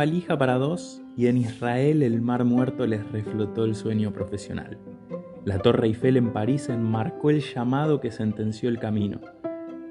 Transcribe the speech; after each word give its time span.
valija 0.00 0.38
para 0.38 0.56
dos 0.56 1.02
y 1.14 1.26
en 1.26 1.36
Israel 1.36 2.02
el 2.02 2.22
mar 2.22 2.46
muerto 2.46 2.86
les 2.86 3.06
reflotó 3.12 3.66
el 3.66 3.74
sueño 3.74 4.14
profesional. 4.14 4.78
La 5.44 5.58
Torre 5.58 5.88
Eiffel 5.88 6.16
en 6.16 6.32
París 6.32 6.70
enmarcó 6.70 7.28
el 7.28 7.42
llamado 7.42 8.00
que 8.00 8.10
sentenció 8.10 8.70
el 8.70 8.78
camino. 8.78 9.20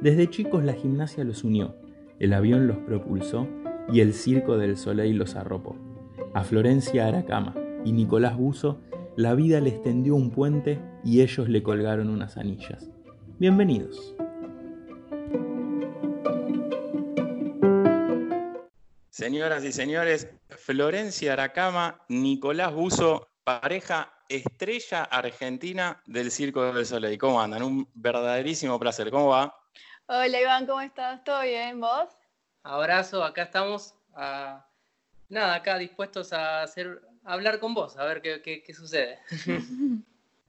Desde 0.02 0.28
chicos 0.28 0.64
la 0.64 0.74
gimnasia 0.74 1.24
los 1.24 1.44
unió, 1.44 1.76
el 2.18 2.34
avión 2.34 2.66
los 2.66 2.78
propulsó 2.78 3.48
y 3.94 4.00
el 4.00 4.14
circo 4.14 4.58
del 4.58 4.78
Soleil 4.78 5.16
los 5.16 5.36
arropó. 5.36 5.76
A 6.34 6.44
Florencia 6.44 7.05
Aracama 7.05 7.54
y 7.86 7.91
Nicolás 7.91 8.36
Buzo 8.36 8.80
la 9.16 9.36
vida 9.36 9.62
les 9.62 9.80
tendió 9.84 10.16
un 10.16 10.32
puente 10.32 10.80
y 11.05 11.21
ellos 11.21 11.50
le 11.50 11.62
colgaron 11.62 12.10
unas 12.10 12.36
anillas. 12.36 12.89
Bienvenidos. 13.38 14.16
Señoras 19.19 19.65
y 19.65 19.73
señores, 19.73 20.29
Florencia 20.47 21.33
Aracama, 21.33 22.00
Nicolás 22.07 22.73
Buzo, 22.73 23.28
pareja 23.43 24.14
estrella 24.29 25.04
argentina 25.04 26.01
del 26.05 26.32
Circo 26.32 26.71
del 26.71 26.86
Soleil. 26.86 27.18
¿Cómo 27.18 27.42
andan? 27.42 27.64
Un 27.64 27.89
verdaderísimo 27.95 28.79
placer. 28.79 29.11
¿Cómo 29.11 29.28
va? 29.28 29.54
Hola 30.05 30.39
Iván, 30.39 30.65
¿cómo 30.65 30.79
estás? 30.79 31.21
¿Todo 31.25 31.42
bien? 31.42 31.82
¿Vos? 31.82 32.08
Abrazo, 32.64 33.22
acá 33.22 33.44
estamos. 33.44 33.94
nada, 34.16 35.53
acá 35.53 35.78
dispuestos 35.78 36.31
a, 36.31 36.64
hacer, 36.64 37.02
hablar 37.25 37.59
con 37.59 37.73
vos, 37.73 37.97
a 37.97 38.06
ver 38.06 38.22
qué, 38.22 38.42
qué 38.42 38.73
sucede. 38.73 39.20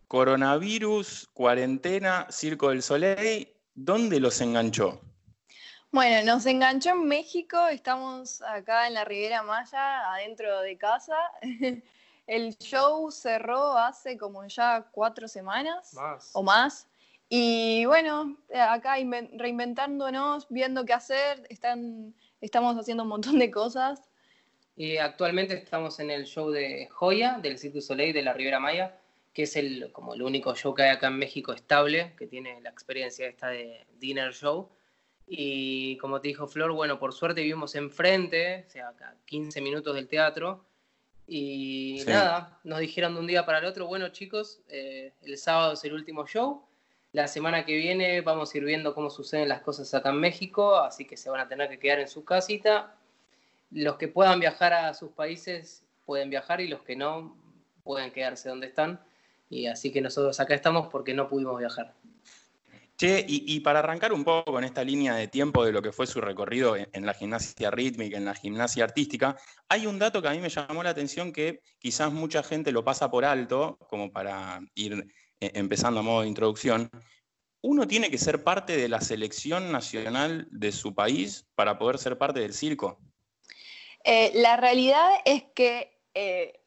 Coronavirus, 0.07 1.29
cuarentena, 1.33 2.29
Circo 2.31 2.69
del 2.69 2.85
Soleil, 2.85 3.49
¿dónde 3.75 4.21
los 4.21 4.41
enganchó? 4.41 5.01
Bueno, 5.93 6.25
nos 6.25 6.47
enganchó 6.47 6.91
en 6.91 7.09
México, 7.09 7.67
estamos 7.67 8.43
acá 8.43 8.87
en 8.87 8.95
la 8.95 9.05
Riviera 9.05 9.43
Maya, 9.43 10.13
adentro 10.13 10.61
de 10.61 10.79
casa. 10.79 11.17
El 12.29 12.57
show 12.59 13.11
cerró 13.11 13.77
hace 13.77 14.17
como 14.17 14.47
ya 14.47 14.87
cuatro 14.93 15.27
semanas 15.27 15.97
o 16.33 16.45
más. 16.45 16.87
Y 17.29 17.87
bueno, 17.87 18.37
acá 18.55 18.95
reinventándonos, 19.33 20.47
viendo 20.49 20.85
qué 20.85 20.93
hacer, 20.93 21.45
están, 21.49 22.15
estamos 22.41 22.77
haciendo 22.77 23.03
un 23.03 23.09
montón 23.09 23.41
de 23.41 23.51
cosas. 23.51 24.01
Y 24.77 24.97
actualmente 24.99 25.55
estamos 25.55 25.99
en 25.99 26.13
el 26.13 26.27
show 26.27 26.53
de 26.53 26.87
Joya, 26.89 27.41
del 27.43 27.59
Cirque 27.59 27.79
du 27.79 27.83
Soleil 27.83 28.15
de 28.15 28.23
la 28.23 28.33
Riviera 28.33 28.61
Maya, 28.61 28.97
que 29.33 29.43
es 29.43 29.57
el, 29.57 29.91
como 29.91 30.15
el 30.15 30.23
único 30.23 30.55
show 30.55 30.73
que 30.73 30.85
hay 30.85 30.91
acá 30.91 31.09
en 31.09 31.19
México 31.19 31.53
estable, 31.53 32.15
que 32.17 32.29
tiene 32.29 32.61
la 32.61 32.71
experiencia 32.71 33.27
esta 33.27 33.49
de 33.49 33.87
dinner 33.99 34.33
show 34.33 34.71
y 35.33 35.97
como 35.99 36.21
te 36.21 36.27
dijo 36.27 36.49
Flor, 36.49 36.73
bueno, 36.73 36.99
por 36.99 37.13
suerte 37.13 37.43
vivimos 37.43 37.77
enfrente, 37.77 38.65
o 38.67 38.69
sea, 38.69 38.89
acá 38.89 39.15
15 39.27 39.61
minutos 39.61 39.95
del 39.95 40.09
teatro. 40.09 40.65
Y 41.25 42.03
nada, 42.09 42.59
nos 42.65 42.81
dijeron 42.81 43.15
de 43.15 43.21
un 43.21 43.29
día 43.29 43.47
para 43.47 43.59
el 43.59 43.65
otro, 43.65 43.87
bueno 43.87 44.09
chicos, 44.09 44.61
eh, 44.67 45.13
el 45.23 45.39
sábado 45.39 45.75
es 45.75 45.85
el 45.85 45.93
último 45.93 46.27
show. 46.27 46.65
La 47.13 47.29
semana 47.29 47.65
que 47.65 47.77
viene 47.77 48.23
vamos 48.23 48.53
a 48.53 48.59
ir 48.59 48.65
viendo 48.65 48.93
cómo 48.93 49.09
suceden 49.09 49.49
las 49.49 49.61
cosas 49.63 49.95
acá 49.95 50.11
en 50.11 50.17
México, 50.17 50.75
así 50.75 51.05
que 51.05 51.17
se 51.17 51.31
van 51.31 51.39
a 51.39 51.47
tener 51.47 51.69
que 51.69 51.79
quedar 51.79 52.01
en 52.01 52.09
su 52.09 52.25
casita. 52.25 52.97
Los 53.71 53.99
que 53.99 54.09
puedan 54.09 54.41
viajar 54.41 54.73
a 54.73 54.93
sus 54.95 55.13
países 55.13 55.85
pueden 56.07 56.29
viajar 56.29 56.61
y 56.61 56.67
los 56.67 56.83
que 56.83 56.97
no 56.97 57.37
pueden 57.85 58.11
quedarse 58.11 58.49
donde 58.49 58.67
están. 58.67 59.01
Y 59.49 59.69
así 59.69 59.93
que 59.93 60.01
nosotros 60.01 60.41
acá 60.41 60.55
estamos 60.55 60.89
porque 60.89 61.15
no 61.15 61.29
pudimos 61.29 61.57
viajar. 61.57 61.95
Che, 63.01 63.25
y, 63.27 63.61
para 63.61 63.79
arrancar 63.79 64.13
un 64.13 64.25
poco 64.25 64.53
con 64.53 64.63
esta 64.63 64.85
línea 64.85 65.15
de 65.15 65.27
tiempo 65.27 65.65
de 65.65 65.73
lo 65.73 65.81
que 65.81 65.91
fue 65.91 66.07
su 66.07 66.21
recorrido 66.21 66.77
en, 66.77 67.07
la 67.07 67.15
gimnasia 67.15 67.71
rítmica, 67.71 68.19
en 68.19 68.27
la 68.27 68.35
gimnasia 68.35 68.85
artística, 68.85 69.39
hay 69.71 69.87
un 69.87 69.99
dato 69.99 70.21
que 70.21 70.29
a 70.29 70.33
mí 70.33 70.39
me 70.39 70.51
llamó 70.51 70.83
la 70.83 70.91
atención 70.91 71.33
que 71.33 71.63
quizás 71.79 72.13
mucha 72.13 72.43
gente 72.43 72.73
lo 72.73 72.85
pasa 72.85 73.11
por 73.11 73.25
alto, 73.25 73.79
como 73.89 74.13
para 74.13 74.61
ir 74.75 75.07
eh, 75.41 75.51
empezando 75.55 76.01
a 76.01 76.03
modo 76.03 76.21
de 76.21 76.29
introducción. 76.29 76.91
Uno 77.63 77.89
tiene 77.89 78.11
que 78.11 78.19
ser 78.19 78.45
parte 78.45 78.77
de 78.77 78.91
la 78.91 79.01
selección 79.01 79.73
nacional 79.73 80.47
de 80.51 80.71
su 80.71 80.95
país 80.95 81.47
para 81.55 81.79
poder 81.79 81.97
ser 81.97 82.19
parte 82.19 82.41
del 82.41 82.53
circo. 82.53 82.99
Eh, 84.05 84.31
la 84.35 84.59
realidad 84.59 85.09
es 85.25 85.45
que 85.55 86.03
eh, 86.13 86.61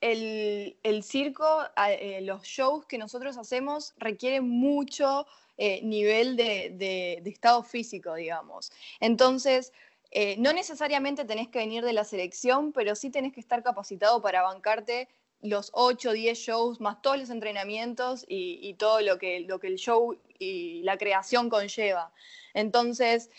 el, 0.00 1.04
circo, 1.04 1.46
los 2.22 2.42
shows 2.42 2.86
que 2.86 2.98
nosotros 2.98 3.38
hacemos 3.38 3.94
requieren 3.98 4.48
mucho 4.48 5.28
eh, 5.58 5.80
nivel 5.82 6.36
de, 6.36 7.22
estado 7.24 7.62
físico, 7.62 8.14
digamos. 8.14 8.70
Entonces, 9.00 9.72
eh, 10.10 10.36
no 10.38 10.52
necesariamente 10.52 11.24
tenés 11.24 11.48
que 11.48 11.58
venir 11.58 11.84
de 11.84 11.92
la 11.92 12.04
selección, 12.04 12.72
pero 12.72 12.94
sí 12.94 13.10
tenés 13.10 13.32
que 13.32 13.40
estar 13.40 13.62
capacitado 13.62 14.20
para 14.20 14.42
bancarte 14.42 15.08
los 15.40 15.70
8 15.72 16.10
o 16.10 16.12
10 16.12 16.38
shows, 16.38 16.80
más 16.80 17.00
todos 17.00 17.18
los 17.18 17.30
entrenamientos 17.30 18.24
y, 18.28 18.74
todo 18.74 19.00
lo 19.00 19.18
que, 19.18 19.40
lo 19.40 19.58
que 19.58 19.68
el 19.68 19.76
show 19.76 20.18
y 20.38 20.82
la 20.82 20.98
creación 20.98 21.48
conlleva. 21.48 22.12
Entonces, 22.54 23.30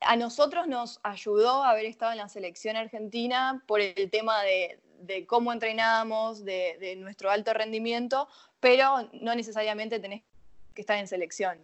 a 0.00 0.16
nosotros 0.16 0.66
nos 0.68 1.00
ayudó 1.02 1.62
haber 1.62 1.86
estado 1.86 2.12
en 2.12 2.18
la 2.18 2.28
selección 2.28 2.76
argentina 2.76 3.62
por 3.66 3.80
el 3.80 4.10
tema 4.10 4.42
de, 4.42 5.26
cómo 5.26 5.52
entrenamos, 5.52 6.44
de, 6.44 6.76
de, 6.80 6.96
nuestro 6.96 7.30
alto 7.30 7.52
rendimiento, 7.52 8.28
pero 8.60 9.08
no 9.12 9.34
necesariamente 9.34 9.98
tenés 9.98 10.22
que 10.76 10.82
estar 10.82 10.98
en 10.98 11.08
selección. 11.08 11.58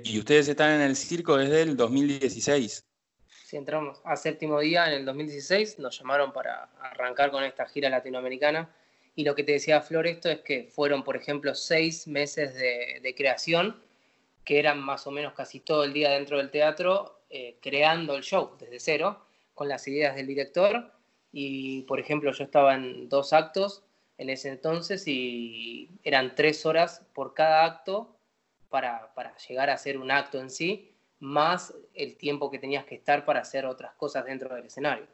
Y 0.00 0.18
ustedes 0.18 0.48
están 0.48 0.72
en 0.72 0.82
el 0.82 0.96
circo 0.96 1.38
desde 1.38 1.62
el 1.62 1.76
2016. 1.76 2.84
Sí, 3.46 3.56
entramos 3.56 4.02
a 4.04 4.16
séptimo 4.16 4.60
día 4.60 4.86
en 4.88 4.92
el 4.92 5.04
2016, 5.06 5.78
nos 5.78 5.98
llamaron 5.98 6.32
para 6.32 6.64
arrancar 6.80 7.30
con 7.30 7.44
esta 7.44 7.66
gira 7.66 7.88
latinoamericana. 7.88 8.70
Y 9.14 9.24
lo 9.24 9.34
que 9.34 9.42
te 9.42 9.52
decía 9.52 9.80
Flor, 9.80 10.06
esto 10.06 10.28
es 10.28 10.40
que 10.40 10.64
fueron, 10.64 11.02
por 11.02 11.16
ejemplo, 11.16 11.54
seis 11.54 12.06
meses 12.06 12.54
de, 12.54 13.14
creación, 13.16 13.82
que 14.44 14.58
eran 14.58 14.80
más 14.80 15.06
o 15.06 15.10
menos 15.10 15.32
casi 15.32 15.60
todo 15.60 15.84
el 15.84 15.92
día 15.92 16.10
dentro 16.10 16.36
del 16.36 16.50
teatro, 16.50 17.22
eh, 17.30 17.56
creando 17.62 18.14
el 18.16 18.22
show 18.22 18.56
desde 18.58 18.80
cero, 18.80 19.24
con 19.54 19.68
las 19.68 19.88
ideas 19.88 20.14
del 20.14 20.26
director. 20.26 20.92
Y, 21.32 21.82
por 21.82 22.00
ejemplo, 22.00 22.30
yo 22.32 22.44
estaba 22.44 22.74
en 22.74 23.08
dos 23.08 23.32
actos 23.32 23.82
en 24.18 24.30
ese 24.30 24.48
entonces 24.48 25.04
y 25.06 25.88
eran 26.02 26.34
tres 26.34 26.66
horas 26.66 27.02
por 27.14 27.34
cada 27.34 27.64
acto 27.64 28.16
para, 28.68 29.10
llegar 29.48 29.70
a 29.70 29.74
hacer 29.74 29.96
un 29.96 30.10
acto 30.10 30.40
en 30.40 30.50
sí, 30.50 30.92
más 31.20 31.72
el 31.94 32.16
tiempo 32.16 32.50
que 32.50 32.58
tenías 32.58 32.84
que 32.84 32.96
estar 32.96 33.24
para 33.24 33.40
hacer 33.40 33.64
otras 33.64 33.94
cosas 33.94 34.24
dentro 34.24 34.54
del 34.54 34.66
escenario. 34.66 35.06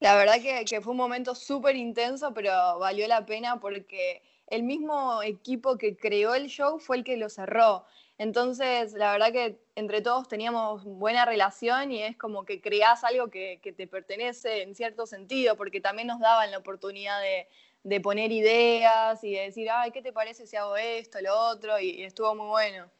La 0.00 0.16
verdad 0.16 0.40
que, 0.42 0.64
que 0.64 0.80
fue 0.80 0.90
un 0.90 0.96
momento 0.96 1.34
súper 1.34 1.76
intenso, 1.76 2.34
pero 2.34 2.78
valió 2.78 3.06
la 3.06 3.24
pena 3.24 3.60
porque 3.60 4.22
el 4.48 4.62
mismo 4.64 5.22
equipo 5.22 5.78
que 5.78 5.96
creó 5.96 6.34
el 6.34 6.48
show 6.48 6.78
fue 6.78 6.96
el 6.96 7.04
que 7.04 7.16
lo 7.16 7.28
cerró. 7.28 7.84
Entonces, 8.18 8.92
la 8.92 9.12
verdad 9.12 9.32
que 9.32 9.58
entre 9.74 10.00
todos 10.00 10.28
teníamos 10.28 10.84
buena 10.84 11.24
relación 11.24 11.90
y 11.90 12.02
es 12.02 12.16
como 12.16 12.44
que 12.44 12.60
creás 12.60 13.02
algo 13.02 13.28
que, 13.28 13.60
que 13.62 13.72
te 13.72 13.86
pertenece 13.86 14.62
en 14.62 14.74
cierto 14.74 15.06
sentido, 15.06 15.56
porque 15.56 15.80
también 15.80 16.08
nos 16.08 16.20
daban 16.20 16.50
la 16.50 16.58
oportunidad 16.58 17.20
de, 17.20 17.48
de 17.84 18.00
poner 18.00 18.32
ideas 18.32 19.22
y 19.22 19.34
de 19.34 19.42
decir, 19.42 19.68
ay, 19.70 19.90
¿qué 19.92 20.00
te 20.00 20.12
parece 20.12 20.46
si 20.46 20.56
hago 20.56 20.76
esto, 20.76 21.20
lo 21.20 21.38
otro? 21.38 21.78
Y, 21.78 22.02
estuvo 22.02 22.34
muy 22.34 22.46
bueno. 22.46 22.90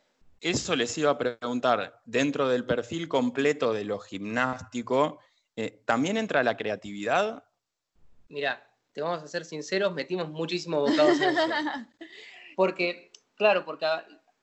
Eso 0.41 0.77
les 0.77 0.97
iba 0.99 1.11
a 1.11 1.19
preguntar, 1.19 2.01
dentro 2.05 2.49
del 2.49 2.67
perfil 2.67 3.09
completo 3.09 3.73
de 3.73 3.85
lo 3.87 3.99
gimnástico, 3.99 5.19
eh, 5.57 5.81
¿también 5.87 6.19
entra 6.19 6.43
la 6.43 6.57
creatividad? 6.57 7.45
Mira, 8.29 8.63
te 8.93 9.01
vamos 9.01 9.23
a 9.23 9.27
ser 9.27 9.47
sinceros, 9.47 9.95
metimos 9.95 10.29
muchísimo 10.29 10.81
bocados 10.81 11.19
en 11.19 11.31
eso. 11.31 11.47
Porque, 12.57 13.11
claro, 13.35 13.65
porque, 13.65 13.85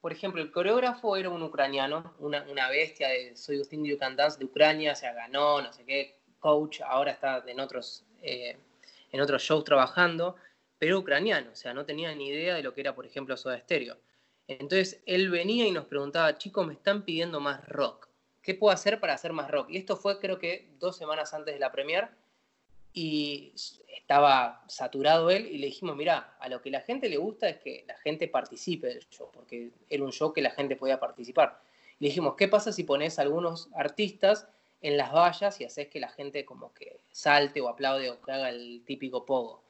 por 0.02 0.12
ejemplo, 0.12 0.42
el 0.42 0.52
coreógrafo 0.52 1.16
era 1.16 1.30
un 1.30 1.42
ucraniano, 1.44 2.14
una, 2.20 2.70
bestia 2.70 3.08
de 3.08 3.38
Soy 3.38 3.60
Justin 3.60 3.86
You 3.86 3.98
de 3.98 4.46
Ucrania, 4.46 4.96
se 4.96 5.10
ganó, 5.14 5.62
no 5.62 5.72
sé 5.72 5.86
qué, 5.86 6.20
coach, 6.40 6.82
ahora 6.82 7.12
está 7.12 7.42
en 7.48 7.62
otros... 7.62 8.04
Eh, 8.22 8.58
en 9.12 9.22
otros 9.22 9.42
shows 9.42 9.64
trabajando, 9.64 10.36
pero 10.78 11.00
ucraniano, 11.00 11.52
o 11.52 11.56
sea, 11.56 11.74
no 11.74 11.86
tenía 11.86 12.14
ni 12.16 12.30
idea 12.30 12.56
de 12.56 12.64
lo 12.64 12.74
que 12.74 12.82
era, 12.82 12.96
por 12.96 13.06
ejemplo, 13.06 13.38
Soda 13.38 13.60
Stereo. 13.60 13.98
Entonces 14.48 15.02
él 15.06 15.30
venía 15.30 15.68
y 15.68 15.72
nos 15.72 15.86
preguntaba, 15.86 16.38
chicos, 16.38 16.66
me 16.66 16.74
están 16.74 17.04
pidiendo 17.04 17.40
más 17.40 17.68
rock. 17.68 18.10
¿Qué 18.42 18.56
puedo 18.56 18.74
hacer 18.74 19.00
para 19.00 19.14
hacer 19.14 19.34
más 19.34 19.50
rock? 19.52 19.70
Y 19.70 19.78
esto 19.78 19.96
fue 19.96 20.20
creo 20.20 20.40
que 20.40 20.74
dos 20.80 20.98
semanas 20.98 21.34
antes 21.34 21.54
de 21.54 21.60
la 21.60 21.72
premier 21.72 22.10
y 22.94 23.54
estaba 23.88 24.64
saturado 24.68 25.30
él 25.30 25.46
y 25.46 25.58
le 25.58 25.68
dijimos, 25.68 25.96
mira, 25.96 26.36
a 26.40 26.50
lo 26.50 26.62
que 26.62 26.72
la 26.72 26.82
gente 26.82 27.08
le 27.08 27.18
gusta 27.18 27.48
es 27.48 27.60
que 27.60 27.86
la 27.88 27.98
gente 28.00 28.28
participe 28.28 28.88
del 28.88 29.08
show, 29.10 29.30
porque 29.32 29.72
era 29.90 30.04
un 30.04 30.12
show 30.12 30.34
que 30.34 30.42
la 30.42 30.52
gente 30.52 30.76
podía 30.76 31.00
participar. 31.00 31.62
le 32.00 32.08
dijimos, 32.08 32.36
¿qué 32.36 32.48
pasa 32.48 32.72
si 32.72 32.84
pones 32.84 33.20
algunos 33.20 33.70
artistas 33.74 34.48
en 34.82 34.98
las 34.98 35.12
vallas 35.12 35.62
y 35.62 35.66
haces 35.66 35.88
que 35.88 36.00
la 36.00 36.10
gente 36.10 36.44
como 36.44 36.74
que 36.74 37.00
salte 37.12 37.62
o 37.62 37.70
aplaude 37.70 38.10
o 38.10 38.22
que 38.22 38.32
haga 38.32 38.50
el 38.50 38.84
típico 38.86 39.26
pogo. 39.26 39.64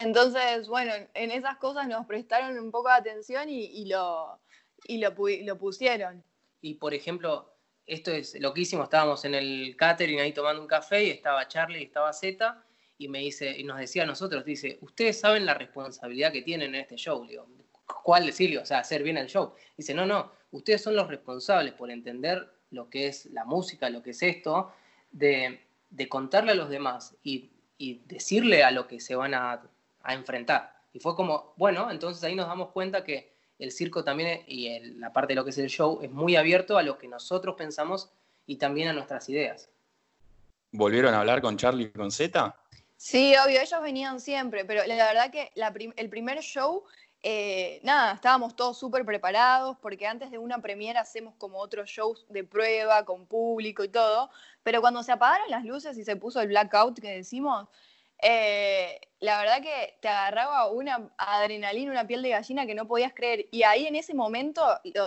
Entonces, 0.00 0.68
bueno, 0.68 0.92
en 1.14 1.30
esas 1.30 1.56
cosas 1.56 1.88
nos 1.88 2.06
prestaron 2.06 2.58
un 2.58 2.70
poco 2.70 2.88
de 2.88 2.94
atención 2.94 3.48
y, 3.48 3.86
lo, 3.86 4.38
y 4.86 4.98
lo, 4.98 5.58
pusieron. 5.58 6.22
Y 6.60 6.74
por 6.74 6.94
ejemplo, 6.94 7.52
esto 7.86 8.12
es 8.12 8.38
loquísimo, 8.40 8.84
estábamos 8.84 9.24
en 9.24 9.34
el 9.34 9.74
catering 9.76 10.20
ahí 10.20 10.32
tomando 10.32 10.62
un 10.62 10.68
café 10.68 11.04
y 11.04 11.10
estaba 11.10 11.48
Charlie 11.48 11.80
y 11.80 11.84
estaba 11.84 12.12
Z 12.12 12.64
y 12.98 13.08
me 13.08 13.20
dice, 13.20 13.56
y 13.56 13.64
nos 13.64 13.78
decía 13.78 14.02
a 14.02 14.06
nosotros, 14.06 14.44
dice, 14.44 14.78
ustedes 14.82 15.18
saben 15.18 15.46
la 15.46 15.54
responsabilidad 15.54 16.32
que 16.32 16.42
tienen 16.42 16.74
en 16.74 16.82
este 16.82 16.96
show, 16.96 17.24
digo, 17.26 17.46
¿cuál 17.86 18.26
decirle? 18.26 18.58
O 18.58 18.66
sea, 18.66 18.80
hacer 18.80 19.02
bien 19.02 19.16
el 19.16 19.28
show. 19.28 19.54
Dice, 19.76 19.94
no, 19.94 20.04
no, 20.04 20.32
ustedes 20.50 20.82
son 20.82 20.96
los 20.96 21.08
responsables 21.08 21.74
por 21.74 21.90
entender 21.90 22.57
lo 22.70 22.90
que 22.90 23.08
es 23.08 23.26
la 23.26 23.44
música, 23.44 23.90
lo 23.90 24.02
que 24.02 24.10
es 24.10 24.22
esto, 24.22 24.72
de, 25.10 25.60
contarle 26.08 26.52
a 26.52 26.54
los 26.54 26.68
demás 26.68 27.16
y, 27.22 27.50
decirle 28.06 28.64
a 28.64 28.72
lo 28.72 28.88
que 28.88 28.98
se 28.98 29.14
van 29.14 29.34
a, 29.34 29.62
a 30.02 30.14
enfrentar. 30.14 30.74
Y 30.92 30.98
fue 30.98 31.14
como, 31.14 31.54
bueno, 31.56 31.90
entonces 31.90 32.24
ahí 32.24 32.34
nos 32.34 32.48
damos 32.48 32.70
cuenta 32.70 33.04
que 33.04 33.32
el 33.58 33.72
circo 33.72 34.04
también, 34.04 34.42
y 34.46 34.78
la 34.98 35.12
parte 35.12 35.32
de 35.32 35.36
lo 35.36 35.44
que 35.44 35.50
es 35.50 35.58
el 35.58 35.68
show, 35.68 36.00
es 36.02 36.10
muy 36.10 36.36
abierto 36.36 36.78
a 36.78 36.82
lo 36.82 36.98
que 36.98 37.08
nosotros 37.08 37.54
pensamos 37.56 38.10
y 38.46 38.56
también 38.56 38.88
a 38.88 38.92
nuestras 38.92 39.28
ideas. 39.28 39.68
¿Volvieron 40.72 41.14
a 41.14 41.20
hablar 41.20 41.40
con 41.40 41.56
Charlie 41.56 41.84
y 41.84 41.90
con 41.90 42.10
Z? 42.10 42.54
Sí, 42.96 43.34
obvio, 43.44 43.60
ellos 43.60 43.82
venían 43.82 44.20
siempre, 44.20 44.64
pero 44.64 44.84
la 44.86 45.06
verdad 45.06 45.30
que 45.30 45.52
el 45.54 46.10
primer 46.10 46.40
show, 46.40 46.84
eh, 47.22 47.80
nada, 47.82 48.14
estábamos 48.14 48.54
todos 48.54 48.78
súper 48.78 49.04
preparados, 49.04 49.76
porque 49.80 50.06
antes 50.06 50.30
de 50.30 50.38
una 50.38 50.60
premiera 50.60 51.00
hacemos 51.00 51.34
como 51.36 51.58
otros 51.58 51.88
shows 51.88 52.26
de 52.28 52.44
prueba 52.44 53.04
con 53.04 53.26
público 53.26 53.82
y 53.84 53.88
todo, 53.88 54.30
pero 54.62 54.80
cuando 54.80 55.02
se 55.02 55.12
apagaron 55.12 55.50
las 55.50 55.64
luces 55.64 55.98
y 55.98 56.04
se 56.04 56.16
puso 56.16 56.40
el 56.40 56.48
blackout 56.48 57.00
que 57.00 57.10
decimos, 57.10 57.68
eh, 58.20 59.00
la 59.20 59.40
verdad 59.40 59.62
que 59.62 59.96
te 60.00 60.08
agarraba 60.08 60.70
una 60.70 61.10
adrenalina, 61.18 61.92
una 61.92 62.06
piel 62.06 62.22
de 62.22 62.30
gallina 62.30 62.66
que 62.66 62.74
no 62.74 62.86
podías 62.86 63.12
creer. 63.14 63.46
Y 63.50 63.62
ahí 63.62 63.86
en 63.86 63.96
ese 63.96 64.14
momento 64.14 64.62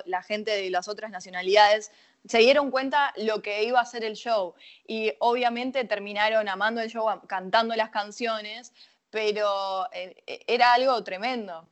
la 0.05 0.23
gente 0.23 0.51
de 0.51 0.69
las 0.69 0.87
otras 0.87 1.11
nacionalidades 1.11 1.91
se 2.25 2.39
dieron 2.39 2.71
cuenta 2.71 3.13
lo 3.17 3.41
que 3.41 3.63
iba 3.63 3.79
a 3.81 3.85
ser 3.85 4.03
el 4.03 4.15
show. 4.15 4.53
Y 4.87 5.13
obviamente 5.19 5.83
terminaron 5.85 6.47
amando 6.49 6.81
el 6.81 6.89
show, 6.89 7.05
cantando 7.27 7.75
las 7.75 7.89
canciones, 7.89 8.73
pero 9.09 9.87
eh, 9.93 10.43
era 10.47 10.73
algo 10.73 11.03
tremendo. 11.03 11.67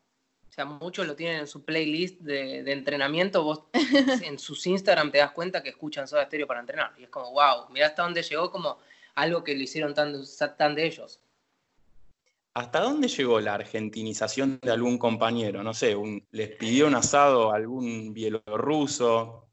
O 0.50 0.51
sea, 0.51 0.66
muchos 0.66 1.06
lo 1.06 1.16
tienen 1.16 1.42
en 1.42 1.48
su 1.48 1.63
playlist 1.63 2.22
de, 2.22 2.72
entrenamiento. 2.72 3.44
Vos 3.44 3.66
en 4.24 4.40
sus 4.40 4.66
Instagram 4.66 5.12
te 5.12 5.19
das 5.19 5.31
cuenta 5.31 5.62
que 5.62 5.69
escuchan 5.69 6.07
Soda 6.07 6.25
Stereo 6.25 6.48
para 6.48 6.60
entrenar. 6.60 6.92
Y 6.98 7.04
es 7.04 7.10
como, 7.10 7.31
wow, 7.31 7.69
mira 7.72 7.86
hasta 7.86 8.01
dónde 8.01 8.24
llegó 8.24 8.51
como 8.51 8.80
algo 9.13 9.44
que 9.44 9.54
lo 9.56 9.62
hicieron 9.62 9.94
tan, 9.94 10.16
tan 10.57 10.74
de 10.74 10.88
ellos. 10.88 11.19
¿Hasta 12.56 12.80
dónde 12.80 13.07
llegó 13.07 13.40
la 13.40 13.54
argentinización 13.54 14.60
de 14.63 14.72
algún 14.72 14.98
compañero? 14.98 15.62
No 15.62 15.75
sé, 15.75 15.96
les 16.31 16.50
pidió 16.56 16.88
un 16.88 16.95
asado 16.95 17.52
a 17.52 17.56
algún 17.56 18.13
bielorruso. 18.13 19.48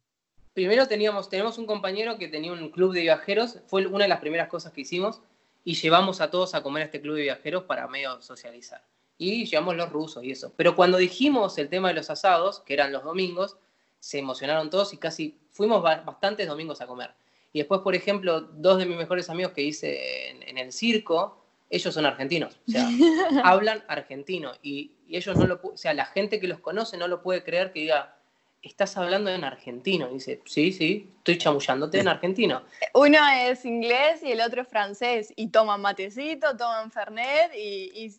Primero 0.55 0.89
teníamos, 0.89 1.29
tenemos 1.29 1.59
un 1.59 1.67
compañero 1.67 2.17
que 2.17 2.29
tenía 2.29 2.53
un 2.53 2.71
club 2.71 2.95
de 2.95 3.03
viajeros, 3.03 3.61
fue 3.67 3.87
una 3.87 4.05
de 4.05 4.09
las 4.09 4.21
primeras 4.21 4.49
cosas 4.49 4.73
que 4.73 4.81
hicimos, 4.81 5.21
y 5.63 5.75
llevamos 5.75 6.23
a 6.23 6.31
todos 6.31 6.55
a 6.55 6.63
comer 6.63 6.83
a 6.83 6.87
este 6.87 7.03
club 7.03 7.17
de 7.17 7.23
viajeros 7.23 7.65
para 7.65 7.87
medio 7.87 8.23
socializar. 8.23 8.83
Y 9.19 9.47
llevamos 9.47 9.77
los 9.77 9.91
rusos 9.91 10.23
y 10.25 10.33
eso. 10.33 10.53
Pero 10.57 10.77
cuando 10.77 10.99
dijimos 10.99 11.57
el 11.59 11.69
tema 11.69 11.89
de 11.89 11.95
los 11.95 12.11
asados, 12.11 12.61
que 12.61 12.75
eran 12.75 12.93
los 12.93 13.03
domingos, 13.05 13.57
se 13.99 14.19
emocionaron 14.19 14.71
todos 14.71 14.93
y 14.93 14.99
casi 14.99 15.39
fuimos 15.51 15.83
bastantes 15.83 16.47
domingos 16.47 16.81
a 16.81 16.87
comer. 16.87 17.11
Y 17.53 17.61
después, 17.61 17.81
por 17.81 17.95
ejemplo, 17.95 18.41
dos 18.41 18.79
de 18.79 18.87
mis 18.87 18.97
mejores 18.99 19.31
amigos 19.31 19.53
que 19.53 19.63
hice 19.63 20.29
en 20.29 20.59
el 20.59 20.73
circo, 20.73 21.43
ellos 21.71 21.95
son 21.95 22.07
argentinos, 22.07 22.61
o 22.69 22.71
sea, 22.71 22.89
hablan 23.45 23.83
argentino 23.89 24.53
y, 24.63 24.93
ellos 25.09 25.37
no 25.37 25.47
lo, 25.47 25.61
o 25.63 25.77
sea, 25.77 25.95
la 25.95 26.07
gente 26.07 26.41
que 26.41 26.49
los 26.49 26.59
conoce 26.59 26.97
no 26.97 27.07
lo 27.07 27.23
puede 27.23 27.45
creer 27.45 27.73
que 27.73 27.81
diga, 27.81 28.17
estás 28.61 28.97
hablando 28.97 29.31
en 29.31 29.45
argentino. 29.45 30.11
Y 30.11 30.15
dice, 30.15 30.43
sí, 30.45 30.73
sí, 30.73 31.13
estoy 31.19 31.39
chamullándote 31.39 32.01
en 32.01 32.09
argentino. 32.09 32.65
Uno 32.93 33.19
es 33.39 33.65
inglés 33.65 34.25
y 34.25 34.33
el 34.33 34.41
otro 34.41 34.63
es 34.63 34.69
francés 34.69 35.33
y 35.37 35.51
toman 35.51 35.81
matecito, 35.81 36.57
toman 36.57 36.91
fernet 36.91 37.53
y 37.57 38.13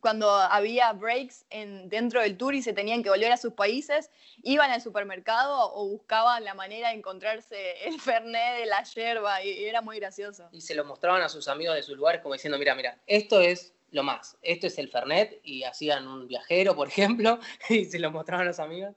cuando 0.00 0.30
había 0.30 0.92
breaks 0.92 1.44
en, 1.50 1.88
dentro 1.88 2.20
del 2.20 2.36
tour 2.36 2.54
y 2.54 2.62
se 2.62 2.72
tenían 2.72 3.02
que 3.02 3.10
volver 3.10 3.32
a 3.32 3.36
sus 3.36 3.52
países, 3.52 4.10
iban 4.42 4.70
al 4.70 4.80
supermercado 4.80 5.72
o 5.74 5.88
buscaban 5.88 6.44
la 6.44 6.54
manera 6.54 6.88
de 6.88 6.94
encontrarse 6.94 7.86
el 7.86 8.00
fernet 8.00 8.60
de 8.60 8.66
la 8.66 8.82
yerba 8.84 9.42
y, 9.42 9.64
era 9.64 9.80
muy 9.80 9.98
gracioso. 9.98 10.48
Y 10.52 10.60
se 10.60 10.74
lo 10.74 10.84
mostraban 10.84 11.22
a 11.22 11.28
sus 11.28 11.48
amigos 11.48 11.74
de 11.74 11.82
sus 11.82 11.96
lugares 11.96 12.20
como 12.20 12.34
diciendo, 12.34 12.58
mira, 12.58 12.74
mira, 12.74 12.98
esto 13.06 13.40
es 13.40 13.74
lo 13.90 14.02
más, 14.02 14.36
esto 14.42 14.66
es 14.66 14.78
el 14.78 14.88
fernet 14.88 15.40
y 15.42 15.64
hacían 15.64 16.06
un 16.06 16.26
viajero, 16.26 16.74
por 16.74 16.88
ejemplo, 16.88 17.38
y 17.68 17.84
se 17.84 17.98
lo 17.98 18.10
mostraban 18.10 18.46
a 18.46 18.50
los 18.50 18.60
amigos. 18.60 18.94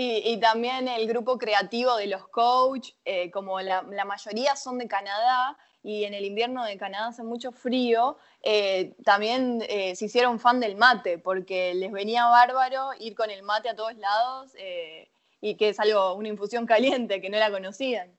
Y, 0.00 0.38
también 0.38 0.86
el 0.86 1.08
grupo 1.08 1.38
creativo 1.38 1.96
de 1.96 2.06
los 2.06 2.28
coach, 2.28 2.90
eh, 3.04 3.32
como 3.32 3.60
la, 3.60 3.82
la 3.82 4.04
mayoría 4.04 4.54
son 4.54 4.78
de 4.78 4.86
Canadá, 4.86 5.58
y 5.82 6.04
en 6.04 6.14
el 6.14 6.24
invierno 6.24 6.64
de 6.64 6.76
Canadá 6.76 7.08
hace 7.08 7.22
mucho 7.22 7.52
frío, 7.52 8.18
eh, 8.42 8.94
también 9.04 9.64
eh, 9.68 9.94
se 9.94 10.06
hicieron 10.06 10.40
fan 10.40 10.60
del 10.60 10.76
mate, 10.76 11.18
porque 11.18 11.74
les 11.74 11.92
venía 11.92 12.26
bárbaro 12.26 12.90
ir 12.98 13.14
con 13.14 13.30
el 13.30 13.42
mate 13.42 13.68
a 13.68 13.76
todos 13.76 13.96
lados 13.96 14.52
eh, 14.56 15.08
y 15.40 15.56
que 15.56 15.70
es 15.70 15.80
algo, 15.80 16.14
una 16.14 16.28
infusión 16.28 16.66
caliente, 16.66 17.20
que 17.20 17.30
no 17.30 17.38
la 17.38 17.50
conocían. 17.50 18.10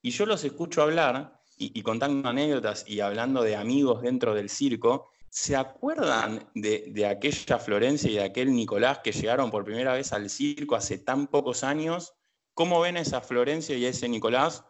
Y 0.00 0.10
yo 0.10 0.26
los 0.26 0.44
escucho 0.44 0.82
hablar 0.82 1.40
y, 1.56 1.82
contando 1.82 2.28
anécdotas 2.28 2.84
y 2.86 3.00
hablando 3.00 3.42
de 3.42 3.56
amigos 3.56 4.02
dentro 4.02 4.32
del 4.32 4.48
circo. 4.48 5.10
¿Se 5.28 5.56
acuerdan 5.56 6.48
de, 6.54 7.04
aquella 7.04 7.58
Florencia 7.58 8.10
y 8.10 8.14
de 8.14 8.22
aquel 8.22 8.54
Nicolás 8.54 9.00
que 9.00 9.12
llegaron 9.12 9.50
por 9.50 9.64
primera 9.64 9.92
vez 9.92 10.12
al 10.12 10.30
circo 10.30 10.76
hace 10.76 10.98
tan 10.98 11.26
pocos 11.26 11.64
años? 11.64 12.14
¿Cómo 12.54 12.80
ven 12.80 12.96
a 12.96 13.00
esa 13.00 13.20
Florencia 13.20 13.76
y 13.76 13.84
ese 13.84 14.08
Nicolás 14.08 14.64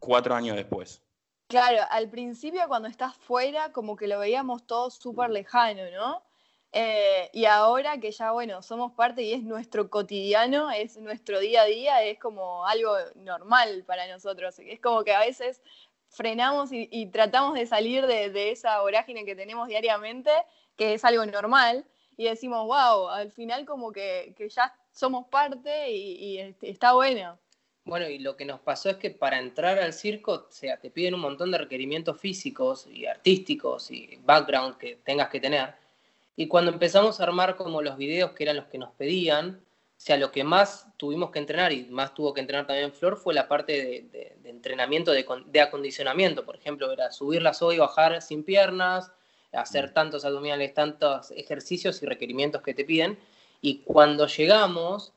cuatro 0.00 0.34
años 0.34 0.56
después? 0.56 1.02
Claro, 1.50 1.82
al 1.90 2.08
principio 2.08 2.68
cuando 2.68 2.86
estás 2.86 3.16
fuera 3.16 3.72
como 3.72 3.96
que 3.96 4.06
lo 4.06 4.20
veíamos 4.20 4.68
todo 4.68 4.88
súper 4.88 5.30
lejano, 5.30 5.82
¿no? 5.90 6.22
Eh, 6.70 7.28
y 7.32 7.44
ahora 7.46 7.98
que 7.98 8.12
ya, 8.12 8.30
bueno, 8.30 8.62
somos 8.62 8.92
parte 8.92 9.22
y 9.22 9.32
es 9.32 9.42
nuestro 9.42 9.90
cotidiano, 9.90 10.70
es 10.70 10.96
nuestro 10.98 11.40
día 11.40 11.62
a 11.62 11.64
día, 11.64 12.04
es 12.04 12.20
como 12.20 12.64
algo 12.68 12.94
normal 13.16 13.82
para 13.84 14.06
nosotros. 14.06 14.60
Es 14.60 14.78
como 14.80 15.02
que 15.02 15.12
a 15.12 15.18
veces 15.18 15.60
frenamos 16.08 16.70
y, 16.72 17.06
tratamos 17.06 17.54
de 17.54 17.66
salir 17.66 18.06
de, 18.06 18.52
esa 18.52 18.80
vorágine 18.82 19.24
que 19.24 19.34
tenemos 19.34 19.66
diariamente, 19.66 20.30
que 20.76 20.94
es 20.94 21.04
algo 21.04 21.26
normal, 21.26 21.84
y 22.16 22.26
decimos, 22.26 22.64
wow, 22.66 23.08
al 23.08 23.32
final 23.32 23.66
como 23.66 23.90
que, 23.90 24.36
ya 24.54 24.72
somos 24.92 25.26
parte 25.26 25.90
y, 25.90 26.38
y 26.38 26.56
está 26.62 26.92
bueno. 26.92 27.40
Bueno, 27.84 28.08
y 28.08 28.18
lo 28.18 28.36
que 28.36 28.44
nos 28.44 28.60
pasó 28.60 28.90
es 28.90 28.96
que 28.96 29.10
para 29.10 29.38
entrar 29.38 29.78
al 29.78 29.92
circo, 29.92 30.46
o 30.48 30.52
sea, 30.52 30.78
te 30.78 30.90
piden 30.90 31.14
un 31.14 31.20
montón 31.20 31.50
de 31.50 31.58
requerimientos 31.58 32.20
físicos 32.20 32.86
y 32.86 33.06
artísticos 33.06 33.90
y 33.90 34.20
background 34.22 34.76
que 34.76 34.96
tengas 34.96 35.28
que 35.28 35.40
tener. 35.40 35.74
Y 36.36 36.46
cuando 36.46 36.70
empezamos 36.70 37.20
a 37.20 37.24
armar 37.24 37.56
como 37.56 37.82
los 37.82 37.96
videos 37.96 38.32
que 38.32 38.44
eran 38.44 38.56
los 38.56 38.66
que 38.66 38.78
nos 38.78 38.92
pedían, 38.92 39.60
o 40.00 40.02
sea, 40.02 40.16
lo 40.16 40.32
que 40.32 40.44
más 40.44 40.86
tuvimos 40.96 41.30
que 41.30 41.38
entrenar 41.38 41.72
y 41.72 41.84
más 41.84 42.14
tuvo 42.14 42.32
que 42.32 42.40
entrenar 42.40 42.66
también 42.66 42.90
Flor 42.92 43.18
fue 43.18 43.34
la 43.34 43.46
parte 43.46 44.08
de, 44.10 44.36
entrenamiento, 44.44 45.12
de, 45.12 45.60
acondicionamiento. 45.60 46.44
Por 46.46 46.56
ejemplo, 46.56 46.90
era 46.90 47.12
subir 47.12 47.42
la 47.42 47.52
soga 47.52 47.74
y 47.74 47.78
bajar 47.78 48.22
sin 48.22 48.42
piernas, 48.42 49.12
hacer 49.52 49.90
mm. 49.90 49.92
tantos 49.92 50.24
abdominales, 50.24 50.72
tantos 50.72 51.30
ejercicios 51.32 52.02
y 52.02 52.06
requerimientos 52.06 52.62
que 52.62 52.72
te 52.72 52.86
piden. 52.86 53.18
Y 53.60 53.80
cuando 53.80 54.26
llegamos, 54.26 55.12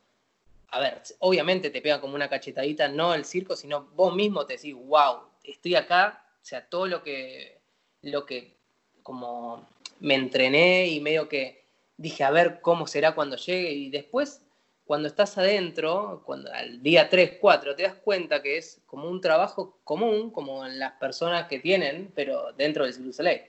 a 0.74 0.80
ver, 0.80 1.04
obviamente 1.20 1.70
te 1.70 1.84
pega 1.84 2.02
como 2.02 2.16
una 2.16 2.28
cachetadita, 2.28 2.88
no 2.88 3.14
el 3.14 3.26
circo, 3.26 3.56
sino 3.56 3.92
vos 3.96 4.16
mismo 4.16 4.48
te 4.48 4.54
decís, 4.54 4.74
wow, 4.74 5.20
estoy 5.44 5.76
acá, 5.76 6.26
o 6.42 6.46
sea, 6.46 6.68
todo 6.68 6.88
lo 6.88 7.04
que, 7.04 7.62
lo 8.02 8.26
que 8.26 8.58
como 9.04 9.70
me 10.00 10.16
entrené 10.16 10.88
y 10.88 11.00
medio 11.00 11.30
que 11.30 11.64
dije, 11.96 12.24
a 12.24 12.32
ver 12.32 12.60
cómo 12.62 12.88
será 12.88 13.14
cuando 13.14 13.38
llegue, 13.38 13.72
y 13.72 13.92
después, 13.92 14.42
cuando 14.84 15.08
estás 15.08 15.38
adentro, 15.38 16.24
cuando 16.26 16.52
al 16.52 16.82
día 16.82 17.08
3, 17.08 17.38
4, 17.40 17.76
te 17.76 17.84
das 17.84 17.94
cuenta 17.94 18.42
que 18.42 18.58
es 18.58 18.82
como 18.88 19.08
un 19.08 19.22
trabajo 19.22 19.78
común, 19.84 20.32
como 20.32 20.66
en 20.66 20.80
las 20.80 20.94
personas 20.94 21.48
que 21.48 21.60
tienen, 21.60 22.12
pero 22.16 22.52
dentro 22.54 22.86
del 22.86 22.96
Cirque 22.96 23.14
Soleil. 23.14 23.42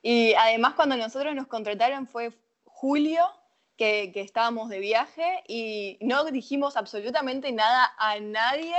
Y 0.00 0.32
además 0.32 0.72
cuando 0.76 0.96
nosotros 0.96 1.34
nos 1.34 1.46
contrataron 1.46 2.06
fue 2.06 2.32
julio 2.64 3.22
que, 3.82 4.20
estábamos 4.20 4.68
de 4.68 4.78
viaje 4.78 5.42
y 5.48 5.98
no 6.00 6.24
dijimos 6.24 6.76
absolutamente 6.76 7.50
nada 7.52 7.92
a 7.98 8.20
nadie 8.20 8.76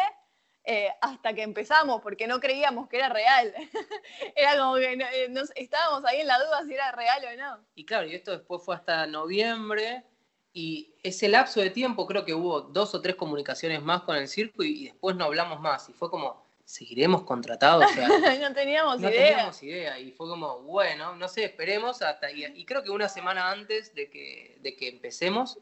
eh, 0.63 0.89
hasta 1.01 1.33
que 1.33 1.43
empezamos, 1.43 2.01
porque 2.01 2.25
no 2.25 2.39
creíamos 2.39 2.87
que 2.87 2.97
era 2.97 3.09
real. 3.09 3.53
era 4.35 4.57
como 4.57 4.75
que 4.75 4.93
eh, 4.93 5.33
estábamos 5.55 6.05
ahí 6.05 6.21
en 6.21 6.27
la 6.27 6.39
duda 6.39 6.63
si 6.65 6.73
era 6.73 6.91
real 6.93 7.21
o 7.25 7.37
no. 7.37 7.65
Y 7.75 7.85
claro, 7.85 8.07
y 8.07 8.15
esto 8.15 8.31
después 8.31 8.61
fue 8.63 8.75
hasta 8.75 9.05
noviembre, 9.05 10.05
y 10.53 10.93
ese 11.01 11.27
lapso 11.27 11.59
de 11.59 11.71
tiempo 11.71 12.05
creo 12.05 12.23
que 12.23 12.35
hubo 12.35 12.61
dos 12.61 12.93
o 12.93 13.01
tres 13.01 13.15
comunicaciones 13.15 13.81
más 13.81 14.03
con 14.03 14.15
el 14.15 14.27
circo 14.27 14.63
y 14.63 14.85
después 14.85 15.15
no 15.15 15.25
hablamos 15.25 15.59
más. 15.59 15.89
Y 15.89 15.93
fue 15.93 16.11
como, 16.11 16.42
seguiremos 16.73 17.21
contratados. 17.21 17.85
no 18.41 18.53
teníamos 18.53 18.99
no 18.99 19.07
idea. 19.07 19.27
teníamos 19.27 19.61
idea. 19.61 19.99
Y 19.99 20.11
fue 20.11 20.27
como, 20.27 20.59
bueno, 20.63 21.15
no 21.15 21.27
sé, 21.27 21.43
esperemos 21.45 22.01
hasta. 22.01 22.31
Y, 22.31 22.65
creo 22.65 22.83
que 22.83 22.89
una 22.89 23.07
semana 23.07 23.51
antes 23.51 23.93
de 23.93 24.09
que, 24.09 24.57
de 24.59 24.75
que 24.75 24.89
empecemos, 24.89 25.59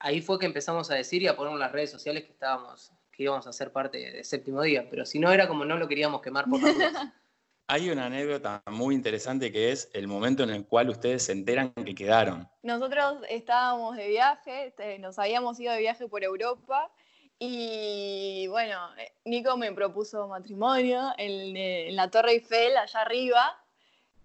ahí 0.00 0.20
fue 0.20 0.40
que 0.40 0.46
empezamos 0.46 0.90
a 0.90 0.96
decir 0.96 1.22
y 1.22 1.28
a 1.28 1.36
poner 1.36 1.52
en 1.52 1.60
las 1.60 1.70
redes 1.70 1.92
sociales 1.92 2.24
que 2.24 2.32
estábamos, 2.32 2.90
que 3.12 3.22
íbamos 3.22 3.46
a 3.46 3.52
ser 3.52 3.70
parte 3.70 3.98
de 3.98 4.24
séptimo 4.24 4.60
día, 4.62 4.88
pero 4.90 5.06
si 5.06 5.20
no 5.20 5.30
era 5.30 5.46
como 5.46 5.64
no 5.64 5.76
lo 5.76 5.86
queríamos 5.86 6.20
quemar 6.20 6.46
por 6.46 6.60
las. 6.60 6.74
Hay 7.68 7.88
una 7.88 8.06
anécdota 8.06 8.64
muy 8.66 8.96
interesante 8.96 9.52
que 9.52 9.70
es 9.70 9.88
el 9.92 10.08
momento 10.08 10.42
en 10.42 10.50
el 10.50 10.66
cual 10.66 10.90
ustedes 10.90 11.22
se 11.22 11.30
enteran 11.30 11.72
que 11.72 11.94
quedaron. 11.94 12.48
Nosotros 12.64 13.18
estábamos 13.28 13.96
de 13.96 14.08
viaje, 14.08 14.66
este, 14.66 14.98
nos 14.98 15.20
habíamos 15.20 15.60
ido 15.60 15.72
de 15.72 15.78
viaje 15.78 16.08
por 16.08 16.24
Europa 16.24 16.90
y 17.42 18.46
bueno, 18.48 18.94
eh, 18.98 19.14
Nico 19.24 19.56
me 19.56 19.72
propuso 19.72 20.28
matrimonio 20.28 21.14
en, 21.16 21.56
en 21.56 21.96
la 21.96 22.10
Torre 22.10 22.32
Eiffel, 22.32 22.76
allá 22.76 23.00
arriba, 23.00 23.58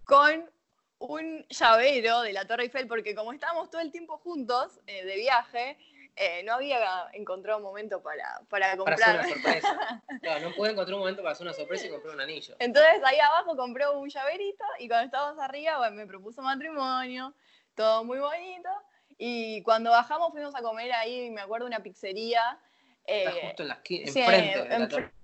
con 0.04 0.50
un 0.98 1.46
llavero 1.48 2.20
de 2.20 2.34
la 2.34 2.46
Torre 2.46 2.64
Eiffel, 2.64 2.86
porque 2.86 3.14
como 3.14 3.32
estábamos 3.32 3.70
todo 3.70 3.80
el 3.80 3.90
tiempo 3.90 4.18
juntos 4.18 4.80
eh, 4.86 5.06
de 5.06 5.16
viaje, 5.16 5.78
eh, 6.14 6.42
no 6.44 6.52
había 6.52 7.08
encontrado 7.14 7.56
un 7.56 7.64
momento 7.64 8.02
para, 8.02 8.42
para 8.50 8.76
comprar. 8.76 8.98
Para 8.98 9.20
hacer 9.20 9.32
una 9.32 9.42
sorpresa. 9.42 10.02
Claro, 10.20 10.50
no 10.50 10.54
pude 10.54 10.72
encontrar 10.72 10.94
un 10.94 11.00
momento 11.00 11.22
para 11.22 11.32
hacer 11.32 11.46
una 11.46 11.54
sorpresa 11.54 11.86
y 11.86 11.90
comprar 11.90 12.14
un 12.14 12.20
anillo. 12.20 12.54
Entonces 12.58 13.00
ahí 13.02 13.18
abajo 13.18 13.56
compré 13.56 13.88
un 13.88 14.10
llaverito 14.10 14.64
y 14.78 14.88
cuando 14.88 15.06
estábamos 15.06 15.42
arriba, 15.42 15.78
bueno, 15.78 15.96
me 15.96 16.06
propuso 16.06 16.42
matrimonio, 16.42 17.32
todo 17.74 18.04
muy 18.04 18.18
bonito. 18.18 18.68
Y 19.16 19.62
cuando 19.62 19.90
bajamos 19.90 20.32
fuimos 20.32 20.54
a 20.54 20.60
comer 20.60 20.92
ahí, 20.92 21.30
me 21.30 21.40
acuerdo, 21.40 21.66
una 21.66 21.80
pizzería. 21.80 22.58
Está 23.06 23.30
eh, 23.30 23.40
justo 23.46 23.62
en 23.62 23.68
la 23.68 23.74
esquina, 23.74 24.06
enfrente. 24.06 24.62
de 24.62 24.78
la 24.78 24.88
torre 24.88 25.16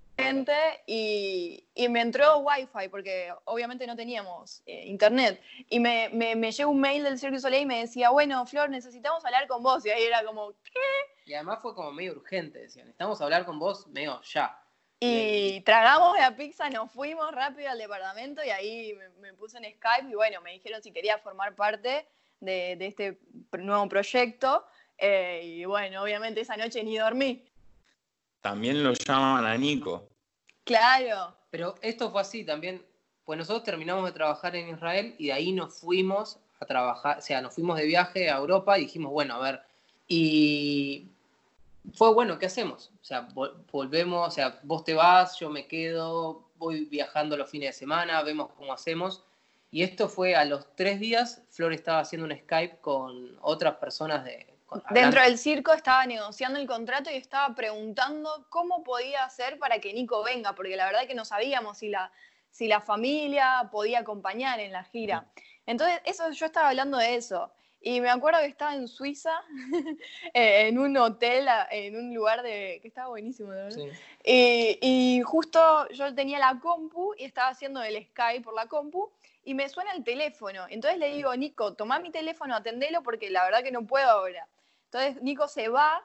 y, 0.87 1.67
y, 1.75 1.89
me 1.89 2.01
entró 2.01 2.39
wifi 2.39 2.89
porque 2.91 3.33
obviamente 3.45 3.87
no 3.87 3.97
teníamos 3.97 4.62
eh, 4.67 4.87
internet 4.87 5.41
y 5.69 5.81
me, 5.81 6.09
me, 6.11 6.53
llegó 6.53 6.71
un 6.71 6.81
mail 6.81 7.03
del 7.03 7.19
Cirque 7.19 7.37
du 7.37 7.41
Soleil 7.41 7.62
y 7.62 7.67
me 7.67 7.81
decía, 7.81 8.11
bueno, 8.11 8.45
Flor, 8.47 8.71
necesitamos 8.71 9.25
hablar 9.25 9.47
con 9.49 9.62
vos 9.62 9.85
y 9.87 9.91
ahí 9.91 10.03
era 10.03 10.25
como, 10.25 10.53
¿qué? 10.62 10.81
Y 11.27 11.35
además 11.35 11.61
fue 11.62 11.75
como 11.75 11.93
medio 11.93 12.12
urgente, 12.12 12.61
decían, 12.61 12.87
necesitamos 12.87 13.21
hablar 13.21 13.45
con 13.45 13.59
vos 13.59 13.87
medio 13.89 14.21
ya. 14.23 14.59
Y 15.01 15.61
tragamos 15.62 16.17
la 16.17 16.37
pizza, 16.37 16.71
nos 16.71 16.93
fuimos 16.93 17.33
rápido 17.33 17.71
al 17.71 17.79
departamento 17.79 18.45
y 18.45 18.51
ahí 18.51 18.97
me, 19.21 19.33
puse 19.35 19.59
en 19.59 19.65
Skype 19.65 20.09
y 20.09 20.15
bueno, 20.15 20.41
me 20.43 20.53
dijeron 20.53 20.81
si 20.81 20.93
quería 20.93 21.19
formar 21.19 21.57
parte 21.57 22.07
de, 22.39 22.77
de 22.77 22.87
este 22.87 23.19
nuevo 23.59 23.89
proyecto. 23.89 24.65
Eh, 24.99 25.41
y 25.43 25.65
bueno, 25.65 26.03
obviamente 26.03 26.43
esa 26.43 26.57
noche 26.57 26.85
ni 26.85 26.97
dormí. 26.97 27.45
También 28.43 28.85
lo 28.85 28.93
llaman 28.93 29.47
a 29.47 29.57
Nico. 29.57 30.09
Claro. 30.65 31.35
Pero 31.51 31.75
esto 31.81 32.11
fue 32.11 32.21
así 32.21 32.45
también, 32.45 32.85
pues 33.25 33.39
nosotros 33.39 33.63
terminamos 33.63 34.05
de 34.07 34.13
trabajar 34.13 34.57
en 34.57 34.71
Israel 34.71 35.15
y 35.19 35.27
de 35.27 35.33
ahí 35.33 35.53
nos 35.53 35.79
fuimos 35.79 36.39
a 36.61 36.67
trabajar, 36.67 37.19
o 37.19 37.23
sea, 37.23 37.41
nos 37.41 37.55
fuimos 37.55 37.77
de 37.77 37.87
viaje 37.87 38.31
a 38.31 38.37
Europa 38.37 38.79
y 38.79 38.83
dijimos, 38.83 39.13
bueno, 39.13 39.35
a 39.35 39.39
ver, 39.39 39.63
y 40.09 41.09
fue 41.95 42.15
bueno, 42.15 42.39
¿qué 42.39 42.47
hacemos? 42.47 42.91
O 43.01 43.05
sea, 43.05 43.29
volvemos, 43.71 44.29
o 44.29 44.31
sea, 44.31 44.61
vos 44.63 44.83
te 44.85 44.95
vas, 44.95 45.39
yo 45.39 45.51
me 45.51 45.67
quedo, 45.67 46.49
voy 46.57 46.87
viajando 46.87 47.37
los 47.37 47.51
fines 47.51 47.71
de 47.71 47.79
semana, 47.79 48.23
vemos 48.23 48.51
cómo 48.57 48.73
hacemos. 48.73 49.25
Y 49.71 49.83
esto 49.83 50.09
fue 50.09 50.37
a 50.37 50.45
los 50.45 50.75
tres 50.75 51.01
días, 51.01 51.43
Flor 51.51 51.73
estaba 51.73 52.01
haciendo 52.01 52.27
un 52.27 52.39
Skype 52.39 52.79
con 52.81 53.37
otras 53.41 53.77
personas 53.77 54.25
de, 54.25 54.47
Dentro 54.91 55.23
del 55.23 55.38
circo 55.38 55.73
estaba 55.73 56.07
negociando 56.07 56.59
el 56.59 56.67
contrato 56.67 57.11
y 57.11 57.14
estaba 57.14 57.55
preguntando 57.55 58.47
cómo 58.49 58.83
podía 58.85 59.25
hacer 59.25 59.59
para 59.59 59.79
que 59.79 59.93
Nico 59.93 60.23
venga, 60.23 60.55
porque 60.55 60.76
la 60.76 60.87
verdad 60.87 61.07
que 61.07 61.14
no 61.14 61.25
sabíamos 61.25 61.79
si 61.79 61.88
la, 61.88 62.12
si 62.50 62.69
la 62.69 62.81
familia 62.81 63.69
podía 63.71 64.00
acompañar 64.00 64.61
en 64.61 64.73
la 64.73 64.85
gira. 64.85 65.26
Entonces, 65.67 66.00
eso, 66.05 66.31
yo 66.31 66.47
estaba 66.47 66.71
hablando 66.71 66.99
de 66.99 67.14
eso. 67.14 67.52
Y 67.85 68.00
me 68.00 68.11
acuerdo 68.11 68.38
que 68.41 68.47
estaba 68.47 68.76
en 68.76 68.87
Suiza, 68.87 69.43
eh, 70.35 70.69
en 70.69 70.79
un 70.79 70.97
hotel, 70.97 71.49
en 71.71 71.97
un 71.97 72.14
lugar 72.14 72.43
de, 72.43 72.79
que 72.81 72.87
estaba 72.87 73.09
buenísimo, 73.09 73.50
de 73.50 73.62
verdad. 73.64 73.85
Y, 74.25 74.79
y, 74.81 75.23
justo 75.23 75.88
yo 75.88 76.14
tenía 76.14 76.38
la 76.38 76.61
compu 76.61 77.12
y 77.19 77.25
estaba 77.25 77.49
haciendo 77.49 77.83
el 77.83 78.05
Skype 78.07 78.43
por 78.43 78.55
la 78.55 78.67
compu 78.67 79.11
y 79.45 79.55
me 79.55 79.69
suena 79.69 79.93
el 79.93 80.05
teléfono. 80.05 80.64
Entonces 80.69 81.00
le 81.00 81.09
digo, 81.12 81.35
Nico, 81.35 81.75
toma 81.75 81.99
mi 81.99 82.11
teléfono, 82.11 82.55
atendelo 82.55 83.02
porque 83.02 83.31
la 83.31 83.45
verdad 83.45 83.64
que 83.64 83.73
no 83.73 83.85
puedo 83.85 84.09
ahora. 84.09 84.47
Entonces 84.93 85.23
Nico 85.23 85.49
se 85.49 85.69
va. 85.69 86.03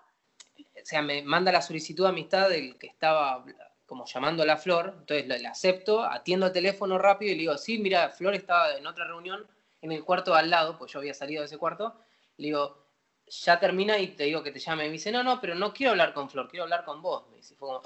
O 0.58 0.86
sea, 0.86 1.01
me 1.01 1.22
manda 1.22 1.51
la 1.51 1.62
solicitud 1.62 2.06
de 2.06 2.10
amistad 2.10 2.50
del 2.50 2.77
que 2.77 2.88
estaba 2.88 3.44
como 3.86 4.06
llamando 4.06 4.44
a 4.44 4.46
la 4.46 4.58
Flor, 4.58 4.96
entonces 5.00 5.27
le 5.27 5.48
acepto, 5.48 6.03
atiendo 6.03 6.48
el 6.48 6.51
teléfono 6.51 6.98
rápido 6.98 7.32
y 7.32 7.36
le 7.36 7.41
digo, 7.41 7.58
sí, 7.58 7.79
mira, 7.79 8.10
Flor 8.10 8.34
estaba 8.34 8.75
en 8.75 8.86
otra 8.86 9.06
reunión 9.06 9.46
en 9.82 9.91
el 9.91 10.03
cuarto 10.03 10.36
al 10.36 10.50
lado, 10.50 10.77
pues 10.77 10.91
yo 10.91 11.00
había 11.00 11.13
salido 11.13 11.41
de 11.41 11.46
ese 11.46 11.58
cuarto, 11.58 12.00
le 12.38 12.48
digo, 12.48 12.87
ya 13.29 13.60
termina 13.60 14.00
y 14.00 14.07
te 14.10 14.24
digo 14.24 14.41
que 14.41 14.51
te 14.51 14.60
llame. 14.60 14.86
Y 14.86 14.88
me 14.88 14.93
dice, 14.93 15.12
no, 15.12 15.24
no, 15.24 15.41
pero 15.41 15.55
no 15.55 15.74
quiero 15.74 15.91
hablar 15.91 16.13
con 16.13 16.29
Flor, 16.29 16.48
quiero 16.48 16.63
hablar 16.63 16.86
con 16.86 17.01
vos. 17.01 17.27
Me 17.29 17.38
dice, 17.38 17.55
fue 17.55 17.67
como, 17.67 17.81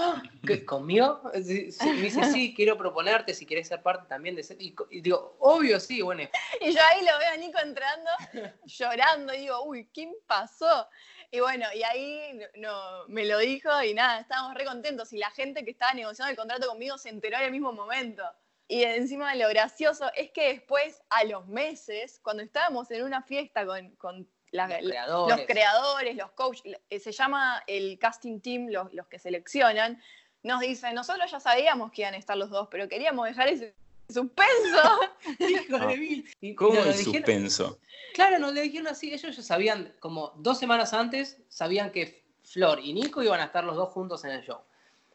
¿Qué, 0.45 0.63
¿conmigo? 0.63 1.21
Me 1.33 1.39
dice, 1.39 2.23
sí, 2.31 2.53
quiero 2.55 2.77
proponerte 2.77 3.33
si 3.33 3.45
querés 3.45 3.67
ser 3.67 3.81
parte 3.81 4.07
también 4.07 4.35
de 4.35 4.41
ese. 4.41 4.55
Y, 4.59 4.75
digo, 5.01 5.37
obvio, 5.39 5.79
sí, 5.79 6.01
bueno. 6.01 6.23
Y 6.61 6.71
yo 6.71 6.79
ahí 6.91 7.05
lo 7.05 7.17
veo 7.17 7.33
a 7.33 7.37
Nico 7.37 7.59
entrando, 7.59 8.09
llorando, 8.65 9.33
y 9.33 9.39
digo, 9.39 9.63
uy, 9.63 9.89
¿quién 9.93 10.13
pasó? 10.27 10.87
Y 11.31 11.39
bueno, 11.39 11.65
y 11.73 11.81
ahí 11.83 12.39
no, 12.55 13.07
me 13.07 13.25
lo 13.25 13.39
dijo 13.39 13.69
y 13.83 13.93
nada, 13.93 14.19
estábamos 14.19 14.53
re 14.53 14.65
contentos. 14.65 15.11
Y 15.13 15.17
la 15.17 15.31
gente 15.31 15.63
que 15.63 15.71
estaba 15.71 15.93
negociando 15.93 16.29
el 16.29 16.37
contrato 16.37 16.67
conmigo 16.67 16.97
se 16.97 17.09
enteró 17.09 17.37
en 17.37 17.45
el 17.45 17.51
mismo 17.51 17.71
momento. 17.73 18.23
Y 18.67 18.83
encima 18.83 19.33
lo 19.35 19.49
gracioso 19.49 20.09
es 20.15 20.31
que 20.31 20.53
después, 20.53 21.01
a 21.09 21.23
los 21.25 21.47
meses, 21.47 22.19
cuando 22.23 22.43
estábamos 22.43 22.89
en 22.91 23.03
una 23.03 23.21
fiesta 23.21 23.65
con, 23.65 23.95
con 23.95 24.29
los, 24.51 25.41
creadores. 25.47 26.15
los 26.15 26.31
coaches, 26.31 26.77
eh, 26.89 26.99
se 26.99 27.11
llama 27.11 27.63
el 27.67 27.97
casting 27.99 28.39
team, 28.39 28.67
los, 28.69 28.93
los 28.93 29.07
que 29.07 29.19
seleccionan, 29.19 30.01
nos 30.43 30.59
dicen, 30.59 30.95
nosotros 30.95 31.29
ya 31.29 31.39
sabíamos 31.39 31.91
que 31.91 32.01
iban 32.01 32.13
a 32.13 32.17
estar 32.17 32.35
los 32.35 32.49
dos, 32.49 32.67
pero 32.69 32.87
queríamos 32.89 33.27
dejar 33.27 33.47
ese 33.47 33.75
suspenso. 34.09 34.99
Hijo 35.39 35.77
de 35.87 35.97
mí. 35.97 36.55
¿Cómo 36.55 36.79
el 36.79 36.93
suspenso? 36.95 37.79
Claro, 38.13 38.39
nos 38.39 38.53
le 38.53 38.61
dijeron 38.61 38.87
así, 38.87 39.13
ellos 39.13 39.35
ya 39.35 39.43
sabían, 39.43 39.95
como 39.99 40.33
dos 40.37 40.59
semanas 40.59 40.93
antes, 40.93 41.37
sabían 41.47 41.91
que 41.91 42.25
Flor 42.43 42.79
y 42.79 42.93
Nico 42.93 43.23
iban 43.23 43.39
a 43.39 43.45
estar 43.45 43.63
los 43.63 43.75
dos 43.75 43.89
juntos 43.89 44.25
en 44.25 44.31
el 44.31 44.41
show. 44.41 44.59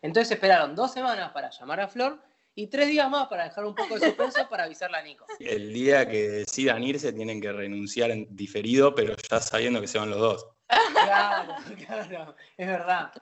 Entonces 0.00 0.32
esperaron 0.32 0.74
dos 0.74 0.92
semanas 0.92 1.32
para 1.32 1.50
llamar 1.50 1.80
a 1.80 1.88
Flor 1.88 2.22
y 2.56 2.68
tres 2.68 2.88
días 2.88 3.08
más 3.10 3.28
para 3.28 3.44
dejar 3.44 3.66
un 3.66 3.74
poco 3.74 3.94
de 3.94 4.06
suspenso 4.06 4.48
para 4.48 4.64
avisarle 4.64 4.96
a 4.96 5.02
Nico. 5.02 5.26
El 5.38 5.74
día 5.74 6.08
que 6.08 6.28
decidan 6.28 6.82
irse 6.82 7.12
tienen 7.12 7.40
que 7.40 7.52
renunciar 7.52 8.10
en 8.10 8.26
diferido, 8.34 8.94
pero 8.94 9.14
ya 9.30 9.40
sabiendo 9.40 9.80
que 9.80 9.86
se 9.86 9.98
van 9.98 10.10
los 10.10 10.18
dos. 10.18 10.46
Claro, 10.92 11.54
claro, 11.86 12.34
es 12.56 12.66
verdad. 12.66 13.12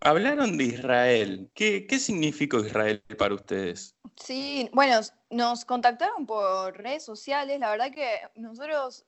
Hablaron 0.00 0.58
de 0.58 0.64
Israel. 0.64 1.50
¿Qué, 1.54 1.86
¿Qué 1.86 1.98
significó 2.00 2.58
Israel 2.58 3.02
para 3.16 3.34
ustedes? 3.34 3.94
Sí, 4.16 4.68
bueno, 4.72 5.00
nos 5.30 5.64
contactaron 5.64 6.26
por 6.26 6.76
redes 6.76 7.04
sociales. 7.04 7.60
La 7.60 7.70
verdad 7.70 7.92
que 7.92 8.20
nosotros 8.34 9.06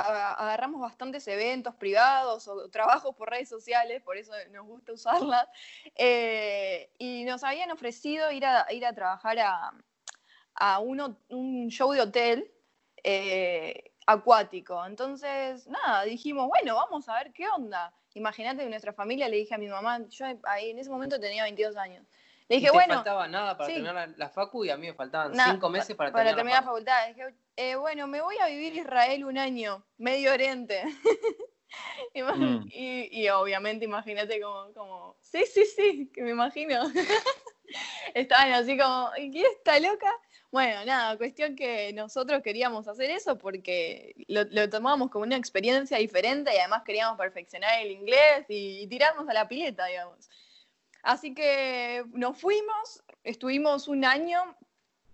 agarramos 0.00 0.80
bastantes 0.80 1.26
eventos 1.28 1.74
privados 1.74 2.48
o 2.48 2.68
trabajos 2.68 3.14
por 3.14 3.30
redes 3.30 3.48
sociales, 3.48 4.02
por 4.02 4.16
eso 4.16 4.32
nos 4.52 4.66
gusta 4.66 4.92
usarlas, 4.92 5.46
eh, 5.94 6.90
y 6.98 7.24
nos 7.24 7.44
habían 7.44 7.70
ofrecido 7.70 8.30
ir 8.30 8.44
a, 8.46 8.66
ir 8.70 8.86
a 8.86 8.92
trabajar 8.92 9.38
a, 9.38 9.72
a 10.54 10.78
un 10.80 11.68
show 11.70 11.92
de 11.92 12.00
hotel 12.00 12.52
eh, 13.04 13.92
acuático. 14.06 14.84
Entonces, 14.86 15.66
nada, 15.66 16.02
dijimos, 16.04 16.48
bueno, 16.48 16.76
vamos 16.76 17.08
a 17.08 17.14
ver 17.14 17.32
qué 17.32 17.46
onda. 17.48 17.92
Imagínate 18.14 18.62
que 18.62 18.70
nuestra 18.70 18.92
familia 18.92 19.28
le 19.28 19.36
dije 19.36 19.54
a 19.54 19.58
mi 19.58 19.68
mamá, 19.68 20.00
yo 20.08 20.26
ahí 20.44 20.70
en 20.70 20.78
ese 20.78 20.90
momento 20.90 21.20
tenía 21.20 21.42
22 21.44 21.76
años. 21.76 22.06
Le 22.48 22.56
dije, 22.56 22.70
bueno. 22.70 22.94
No 22.94 23.00
faltaba 23.00 23.28
nada 23.28 23.56
para 23.56 23.68
terminar 23.68 24.14
la, 24.16 24.28
facu 24.30 24.64
y 24.64 24.70
a 24.70 24.76
mí 24.76 24.86
me 24.86 24.94
faltaban 24.94 25.34
cinco 25.34 25.68
meses 25.68 25.94
para, 25.94 26.10
para 26.10 26.34
terminar, 26.34 26.62
la, 26.62 26.66
facultad. 26.66 27.08
Dije, 27.08 27.34
eh, 27.58 27.74
bueno, 27.74 28.06
me 28.06 28.20
voy 28.20 28.36
a 28.38 28.46
vivir 28.46 28.76
Israel 28.76 29.24
un 29.24 29.36
año, 29.36 29.84
Medio 29.98 30.32
Oriente. 30.32 30.82
Mm. 32.14 32.66
y, 32.72 33.28
obviamente, 33.28 33.84
imagínate 33.84 34.40
como, 34.40 34.72
como, 34.72 35.16
sí, 35.20 35.44
sí, 35.44 35.66
sí, 35.66 36.10
que 36.12 36.22
me 36.22 36.30
imagino. 36.30 36.82
Estaban 38.14 38.52
así 38.52 38.76
como, 38.78 39.10
¿quién 39.14 39.44
está 39.58 39.78
loca? 39.78 40.10
Bueno, 40.50 40.82
nada, 40.86 41.18
cuestión 41.18 41.54
que 41.56 41.92
nosotros 41.92 42.42
queríamos 42.42 42.88
hacer 42.88 43.10
eso 43.10 43.36
porque 43.36 44.14
lo, 44.28 44.44
lo 44.44 44.70
tomábamos 44.70 45.10
como 45.10 45.24
una 45.24 45.36
experiencia 45.36 45.98
diferente 45.98 46.54
y 46.54 46.58
además 46.58 46.84
queríamos 46.84 47.18
perfeccionar 47.18 47.82
el 47.82 47.90
inglés 47.90 48.46
y 48.48 48.86
tirarnos 48.88 49.28
a 49.28 49.34
la 49.34 49.46
pileta, 49.46 49.84
digamos. 49.84 50.30
Así 51.02 51.34
que 51.34 52.02
nos 52.12 52.38
fuimos, 52.38 53.04
estuvimos 53.24 53.88
un 53.88 54.06
año 54.06 54.56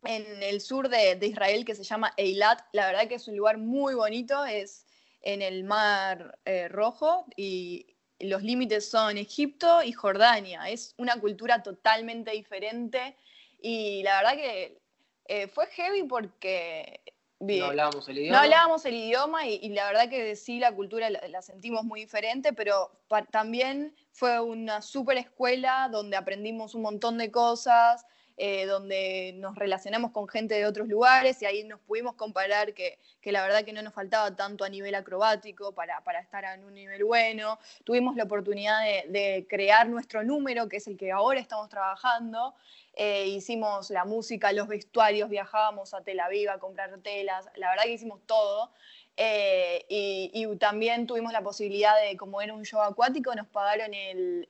en 0.05 0.43
el 0.43 0.61
sur 0.61 0.89
de, 0.89 1.19
Israel 1.21 1.65
que 1.65 1.75
se 1.75 1.85
llama 1.85 2.13
Eilat. 2.17 2.63
La 2.73 2.87
verdad 2.87 3.09
que 3.09 3.17
es 3.17 3.29
un 3.29 3.37
lugar 3.37 3.59
muy 3.59 3.95
bonito, 3.95 4.45
es 4.45 4.87
en 5.23 5.43
el 5.43 5.65
Mar 5.65 6.39
eh, 6.45 6.69
Rojo 6.69 7.27
y 7.37 7.95
los 8.21 8.43
límites 8.43 8.89
son 8.89 9.19
Egipto 9.19 9.83
y 9.83 9.93
Jordania. 9.93 10.69
Es 10.69 10.95
una 10.99 11.19
cultura 11.21 11.63
totalmente 11.63 12.31
diferente 12.33 13.17
y 13.61 14.03
la 14.03 14.19
verdad 14.19 14.35
que 14.35 14.79
eh, 15.27 15.49
fue 15.49 15.67
heavy 15.69 16.03
porque 16.05 17.01
No 17.41 17.67
hablábamos 17.67 18.09
el 18.09 18.19
idioma. 18.19 18.37
No 18.37 18.43
hablábamos 18.43 18.85
el 18.85 18.95
idioma 18.95 19.47
y, 19.47 19.69
la 19.71 19.87
verdad 19.87 20.09
que 20.09 20.37
sí, 20.37 20.59
la 20.59 20.73
cultura 20.73 21.09
la, 21.11 21.43
sentimos 21.43 21.85
muy 21.85 22.01
diferente, 22.01 22.53
pero 22.53 22.91
también 23.31 23.95
fue 24.13 24.41
una 24.41 24.83
super 24.83 25.17
escuela 25.17 25.89
donde 25.91 26.17
aprendimos 26.17 26.75
un 26.75 26.83
montón 26.83 27.19
de 27.19 27.31
cosas, 27.31 28.05
eh, 28.37 28.67
donde 28.67 29.33
nos 29.37 29.55
relacionamos 29.55 30.11
con 30.11 30.27
gente 30.27 30.55
de 30.55 30.67
otros 30.67 30.89
lugares 30.89 31.41
y 31.41 31.47
ahí 31.47 31.63
nos 31.63 31.79
pudimos 31.81 32.17
comparar 32.17 32.75
que, 32.75 32.99
la 33.23 33.43
verdad 33.43 33.65
que 33.65 33.73
no 33.73 33.81
nos 33.81 33.95
faltaba 33.95 34.35
tanto 34.35 34.65
a 34.65 34.69
nivel 34.69 34.97
acrobático 34.97 35.73
para, 35.73 36.03
estar 36.21 36.45
en 36.45 36.65
un 36.65 36.75
nivel 36.75 37.05
bueno. 37.05 37.61
Tuvimos 37.85 38.17
la 38.17 38.25
oportunidad 38.25 38.81
de, 39.07 39.47
crear 39.49 39.89
nuestro 39.89 40.25
número, 40.25 40.69
que 40.69 40.79
es 40.79 40.87
el 40.89 40.97
que 40.97 41.13
ahora 41.13 41.39
estamos 41.39 41.69
trabajando. 41.69 42.55
Eh, 42.95 43.29
hicimos 43.29 43.91
la 43.91 44.05
música, 44.05 44.53
los 44.53 44.67
vestuarios, 44.67 45.29
viajábamos 45.29 45.95
a 45.95 46.03
Tel 46.03 46.19
Aviv 46.19 46.51
a 46.51 46.59
comprar 46.59 46.99
telas, 47.03 47.49
la 47.55 47.71
verdad 47.71 47.85
que 47.85 47.93
hicimos 47.93 48.21
todo. 48.27 48.73
Eh, 49.17 49.85
y, 49.89 50.45
también 50.57 51.07
tuvimos 51.07 51.33
la 51.33 51.43
posibilidad 51.43 51.95
de, 52.01 52.17
como 52.17 52.43
era 52.43 52.53
un 52.53 52.65
show 52.65 52.81
acuático, 52.81 53.33
nos 53.37 53.47
pagaron 53.47 53.95
el 53.95 54.45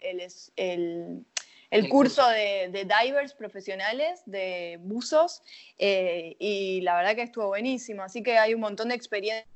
curso 1.89 2.27
de, 2.29 2.69
divers 2.71 3.35
profesionales, 3.35 4.23
de 4.27 4.79
buzos, 4.81 5.43
eh, 5.79 6.37
y 6.39 6.81
la 6.83 6.97
verdad 6.97 7.17
que 7.17 7.23
estuvo 7.23 7.49
buenísimo. 7.49 8.03
Así 8.03 8.23
que 8.23 8.39
hay 8.39 8.55
un 8.55 8.61
montón 8.61 8.89
de 8.91 8.95
experiencias 8.95 9.49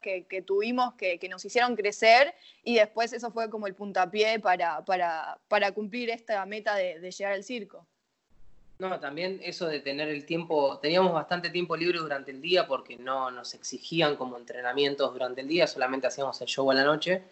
que, 0.00 0.44
tuvimos 0.46 0.94
que, 0.94 1.18
nos 1.28 1.44
hicieron 1.44 1.74
crecer 1.74 2.34
y 2.62 2.76
después 2.76 3.12
eso 3.12 3.30
fue 3.30 3.50
como 3.50 3.66
el 3.66 3.74
puntapié 3.74 4.38
para, 4.38 4.84
para, 4.84 5.72
cumplir 5.72 6.10
esta 6.10 6.44
meta 6.46 6.76
de, 6.76 7.10
llegar 7.10 7.32
al 7.32 7.44
circo. 7.44 7.86
No, 8.78 8.98
también 8.98 9.40
eso 9.42 9.66
de 9.66 9.80
tener 9.80 10.08
el 10.08 10.26
tiempo, 10.26 10.78
teníamos 10.78 11.12
bastante 11.12 11.50
tiempo 11.50 11.76
libre 11.76 11.98
durante 11.98 12.32
el 12.32 12.40
día 12.40 12.66
porque 12.66 12.96
no 12.96 13.30
nos 13.30 13.54
exigían 13.54 14.16
como 14.16 14.36
entrenamientos 14.36 15.12
durante 15.12 15.40
el 15.42 15.48
día, 15.48 15.66
solamente 15.66 16.08
hacíamos 16.08 16.40
el 16.40 16.48
show 16.48 16.70
a 16.70 16.74
la 16.74 16.84
noche. 16.84 17.22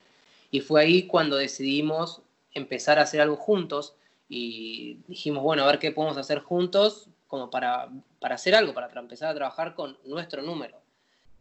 Y 0.50 0.60
fue 0.60 0.82
ahí 0.82 1.06
cuando 1.06 1.36
decidimos 1.36 2.22
empezar 2.54 2.98
a 2.98 3.02
hacer 3.02 3.20
algo 3.20 3.36
juntos 3.36 3.94
y 4.34 4.98
dijimos, 5.08 5.42
bueno, 5.42 5.62
a 5.62 5.66
ver 5.66 5.78
qué 5.78 5.92
podemos 5.92 6.16
hacer 6.16 6.38
juntos 6.38 7.06
como 7.28 7.50
para, 7.50 7.90
para 8.18 8.36
hacer 8.36 8.54
algo, 8.54 8.72
para 8.72 8.88
empezar 8.98 9.28
a 9.28 9.34
trabajar 9.34 9.74
con 9.74 9.98
nuestro 10.06 10.40
número. 10.40 10.78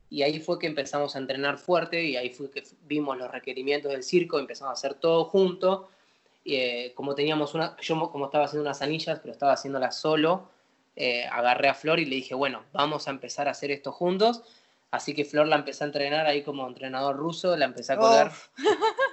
Y 0.10 0.24
ahí 0.24 0.42
fue 0.42 0.60
que 0.60 0.68
empezamos 0.68 1.16
a 1.16 1.20
entrenar 1.20 1.58
fuerte 1.58 2.04
y 2.04 2.18
ahí 2.18 2.32
fue 2.32 2.52
que 2.52 2.64
vimos 2.84 3.18
los 3.18 3.32
requerimientos 3.32 3.94
del 3.94 4.04
circo, 4.04 4.40
empezamos 4.40 4.72
a 4.72 4.74
hacer 4.74 4.96
todo 4.96 5.24
junto. 5.24 5.88
Eh, 6.44 6.92
como 6.94 7.16
teníamos 7.16 7.54
una, 7.54 7.78
yo 7.80 8.12
como 8.12 8.26
estaba 8.26 8.44
haciendo 8.44 8.64
unas 8.64 8.82
anillas, 8.82 9.20
pero 9.22 9.32
estaba 9.32 9.54
haciéndolas 9.54 9.98
solo, 9.98 10.50
eh, 10.98 11.26
agarré 11.32 11.70
a 11.70 11.74
Flor 11.74 11.98
y 12.02 12.06
le 12.06 12.18
dije, 12.18 12.36
bueno, 12.36 12.66
vamos 12.74 13.08
a 13.08 13.12
empezar 13.12 13.48
a 13.48 13.52
hacer 13.52 13.72
esto 13.72 13.94
juntos. 13.94 14.44
Así 14.92 15.14
que 15.14 15.24
Flor 15.24 15.48
la 15.48 15.56
empecé 15.56 15.86
a 15.86 15.88
entrenar 15.88 16.26
ahí 16.26 16.44
como 16.44 16.68
entrenador 16.68 17.16
ruso, 17.16 17.56
la 17.56 17.64
empecé 17.64 17.94
a 17.94 17.98
colgar. 17.98 18.34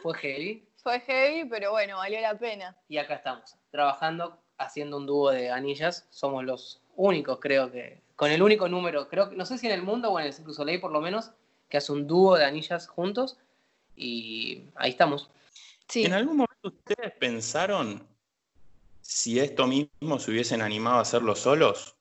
Fue 0.02 0.14
heavy. 0.18 0.67
Fue 0.82 1.00
heavy, 1.00 1.48
pero 1.48 1.72
bueno, 1.72 1.96
valió 1.96 2.20
la 2.20 2.38
pena. 2.38 2.76
Y 2.88 2.98
acá 2.98 3.14
estamos, 3.14 3.56
trabajando, 3.70 4.40
haciendo 4.58 4.96
un 4.96 5.06
dúo 5.06 5.30
de 5.30 5.50
anillas. 5.50 6.06
Somos 6.10 6.44
los 6.44 6.82
únicos, 6.96 7.38
creo 7.40 7.70
que, 7.70 8.00
con 8.16 8.30
el 8.30 8.42
único 8.42 8.68
número, 8.68 9.08
creo 9.08 9.28
que, 9.28 9.36
no 9.36 9.44
sé 9.44 9.58
si 9.58 9.66
en 9.66 9.72
el 9.72 9.82
mundo 9.82 10.10
o 10.10 10.20
en 10.20 10.26
el 10.26 10.32
Cirque 10.32 10.52
Soleil 10.52 10.80
por 10.80 10.92
lo 10.92 11.00
menos, 11.00 11.32
que 11.68 11.78
hace 11.78 11.92
un 11.92 12.06
dúo 12.06 12.36
de 12.36 12.44
anillas 12.44 12.86
juntos. 12.86 13.38
Y 13.96 14.64
ahí 14.76 14.90
estamos. 14.90 15.30
Sí. 15.88 16.04
¿En 16.04 16.12
algún 16.12 16.36
momento 16.36 16.68
ustedes 16.68 17.12
pensaron 17.18 18.06
si 19.00 19.40
esto 19.40 19.66
mismo 19.66 20.18
se 20.18 20.30
hubiesen 20.30 20.62
animado 20.62 20.98
a 20.98 21.02
hacerlo 21.02 21.34
solos? 21.34 21.96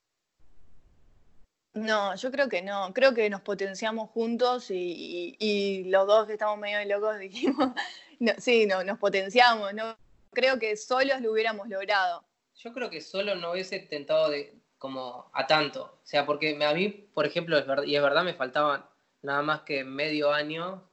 No, 1.74 2.16
yo 2.16 2.32
creo 2.32 2.50
que 2.50 2.62
no. 2.62 2.94
Creo 2.94 3.14
que 3.14 3.30
nos 3.30 3.42
potenciamos 3.42 4.10
juntos 4.10 4.70
y, 4.72 5.36
y 5.40 5.86
los 5.86 6.08
dos 6.08 6.28
que 6.28 6.34
estamos 6.34 6.58
medio 6.58 6.84
locos 6.88 7.18
dijimos, 7.20 7.72
no, 8.20 8.34
sí, 8.38 8.66
no, 8.66 8.84
nos 8.84 8.98
potenciamos, 9.00 9.74
no 9.74 9.98
creo 10.32 10.60
que 10.60 10.78
solos 10.78 11.22
lo 11.22 11.32
hubiéramos 11.32 11.68
logrado. 11.68 12.24
Yo 12.58 12.74
creo 12.74 12.90
que 12.90 13.02
solo 13.02 13.36
no 13.36 13.52
hubiese 13.52 13.80
tentado 13.80 14.30
de 14.30 14.54
como 14.78 15.30
a 15.34 15.48
tanto, 15.48 15.84
o 15.86 16.06
sea, 16.06 16.26
porque 16.26 16.56
a 16.63 16.74
mí, 16.74 16.89
por 16.89 17.26
ejemplo, 17.26 17.58
es 17.58 17.65
verdad, 17.65 17.84
y 17.84 17.96
es 17.96 18.02
verdad, 18.02 18.24
me 18.24 18.36
faltaba 18.36 18.91
nada 19.24 19.41
más 19.41 19.62
que 19.62 19.84
medio 19.84 20.32
año 20.32 20.84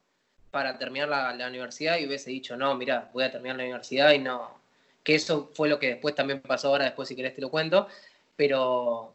para 0.50 0.78
terminar 0.78 1.08
la, 1.08 1.48
universidad 1.48 1.98
y 1.98 2.06
hubiese 2.06 2.30
dicho, 2.30 2.56
no, 2.56 2.74
mira, 2.74 3.10
voy 3.12 3.24
a 3.24 3.30
terminar 3.30 3.56
la 3.56 3.64
universidad 3.64 4.12
y 4.12 4.18
no, 4.18 4.58
que 5.02 5.14
eso 5.14 5.50
fue 5.52 5.68
lo 5.68 5.78
que 5.78 5.88
después 5.88 6.14
también 6.14 6.40
pasó 6.40 6.68
ahora, 6.68 6.86
después 6.86 7.08
si 7.08 7.16
querés 7.16 7.34
te 7.34 7.42
lo 7.42 7.50
cuento, 7.50 7.88
pero 8.36 9.12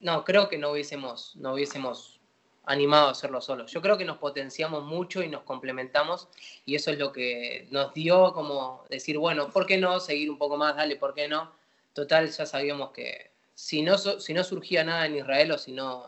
no, 0.00 0.24
creo 0.24 0.48
que 0.48 0.56
no 0.56 0.70
hubiésemos, 0.70 1.36
no 1.36 1.52
hubiésemos 1.52 2.20
animado 2.64 3.08
a 3.08 3.10
hacerlo 3.10 3.40
solos. 3.40 3.72
Yo 3.72 3.82
creo 3.82 3.98
que 3.98 4.04
nos 4.04 4.18
potenciamos 4.18 4.84
mucho 4.84 5.22
y 5.22 5.28
nos 5.28 5.42
complementamos 5.42 6.28
y 6.64 6.74
eso 6.74 6.90
es 6.90 6.98
lo 6.98 7.12
que 7.12 7.66
nos 7.70 7.92
dio 7.92 8.32
como 8.32 8.84
decir, 8.88 9.18
bueno, 9.18 9.50
¿por 9.50 9.66
qué 9.66 9.78
no 9.78 9.98
seguir 10.00 10.30
un 10.30 10.38
poco 10.38 10.56
más? 10.56 10.76
Dale, 10.76 10.96
¿por 10.96 11.14
qué 11.14 11.28
no? 11.28 11.52
Total, 11.92 12.30
ya 12.30 12.46
sabíamos 12.46 12.90
que 12.90 13.32
si 13.54 13.82
no, 13.82 13.98
si 13.98 14.32
no 14.32 14.44
surgía 14.44 14.84
nada 14.84 15.06
en 15.06 15.16
Israel 15.16 15.52
o 15.52 15.58
si 15.58 15.72
no 15.72 16.06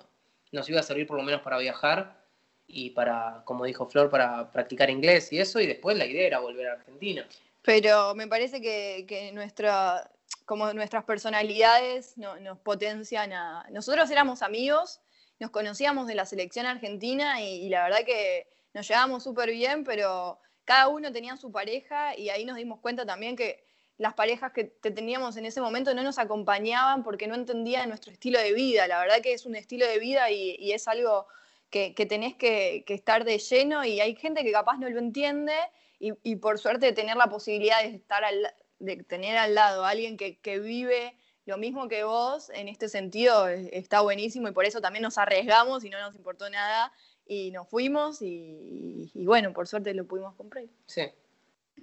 nos 0.53 0.69
iba 0.69 0.81
a 0.81 0.85
servir 0.85 1.07
por 1.07 1.17
lo 1.17 1.23
menos 1.23 1.43
para 1.43 1.59
viajar 1.59 2.25
y 2.67 2.91
para, 2.91 3.43
como 3.45 3.65
dijo 3.65 3.87
Flor, 3.87 4.09
para 4.09 4.51
practicar 4.51 4.89
inglés 4.89 5.33
y 5.33 5.39
eso, 5.39 5.61
y 5.61 5.67
después 5.67 5.99
la 5.99 6.07
idea 6.07 6.27
era 6.27 6.39
volver 6.39 6.69
a 6.69 6.73
Argentina. 6.75 7.27
Pero 7.63 8.15
me 8.15 8.29
parece 8.29 8.61
que, 8.61 9.05
que 9.07 9.33
nuestra, 9.33 10.11
como 10.45 10.73
nuestras 10.73 11.05
personalidades 11.05 12.17
nos 12.17 12.59
potencian 12.59 13.33
a... 13.33 13.67
Nosotros 13.71 14.11
éramos 14.11 14.43
amigos, 14.43 15.01
nos 15.45 15.51
conocíamos 15.51 16.07
de 16.07 16.15
la 16.15 16.25
selección 16.25 16.65
argentina 16.65 17.43
y, 17.43 17.69
la 17.69 17.85
verdad 17.85 17.99
que 18.07 18.49
nos 18.73 18.89
llevábamos 18.89 19.23
súper 19.25 19.51
bien, 19.51 19.85
pero 19.85 20.41
cada 20.65 20.89
uno 20.89 21.13
tenía 21.13 21.37
su 21.37 21.53
pareja 21.53 22.17
y 22.17 22.31
ahí 22.31 22.47
nos 22.47 22.57
dimos 22.57 22.81
cuenta 22.81 23.05
también 23.05 23.37
que 23.37 23.63
las 23.99 24.15
parejas 24.15 24.53
que 24.55 24.65
teníamos 24.65 25.37
en 25.37 25.45
ese 25.45 25.61
momento 25.61 25.95
no 25.95 26.03
nos 26.03 26.19
acompañaban 26.19 27.03
porque 27.03 27.27
no 27.27 27.35
entendían 27.35 27.91
nuestro 27.91 28.11
estilo 28.11 28.39
de 28.41 28.55
vida. 28.55 28.89
La 28.89 29.01
verdad 29.01 29.21
que 29.21 29.35
es 29.35 29.45
un 29.45 29.55
estilo 29.55 29.87
de 29.87 29.99
vida 29.99 30.31
y, 30.31 30.73
es 30.73 30.89
algo 30.89 31.27
que, 31.69 31.93
tenés 32.09 32.37
que, 32.37 32.83
estar 32.89 33.25
de 33.25 33.37
lleno 33.37 33.85
y 33.85 34.01
hay 34.01 34.17
gente 34.17 34.45
que 34.45 34.51
capaz 34.51 34.79
no 34.79 34.89
lo 34.89 34.99
entiende 34.99 35.53
y, 35.99 36.37
por 36.37 36.59
suerte 36.59 36.93
tener 36.93 37.19
la 37.19 37.29
posibilidad 37.29 37.83
de 37.83 37.97
estar 37.97 38.25
de 38.79 38.97
tener 39.05 39.37
al 39.37 39.55
lado 39.55 39.85
a 39.85 39.91
alguien 39.91 40.17
que 40.17 40.59
vive 40.59 41.15
lo 41.47 41.59
mismo 41.59 41.89
que 41.89 42.05
vos, 42.05 42.51
en 42.51 42.69
este 42.69 42.89
sentido 42.89 43.49
está 43.49 44.01
buenísimo 44.01 44.49
y 44.49 44.53
por 44.53 44.65
eso 44.65 44.81
también 44.81 45.03
nos 45.03 45.19
arriesgamos 45.19 45.85
y 45.85 45.91
no 45.91 46.01
nos 46.01 46.15
importó 46.15 46.49
nada 46.49 46.93
y 47.27 47.51
nos 47.51 47.69
fuimos 47.69 48.19
y, 48.21 49.11
bueno, 49.15 49.53
por 49.53 49.67
suerte 49.67 49.95
lo 49.95 50.07
pudimos 50.07 50.35
comprar. 50.35 50.65
Sí. 50.87 51.03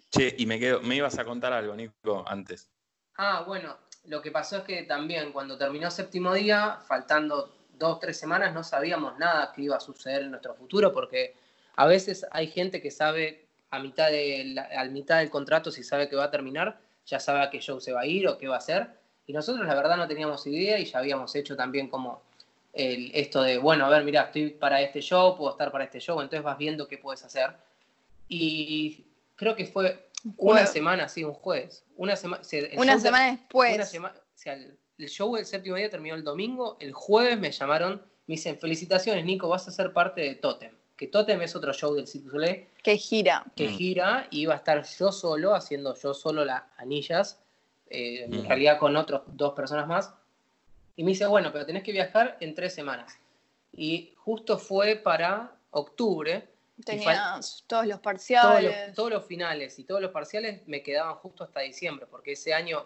Che, 0.10 0.36
y 0.38 0.45
me 0.45 0.60
quedo, 0.60 0.82
me 0.82 0.95
ibas 0.95 1.17
a 1.19 1.26
contar 1.26 1.54
algo, 1.54 1.76
Nico, 1.76 2.24
antes. 2.28 2.69
Ah, 3.17 3.43
bueno, 3.45 3.78
lo 4.06 4.21
que 4.21 4.32
pasó 4.32 4.58
es 4.58 4.63
que 4.63 4.84
también 4.84 5.32
cuando 5.32 5.58
terminó 5.58 5.91
séptimo 5.91 6.34
día, 6.34 6.80
faltando 6.88 7.56
dos, 7.74 8.00
tres 8.00 8.17
semanas, 8.17 8.54
no 8.54 8.63
sabíamos 8.63 9.17
nada 9.19 9.52
que 9.54 9.63
iba 9.63 9.76
a 9.76 9.80
suceder 9.80 10.24
en 10.24 10.32
nuestro 10.32 10.56
futuro, 10.56 10.91
porque 10.91 11.36
a 11.76 11.86
veces 11.86 12.26
hay 12.32 12.47
gente 12.47 12.82
que 12.82 12.91
sabe 12.91 13.47
a 13.69 13.80
mitad 13.80 14.10
de 14.10 14.56
al 14.76 14.91
mitad 14.91 15.19
del 15.19 15.30
contrato 15.30 15.71
si 15.71 15.84
sabe 15.84 16.10
que 16.10 16.15
va 16.15 16.26
a 16.26 16.32
terminar, 16.32 16.80
ya 17.06 17.19
sabe 17.19 17.41
a 17.41 17.50
qué 17.50 17.60
show 17.60 17.80
se 17.80 17.93
va 17.93 18.02
a 18.02 18.06
ir 18.06 18.28
o 18.28 18.38
qué 18.38 18.47
va 18.47 18.56
a 18.56 18.60
hacer, 18.60 19.00
y 19.32 19.34
nosotros 19.34 19.65
la 19.65 19.76
verdad 19.76 19.96
no 19.96 20.10
teníamos 20.10 20.46
idea 20.46 20.78
y 20.78 20.84
ya 20.84 21.00
habíamos 21.00 21.34
hecho 21.36 21.56
también 21.56 21.88
como 21.88 22.22
el, 22.74 23.12
esto 23.13 23.41
de, 23.41 23.60
bueno, 23.60 23.86
a 23.86 23.89
ver, 23.89 24.04
mira, 24.04 24.24
estoy 24.24 24.50
para 24.50 24.82
este 24.82 25.00
show, 25.00 25.38
puedo 25.38 25.52
estar 25.52 25.72
para 25.72 25.86
este 25.86 26.02
show, 26.02 26.20
entonces 26.20 26.44
vas 26.44 26.58
viendo 26.58 26.86
qué 26.86 26.98
puedes 26.98 27.24
hacer. 27.24 27.52
Y 28.28 29.06
creo 29.38 29.56
que 29.56 29.65
fue 29.65 30.10
una 30.36 30.65
semana, 30.65 31.08
sí, 31.08 31.24
un 31.24 31.34
jueves. 31.34 31.86
Una, 31.96 32.17
semana 32.17 32.44
una 32.76 33.00
semana 33.00 33.32
después. 33.32 33.96
o 33.96 34.17
sea, 34.36 34.54
el, 34.54 35.08
show 35.08 35.34
del 35.34 35.46
séptimo 35.46 35.78
día 35.78 35.89
terminó 35.89 36.15
el 36.15 36.26
domingo, 36.26 36.76
el 36.82 36.91
jueves 36.91 37.39
me 37.39 37.54
llamaron, 37.54 38.02
me 38.28 38.36
dicen, 38.36 38.60
felicitaciones 38.60 39.24
Nico, 39.24 39.48
vas 39.48 39.65
a 39.70 39.72
ser 39.72 39.94
parte 39.94 40.20
de 40.20 40.36
Totem. 40.36 40.76
Que 40.98 41.08
Totem 41.08 41.41
es 41.41 41.56
otro 41.56 41.72
show 41.72 41.96
del 41.96 42.06
Cirque. 42.06 42.67
Que 42.84 42.98
gira. 42.98 43.46
Que 43.56 43.70
mm. 43.70 43.78
gira 43.78 44.28
y 44.30 44.41
iba 44.41 44.56
a 44.56 44.58
estar 44.58 44.86
yo 44.86 45.13
solo, 45.13 45.56
haciendo 45.56 45.96
yo 45.96 46.13
solo 46.13 46.44
las 46.44 46.63
anillas 46.76 47.39
eh, 47.91 48.23
en 48.23 48.47
realidad 48.47 48.80
con 48.80 48.95
otros 48.95 49.21
dos 49.27 49.54
personas 49.54 49.88
más. 49.88 50.13
Y 50.95 51.04
me 51.04 51.12
dice, 51.12 51.25
bueno, 51.25 51.51
pero 51.51 51.65
tenés 51.65 51.84
que 51.84 51.91
viajar 51.91 52.38
en 52.39 52.54
tres 52.56 52.73
semanas. 52.73 53.17
Y 53.71 54.13
justo 54.17 54.58
fue 54.58 54.95
para 54.95 55.56
octubre. 55.71 56.47
Tenías 56.86 57.63
todos 57.67 57.86
los 57.86 57.99
parciales. 57.99 58.93
Todos 58.93 59.12
los, 59.12 59.25
finales 59.25 59.77
y 59.80 59.84
todos 59.84 60.01
los 60.01 60.12
parciales 60.12 60.62
me 60.67 60.82
quedaban 60.82 61.15
justo 61.15 61.43
hasta 61.43 61.62
diciembre, 61.62 62.08
porque 62.10 62.34
ese 62.34 62.54
año, 62.54 62.86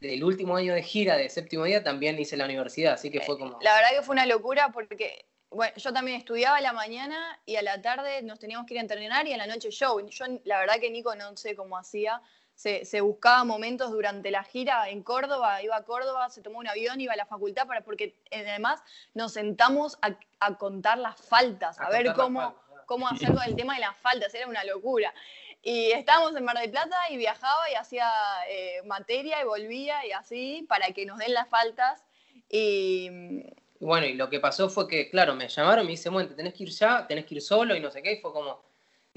del 0.00 0.24
último 0.24 0.56
año 0.56 0.74
de 0.74 0.82
gira 0.82 1.16
de 1.16 1.28
séptimo 1.28 1.64
día, 1.64 1.82
también 1.82 2.18
hice 2.18 2.36
la 2.36 2.44
universidad, 2.44 2.94
así 2.94 3.10
que 3.10 3.20
fue 3.20 3.38
como... 3.38 3.58
La 3.62 3.74
verdad 3.74 3.90
que 3.96 4.02
fue 4.02 4.14
una 4.14 4.26
locura 4.26 4.70
porque 4.72 5.24
bueno, 5.50 5.72
yo 5.76 5.92
también 5.92 6.18
estudiaba 6.18 6.58
a 6.58 6.60
la 6.60 6.72
mañana 6.72 7.40
y 7.46 7.56
a 7.56 7.62
la 7.62 7.80
tarde 7.80 8.22
nos 8.22 8.38
teníamos 8.38 8.66
que 8.66 8.74
ir 8.74 8.78
a 8.78 8.82
entrenar 8.82 9.26
y 9.26 9.32
a 9.32 9.36
la 9.36 9.46
noche 9.46 9.70
show. 9.70 9.98
Yo, 10.08 10.24
la 10.44 10.60
verdad 10.60 10.74
que 10.80 10.90
Nico 10.90 11.14
no 11.14 11.36
sé 11.36 11.56
cómo 11.56 11.78
hacía. 11.78 12.20
Se, 12.58 13.00
buscaba 13.00 13.44
momentos 13.44 13.92
durante 13.92 14.32
la 14.32 14.42
gira 14.42 14.88
en 14.88 15.04
Córdoba, 15.04 15.62
iba 15.62 15.76
a 15.76 15.84
Córdoba, 15.84 16.28
se 16.28 16.42
tomó 16.42 16.58
un 16.58 16.66
avión, 16.66 17.00
iba 17.00 17.12
a 17.12 17.16
la 17.16 17.24
facultad, 17.24 17.68
para, 17.68 17.82
porque 17.82 18.16
además 18.32 18.82
nos 19.14 19.34
sentamos 19.34 19.96
a, 20.02 20.58
contar 20.58 20.98
las 20.98 21.20
faltas, 21.20 21.78
a, 21.78 21.88
ver 21.88 22.12
cómo, 22.14 22.56
cómo 22.86 23.06
hacer 23.08 23.32
con 23.32 23.44
el 23.44 23.54
tema 23.54 23.74
de 23.74 23.80
las 23.82 23.96
faltas, 23.98 24.34
era 24.34 24.48
una 24.48 24.64
locura. 24.64 25.14
Y 25.62 25.92
estábamos 25.92 26.34
en 26.34 26.44
Mar 26.44 26.58
del 26.58 26.72
Plata 26.72 26.96
y 27.10 27.16
viajaba 27.16 27.70
y 27.70 27.74
hacía 27.74 28.10
eh, 28.48 28.82
materia 28.86 29.40
y 29.40 29.44
volvía 29.44 30.04
y 30.04 30.10
así 30.10 30.66
para 30.68 30.90
que 30.90 31.06
nos 31.06 31.18
den 31.18 31.34
las 31.34 31.48
faltas. 31.48 32.02
Y, 32.48 33.08
bueno, 33.78 34.06
y 34.06 34.14
lo 34.14 34.28
que 34.28 34.40
pasó 34.40 34.68
fue 34.68 34.88
que, 34.88 35.10
claro, 35.10 35.36
me 35.36 35.46
llamaron, 35.46 35.86
me 35.86 35.92
dice, 35.92 36.08
bueno, 36.08 36.34
tenés 36.34 36.54
que 36.54 36.64
ir 36.64 36.70
ya, 36.70 37.06
tenés 37.06 37.24
que 37.24 37.36
ir 37.36 37.40
solo 37.40 37.76
y 37.76 37.80
no 37.80 37.92
sé 37.92 38.02
qué, 38.02 38.14
y 38.14 38.20
fue 38.20 38.32
como, 38.32 38.67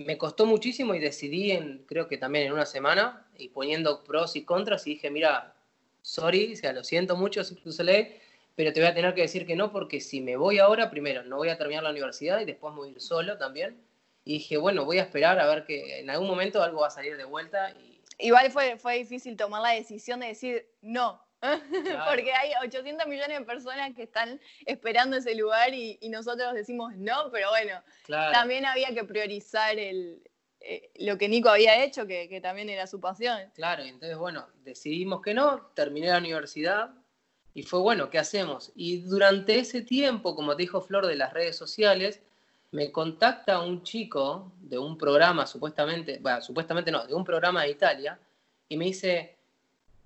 me 0.06 0.18
costó 0.18 0.46
muchísimo 0.46 0.94
y 0.96 1.00
decidí, 1.00 1.52
en, 1.52 1.86
creo 1.88 2.08
que 2.08 2.18
también 2.18 2.48
en 2.48 2.54
una 2.54 2.66
semana, 2.66 3.28
y 3.38 3.50
poniendo 3.50 4.04
pros 4.04 4.36
y 4.36 4.44
contras, 4.44 4.86
y 4.88 4.92
dije, 4.92 5.10
mira, 5.10 5.56
sorry, 6.02 6.54
o 6.54 6.56
sea, 6.56 6.74
lo 6.74 6.84
siento 6.84 7.16
mucho, 7.16 7.42
ley, 7.84 8.20
pero 8.56 8.74
te 8.74 8.80
voy 8.80 8.90
a 8.90 8.94
tener 8.94 9.14
que 9.14 9.22
decir 9.22 9.46
que 9.46 9.56
no, 9.56 9.72
porque 9.72 10.02
si 10.02 10.22
me 10.22 10.36
voy 10.36 10.60
ahora, 10.60 10.90
primero, 10.90 11.24
no 11.24 11.38
voy 11.38 11.50
a 11.50 11.58
terminar 11.58 11.84
la 11.84 11.92
universidad 11.92 12.40
y 12.40 12.46
después 12.46 12.74
me 12.74 12.80
voy 12.80 13.00
solo 13.00 13.38
también. 13.38 13.82
Y 14.24 14.34
dije, 14.34 14.58
bueno, 14.58 14.86
voy 14.86 15.00
a 15.00 15.04
esperar 15.04 15.40
a 15.40 15.48
ver 15.48 15.66
que 15.66 16.00
en 16.00 16.10
algún 16.10 16.28
momento 16.28 16.62
algo 16.62 16.82
va 16.82 16.88
a 16.88 16.92
salir 16.92 17.18
de 17.18 17.24
vuelta. 17.24 17.74
Igual 18.20 18.52
fue, 18.52 18.78
fue 18.78 18.98
difícil 18.98 19.36
tomar 19.36 19.62
la 19.62 19.72
decisión 19.72 20.20
de 20.20 20.28
decir 20.28 20.68
no, 20.82 21.24
Porque 22.10 22.34
hay 22.34 22.52
800 22.64 23.08
millones 23.08 23.40
de 23.40 23.46
personas 23.46 23.94
que 23.96 24.04
están 24.04 24.40
esperando 24.66 25.18
ese 25.18 25.36
lugar 25.36 25.74
y, 25.74 25.98
nosotros 26.10 26.54
decimos 26.54 26.94
no, 26.98 27.32
pero 27.32 27.50
bueno, 27.50 27.82
también 28.32 28.66
había 28.66 28.94
que 28.94 29.04
priorizar 29.04 29.78
el, 29.80 30.22
eh, 30.60 30.92
lo 31.00 31.18
que 31.18 31.28
Nico 31.28 31.50
había 31.50 31.84
hecho, 31.84 32.06
que, 32.06 32.40
también 32.42 32.70
era 32.70 32.86
su 32.86 33.00
pasión. 33.00 33.40
Claro, 33.56 33.84
y 33.84 33.90
entonces 33.90 34.18
bueno, 34.18 34.48
decidimos 34.64 35.22
que 35.22 35.34
no, 35.34 35.72
terminé 35.74 36.08
la 36.08 36.20
universidad 36.20 36.92
y 37.54 37.64
fue 37.64 37.80
bueno, 37.80 38.10
¿qué 38.10 38.20
hacemos? 38.20 38.72
Y 38.76 39.02
durante 39.02 39.58
ese 39.58 39.82
tiempo, 39.82 40.36
como 40.36 40.56
te 40.56 40.64
dijo 40.64 40.82
Flor 40.82 41.08
de 41.08 41.16
las 41.16 41.34
redes 41.34 41.58
sociales, 41.58 42.22
me 42.72 42.92
contacta 42.92 43.60
un 43.62 43.84
chico 43.84 44.54
de 44.60 44.78
un 44.78 44.98
programa, 44.98 45.46
supuestamente, 45.48 46.20
bueno, 46.22 46.42
supuestamente 46.42 46.92
no, 46.92 47.06
de 47.06 47.14
un 47.14 47.26
programa 47.26 47.64
de 47.64 47.72
Italia, 47.72 48.20
y 48.70 48.78
me 48.78 48.86
dice, 48.86 49.38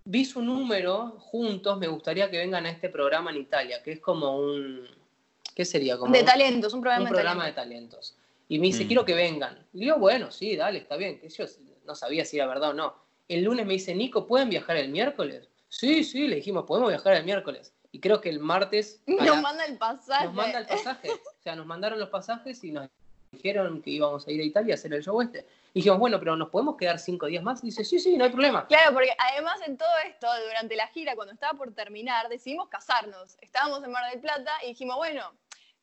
vi 0.06 0.24
su 0.24 0.42
número 0.42 1.18
juntos, 1.20 1.78
me 1.78 1.88
gustaría 1.88 2.30
que 2.30 2.38
vengan 2.38 2.66
a 2.66 2.70
este 2.70 2.90
programa 2.90 3.32
en 3.32 3.38
Italia, 3.38 3.84
que 3.84 3.94
es 3.94 4.00
como 4.00 4.38
un... 4.38 4.88
¿Qué 5.54 5.66
sería? 5.66 5.98
Como 5.98 6.14
de 6.14 6.24
talentos, 6.24 6.74
un 6.74 6.82
programa, 6.82 7.06
un 7.06 7.10
programa 7.10 7.46
de, 7.46 7.54
talentos. 7.54 8.16
Y 8.48 8.60
me 8.60 8.68
dice, 8.68 8.84
mm. 8.84 8.88
quiero 8.88 9.06
que 9.06 9.16
vengan. 9.16 9.66
Y 9.74 9.82
digo, 9.82 9.98
bueno, 9.98 10.32
sí, 10.32 10.56
dale, 10.56 10.80
está 10.80 10.96
bien. 10.98 11.20
Que 11.20 11.30
yo 11.30 11.46
no 11.86 11.96
sabía 11.96 12.26
si 12.26 12.38
era 12.38 12.46
verdad 12.46 12.72
o 12.72 12.74
no. 12.74 12.96
El 13.28 13.44
lunes 13.44 13.66
me 13.66 13.74
dice, 13.74 13.96
Nico, 13.96 14.28
¿pueden 14.28 14.50
viajar 14.50 14.78
el 14.78 14.90
miércoles? 14.90 15.50
Sí, 15.70 16.04
sí, 16.04 16.28
le 16.28 16.38
dijimos, 16.38 16.66
podemos 16.66 16.90
viajar 16.90 17.16
el 17.16 17.24
miércoles. 17.24 17.74
Y 17.92 18.00
creo 18.00 18.22
que 18.22 18.30
el 18.30 18.40
martes... 18.40 19.02
Nos 19.08 19.42
manda 19.42 19.66
el 19.66 19.78
pasaje. 19.78 20.26
Nos 20.26 20.34
manda 20.34 20.60
el 20.60 20.66
pasaje. 20.68 21.10
O 21.10 21.42
sea, 21.42 21.56
nos 21.56 21.66
mandaron 21.66 22.00
los 22.00 22.10
pasajes 22.10 22.64
y 22.64 22.72
nos 22.72 22.90
dijeron 23.36 23.82
que 23.82 23.92
íbamos 23.92 24.28
a 24.28 24.32
ir 24.32 24.42
a 24.42 24.44
Italia 24.44 24.74
a 24.74 24.76
hacer 24.76 24.94
el 24.94 25.04
show 25.04 25.22
este. 25.22 25.46
Y 25.74 25.80
dijimos, 25.80 26.00
bueno, 26.00 26.20
pero 26.20 26.36
¿nos 26.36 26.50
podemos 26.50 26.78
quedar 26.78 27.00
cinco 27.00 27.26
días 27.26 27.44
más? 27.44 27.62
Y 27.64 27.68
dice, 27.68 27.84
sí, 27.84 28.00
sí, 28.00 28.18
no 28.18 28.24
hay 28.24 28.32
problema. 28.32 28.66
Claro, 28.68 28.94
porque 28.94 29.14
además 29.18 29.60
en 29.68 29.78
todo 29.78 29.90
esto, 30.08 30.28
durante 30.48 30.76
la 30.76 30.88
gira, 30.88 31.16
cuando 31.16 31.34
estaba 31.34 31.58
por 31.58 31.74
terminar, 31.74 32.30
decidimos 32.30 32.70
casarnos. 32.70 33.38
Estábamos 33.42 33.84
en 33.84 33.92
Mar 33.92 34.10
del 34.10 34.22
Plata 34.22 34.52
y 34.64 34.68
dijimos, 34.68 34.96
bueno, 34.96 35.34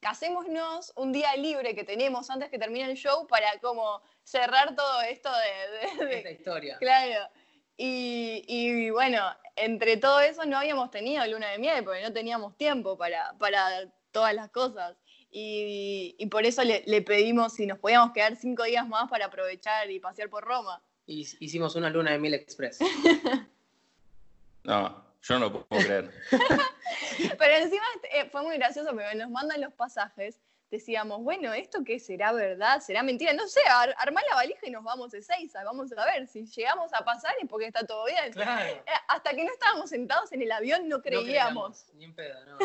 casémonos 0.01 0.93
un 0.97 1.13
día 1.13 1.37
libre 1.37 1.75
que 1.75 1.85
tenemos 1.85 2.29
antes 2.31 2.51
que 2.51 2.59
termine 2.59 2.91
el 2.91 2.97
show 2.97 3.27
para 3.27 3.59
como 3.61 4.03
cerrar 4.25 4.75
todo 4.75 5.03
esto 5.03 5.31
de... 5.31 6.07
de, 6.07 6.17
Esta 6.19 6.31
historia. 6.31 6.79
Claro. 6.79 7.29
Y, 7.77 8.45
y, 8.49 8.91
bueno, 8.91 9.21
entre 9.57 9.97
todo 9.97 10.21
eso 10.21 10.45
no 10.45 10.59
habíamos 10.59 10.91
tenido 10.91 11.27
luna 11.27 11.51
de 11.51 11.59
miel 11.59 11.85
porque 11.85 12.03
no 12.03 12.13
teníamos 12.13 12.57
tiempo 12.57 12.97
para, 12.97 13.35
para 13.39 13.89
todas 14.11 14.35
las 14.35 14.51
cosas 14.51 14.97
y, 15.35 16.27
por 16.31 16.45
eso 16.45 16.63
le, 16.63 17.03
pedimos 17.03 17.55
si 17.55 17.67
nos 17.67 17.79
podíamos 17.79 18.13
quedar 18.13 18.37
cinco 18.37 18.65
días 18.65 18.87
más 18.87 19.09
para 19.09 19.27
aprovechar 19.27 19.91
y 19.91 19.99
pasear 19.99 20.29
por 20.29 20.45
Roma. 20.45 20.83
Y 21.07 21.27
hicimos 21.41 21.75
una 21.75 21.89
luna 21.89 22.13
de 22.13 22.19
miel 22.19 22.35
express. 22.35 22.79
no, 24.65 25.05
yo 25.23 25.39
no 25.39 25.49
lo 25.49 25.67
puedo 25.67 25.83
creer. 25.83 26.13
Pero 27.39 27.55
encima 27.55 27.85
eh, 28.13 28.29
fue 28.31 28.43
muy 28.43 28.57
gracioso 28.59 28.91
porque 28.91 29.15
nos 29.15 29.31
mandan 29.31 29.61
los 29.63 29.73
pasajes 29.73 30.39
decíamos, 30.73 31.23
bueno, 31.23 31.53
¿esto 31.53 31.85
qué 31.85 32.01
será 32.01 32.33
verdad? 32.33 32.81
¿Será 32.81 33.03
mentira? 33.03 33.35
No 33.35 33.47
sé, 33.47 33.61
ar 33.69 33.95
la 34.11 34.35
valija 34.35 34.67
y 34.67 34.71
nos 34.71 34.83
vamos 34.83 35.11
de 35.13 35.21
Seiza, 35.21 35.63
vamos 35.65 35.93
a 35.93 36.07
ver, 36.07 36.27
si 36.27 36.47
llegamos 36.47 36.91
a 36.95 37.05
pasar 37.05 37.35
es 37.43 37.49
porque 37.49 37.67
está 37.67 37.87
todo 37.87 38.07
bien. 38.07 38.33
Eh, 38.35 38.83
hasta 39.07 39.31
que 39.33 39.45
no 39.45 39.53
estábamos 39.53 39.91
sentados 39.91 40.33
en 40.33 40.41
el 40.41 40.51
avión 40.51 40.89
no 40.89 41.03
creíamos. 41.03 41.93
ni 41.95 42.07
en 42.07 42.15
pedo, 42.15 42.43
no. 42.47 42.57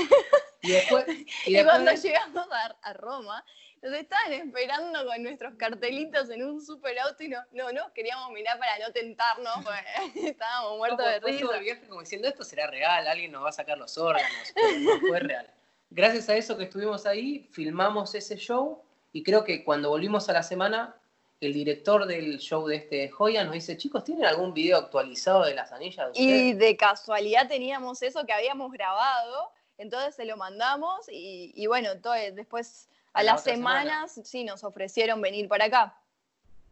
y, 0.62 0.72
después, 0.72 1.06
y, 1.46 1.62
cuando 1.66 1.92
llegamos 1.92 2.48
a, 2.82 2.94
Roma, 2.94 3.44
nos 3.82 3.94
estaban 3.94 4.32
esperando 4.32 5.06
con 5.06 5.22
nuestros 5.22 5.56
cartelitos 5.56 6.30
en 6.30 6.46
un 6.46 6.66
super 6.66 6.98
auto 7.00 7.22
y 7.24 7.28
no, 7.28 7.42
no, 7.52 7.74
no 7.74 7.92
queríamos 7.94 8.32
mirar 8.32 8.58
para 8.58 8.80
no 8.80 8.94
tentarnos, 8.94 9.54
porque 9.66 10.30
estábamos 10.30 10.78
muertos 10.78 11.06
de 11.06 11.20
risa. 11.20 11.58
viaje 11.58 11.86
como 11.90 12.00
diciendo, 12.00 12.30
esto 12.30 12.46
será 12.46 12.68
real, 12.68 13.06
alguien 13.06 13.34
nos 13.34 13.44
va 13.44 13.50
a 13.50 13.52
sacar 13.52 13.78
los 13.78 13.98
órganos, 13.98 14.54
no 14.80 15.00
fue 15.02 15.20
real 15.20 15.57
gracias 15.90 16.30
a 16.30 16.36
eso 16.36 16.58
que 16.58 16.66
estuvimos 16.66 17.06
ahí, 17.06 17.48
filmamos 17.52 18.14
ese 18.16 18.38
show 18.38 18.82
y 19.14 19.24
creo 19.24 19.44
que 19.44 19.64
cuando 19.64 19.90
volvimos 19.90 20.30
a 20.30 20.34
la 20.34 20.44
semana, 20.44 20.96
el 21.40 21.54
director 21.54 22.06
del 22.06 22.40
show 22.40 22.68
de 22.68 22.78
este 22.78 23.10
Joya 23.10 23.44
nos 23.44 23.54
dice, 23.54 23.78
chicos, 23.78 24.04
¿tienen 24.04 24.26
algún 24.26 24.54
video 24.54 24.78
actualizado 24.78 25.46
de 25.46 25.54
las 25.54 25.72
anillas? 25.72 26.10
y 26.14 26.54
de 26.54 26.76
casualidad 26.76 27.48
teníamos 27.48 28.02
eso 28.02 28.26
que 28.26 28.34
habíamos 28.34 28.72
grabado, 28.72 29.52
entonces 29.78 30.16
se 30.16 30.26
lo 30.26 30.38
mandamos 30.38 31.06
y, 31.10 31.66
bueno, 31.68 31.92
después 32.34 32.90
a, 33.14 33.24
las 33.24 33.44
semanas 33.44 34.20
sí 34.24 34.44
nos 34.44 34.64
ofrecieron 34.64 35.22
venir 35.22 35.48
para 35.48 35.66
acá. 35.66 36.00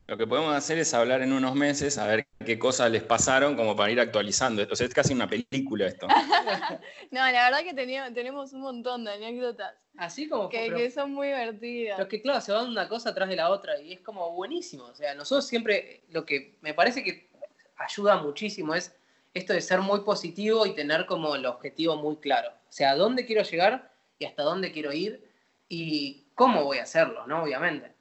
Lo 0.08 0.18
que 0.18 0.28
podemos 0.28 0.56
hacer 0.56 0.78
es 0.78 0.94
hablar 0.94 1.24
en 1.24 1.34
unos 1.34 1.56
meses, 1.56 1.98
a 1.98 2.06
ver 2.06 2.28
qué 2.46 2.60
cosas 2.60 2.92
les 2.92 3.02
pasaron, 3.02 3.56
como 3.56 3.76
para 3.76 3.92
ir 3.92 4.00
actualizando 4.00 4.62
esto. 4.62 4.74
O 4.74 4.76
sea, 4.76 4.86
es 4.86 4.94
casi 4.94 5.14
una 5.14 5.28
película 5.28 5.88
esto. 5.88 6.08
no, 7.12 7.20
la 7.20 7.50
verdad 7.50 7.64
que 7.64 7.74
tenemos 7.74 8.54
un 8.54 8.62
montón 8.62 9.04
de 9.04 9.14
anécdotas. 9.14 9.74
Así 9.98 10.30
como 10.30 10.48
que, 10.50 10.72
que 10.74 10.92
son 10.92 11.12
muy 11.12 11.28
divertidas. 11.28 11.98
Pero 11.98 12.08
que 12.08 12.22
claro, 12.22 12.42
se 12.42 12.52
van 12.52 12.68
una 12.68 12.88
cosa 12.88 13.10
atrás 13.10 13.30
de 13.30 13.36
la 13.36 13.50
otra 13.50 13.82
y 13.82 13.94
es 13.94 14.02
como 14.02 14.32
buenísimo. 14.32 14.86
O 14.86 14.96
sea, 14.96 15.16
nosotros 15.16 15.48
siempre, 15.48 16.04
lo 16.10 16.24
que 16.24 16.58
me 16.62 16.76
parece 16.76 17.04
que 17.04 17.30
ayuda 17.78 18.18
muchísimo 18.18 18.76
es 18.76 18.96
esto 19.34 19.54
de 19.54 19.62
ser 19.62 19.82
muy 19.82 20.02
positivo 20.02 20.68
y 20.68 20.76
tener 20.76 21.08
como 21.08 21.36
el 21.36 21.48
objetivo 21.48 21.96
muy 21.96 22.18
claro. 22.18 22.50
O 22.50 22.72
sea, 22.72 22.92
a 22.92 22.96
dónde 22.96 23.26
quiero 23.26 23.42
llegar 23.42 23.92
y 24.20 24.26
hasta 24.26 24.44
dónde 24.44 24.72
quiero 24.72 24.94
ir 24.94 25.28
y 25.68 26.28
cómo 26.36 26.64
voy 26.64 26.78
a 26.78 26.84
hacerlo, 26.84 27.26
¿no? 27.26 27.44
Obviamente. 27.44 27.94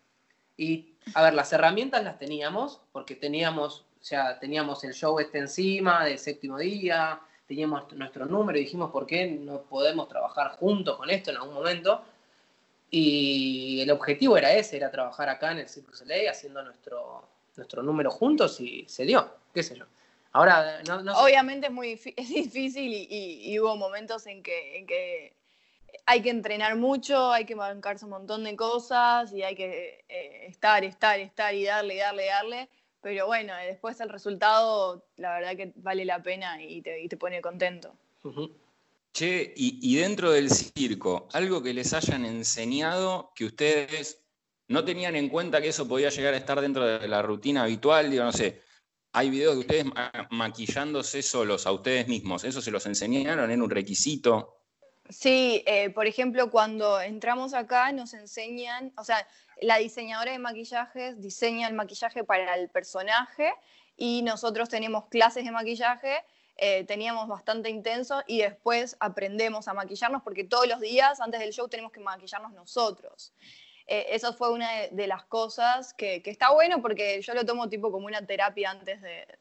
Y 0.57 0.94
a 1.13 1.23
ver, 1.23 1.35
las 1.35 1.53
herramientas 1.53 2.03
las 2.03 2.19
teníamos, 2.19 2.81
porque 2.93 3.15
teníamos, 3.15 3.85
o 4.01 4.05
sea, 4.05 4.39
teníamos 4.39 4.85
el 4.85 4.95
show 4.95 5.19
este 5.19 5.39
encima 5.39 6.05
de 6.05 6.17
séptimo 6.17 6.59
día, 6.59 7.21
teníamos 7.47 7.93
nuestro 7.93 8.27
número 8.27 8.59
y 8.59 8.63
dijimos, 8.63 8.91
¿por 8.91 9.07
qué 9.07 9.27
no 9.27 9.63
podemos 9.63 10.09
trabajar 10.09 10.53
juntos 10.53 10.97
con 10.97 11.11
esto 11.11 11.31
en 11.31 11.37
algún 11.37 11.55
momento? 11.55 12.03
Y 12.91 13.81
el 13.81 13.91
objetivo 13.91 14.37
era 14.37 14.53
ese, 14.53 14.77
era 14.77 14.91
trabajar 14.91 15.29
acá 15.29 15.53
en 15.53 15.59
el 15.59 15.69
Circus 15.69 16.03
LA 16.07 16.31
haciendo 16.31 16.63
nuestro, 16.63 17.29
nuestro 17.57 17.83
número 17.83 18.11
juntos 18.11 18.61
y 18.61 18.85
se 18.89 19.05
dio, 19.05 19.29
qué 19.53 19.63
sé 19.63 19.77
yo. 19.77 19.85
Ahora, 20.33 20.81
Obviamente 21.17 21.69
es 21.69 21.73
muy 21.73 21.95
difícil 22.17 22.93
y, 23.11 23.59
hubo 23.61 23.77
momentos 23.77 24.27
en 24.27 24.43
en 24.47 24.87
que 24.87 25.37
hay 26.07 26.23
que 26.23 26.31
entrenar 26.31 26.77
mucho, 26.77 27.31
hay 27.31 27.45
que 27.45 27.55
bancarse 27.55 28.05
un 28.05 28.13
montón 28.13 28.45
de 28.45 28.57
cosas 28.57 29.33
y 29.33 29.43
hay 29.43 29.55
que 29.55 30.05
eh, 30.09 30.47
estar, 30.47 30.85
estar, 30.85 31.19
estar 31.21 31.55
y 31.55 31.65
darle, 31.65 31.97
darle, 31.97 32.27
darle. 32.27 32.69
Pero 33.01 33.27
bueno, 33.27 33.53
después 33.67 34.01
el 34.01 34.09
resultado, 34.09 35.05
la 35.17 35.35
verdad 35.35 35.57
que 35.57 35.73
vale 35.77 36.05
la 36.05 36.23
pena 36.23 36.63
y 36.63 36.81
te, 36.81 37.17
pone 37.19 37.43
contento. 37.43 37.95
Che, 39.13 39.53
y, 39.55 39.97
dentro 39.97 40.31
del 40.31 40.51
circo, 40.51 41.29
algo 41.33 41.63
que 41.63 41.75
les 41.75 41.93
hayan 41.93 42.25
enseñado 42.25 43.31
que 43.35 43.45
ustedes 43.45 44.25
no 44.69 44.85
tenían 44.85 45.17
en 45.17 45.29
cuenta 45.29 45.61
que 45.61 45.69
eso 45.69 45.87
podía 45.87 46.09
llegar 46.09 46.33
a 46.35 46.39
estar 46.39 46.61
dentro 46.61 46.87
de 46.87 47.07
la 47.07 47.21
rutina 47.21 47.65
habitual, 47.65 48.11
digo, 48.11 48.25
no 48.25 48.33
sé, 48.33 48.63
hay 49.13 49.31
videos 49.31 49.55
de 49.55 49.61
ustedes 49.61 49.87
maquillándose 50.31 51.23
solos 51.23 51.67
a 51.67 51.73
ustedes 51.73 52.09
mismos, 52.09 52.43
¿eso 52.43 52.63
se 52.63 52.71
los 52.71 52.87
enseñaron? 52.87 53.51
¿En 53.51 53.63
un 53.63 53.71
requisito? 53.71 54.64
Sí, 55.09 55.63
eh, 55.67 55.91
por 55.91 56.07
ejemplo, 56.07 56.51
cuando 56.51 57.01
entramos 57.01 57.53
acá 57.55 57.93
nos 57.93 58.15
enseñan, 58.15 58.93
o 58.97 59.05
sea, 59.05 59.27
la 59.61 59.77
diseñadora 59.77 60.33
de 60.33 60.39
maquillajes 60.39 61.21
diseña 61.21 61.69
el 61.69 61.75
maquillaje 61.75 62.25
para 62.25 62.55
el 62.57 62.69
personaje 62.71 63.53
y 63.97 64.23
nosotros 64.23 64.69
tenemos 64.69 65.07
clases 65.07 65.45
de 65.45 65.51
maquillaje 65.51 66.25
eh, 66.57 66.85
teníamos 66.85 67.27
bastante 67.27 67.69
intenso 67.69 68.23
y 68.29 68.39
después 68.39 68.97
aprendemos 69.01 69.67
a 69.67 69.75
maquillarnos 69.75 70.23
porque 70.23 70.45
todos 70.45 70.69
los 70.69 70.79
días 70.81 71.21
antes 71.21 71.41
del 71.41 71.53
show 71.53 71.69
tenemos 71.69 71.91
que 71.91 72.01
maquillarnos 72.01 72.53
nosotros. 72.53 73.33
Eh, 73.87 74.07
eso 74.11 74.33
fue 74.35 74.51
una 74.51 74.69
de, 74.91 75.07
las 75.09 75.25
cosas 75.25 75.93
que, 75.95 76.23
está 76.25 76.53
bueno 76.53 76.81
porque 76.81 77.21
yo 77.23 77.35
lo 77.35 77.45
tomo 77.45 77.69
tipo 77.69 77.91
como 77.91 78.07
una 78.07 78.25
terapia 78.25 78.71
antes 78.71 79.01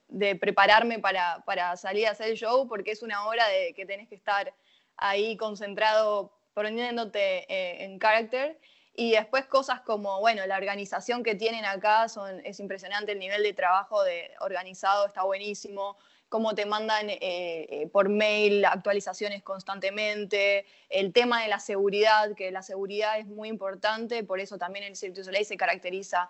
de, 0.10 0.36
prepararme 0.36 1.00
para, 1.00 1.78
salir 1.78 2.08
a 2.08 2.12
hacer 2.12 2.30
el 2.30 2.38
show 2.38 2.68
porque 2.68 2.92
es 2.92 3.04
una 3.04 3.26
hora 3.28 3.48
de 3.48 3.74
que 3.74 3.86
tenés 3.86 4.10
que 4.10 4.16
estar 4.16 4.52
ahí 4.98 5.38
concentrado 5.38 6.34
poniéndote 6.54 7.52
eh, 7.52 7.84
en 7.86 8.00
carácter. 8.00 8.60
Y 8.96 9.12
después 9.12 9.46
cosas 9.46 9.82
como, 9.82 10.20
bueno, 10.20 10.46
la 10.46 10.56
organización 10.56 11.24
que 11.24 11.34
tienen 11.34 11.66
acá 11.66 12.08
son, 12.10 12.46
es 12.46 12.60
impresionante, 12.60 13.14
el 13.14 13.20
nivel 13.20 13.42
de 13.42 13.54
trabajo 13.54 14.04
de 14.04 14.30
organizado 14.40 15.08
está 15.08 15.24
buenísimo, 15.24 15.98
cómo 16.30 16.54
te 16.54 16.68
mandan 16.68 17.10
eh, 17.10 17.20
eh, 17.22 17.90
por 17.92 18.10
mail 18.10 18.64
actualizaciones 18.66 19.42
constantemente, 19.42 20.68
el 20.90 21.12
tema 21.12 21.42
de 21.42 21.48
la 21.48 21.60
seguridad, 21.60 22.36
que 22.36 22.52
la 22.52 22.62
seguridad 22.62 23.18
es 23.18 23.26
muy 23.26 23.50
importante, 23.50 24.24
por 24.24 24.40
eso 24.40 24.60
también 24.60 24.86
el 24.86 24.96
Cirque 24.96 25.16
du 25.16 25.24
Soleil 25.24 25.46
se 25.46 25.58
caracteriza 25.58 26.30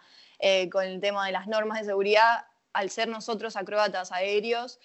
con 0.71 0.84
el 0.84 0.99
tema 0.99 1.26
de 1.26 1.32
las 1.32 1.47
normas 1.47 1.80
de 1.80 1.86
seguridad. 1.86 2.45
Al 2.73 2.89
ser 2.89 3.08
nosotros 3.08 3.56
acróbatas 3.56 4.12
aéreos, 4.12 4.80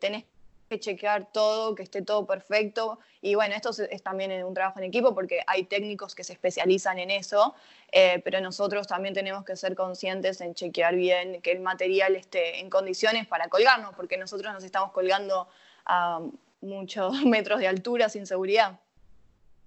tenés 0.00 0.24
que 0.72 0.80
chequear 0.80 1.30
todo, 1.32 1.74
que 1.74 1.82
esté 1.82 2.02
todo 2.02 2.26
perfecto. 2.26 2.98
Y 3.20 3.34
bueno, 3.34 3.54
esto 3.54 3.70
es, 3.70 4.02
también 4.02 4.32
un 4.44 4.54
trabajo 4.54 4.78
en 4.78 4.86
equipo 4.86 5.14
porque 5.14 5.40
hay 5.46 5.64
técnicos 5.64 6.14
que 6.14 6.24
se 6.24 6.32
especializan 6.32 6.98
en 6.98 7.10
eso, 7.10 7.54
eh, 7.92 8.20
pero 8.24 8.40
nosotros 8.40 8.86
también 8.86 9.14
tenemos 9.14 9.44
que 9.44 9.54
ser 9.54 9.74
conscientes 9.74 10.40
en 10.40 10.54
chequear 10.54 10.96
bien 10.96 11.42
que 11.42 11.52
el 11.52 11.60
material 11.60 12.16
esté 12.16 12.60
en 12.60 12.70
condiciones 12.70 13.26
para 13.26 13.48
colgarnos, 13.48 13.94
porque 13.94 14.16
nosotros 14.16 14.52
nos 14.52 14.64
estamos 14.64 14.92
colgando 14.92 15.48
a 15.84 16.20
muchos 16.60 17.12
metros 17.24 17.60
de 17.60 17.68
altura 17.68 18.08
sin 18.08 18.26
seguridad. 18.26 18.80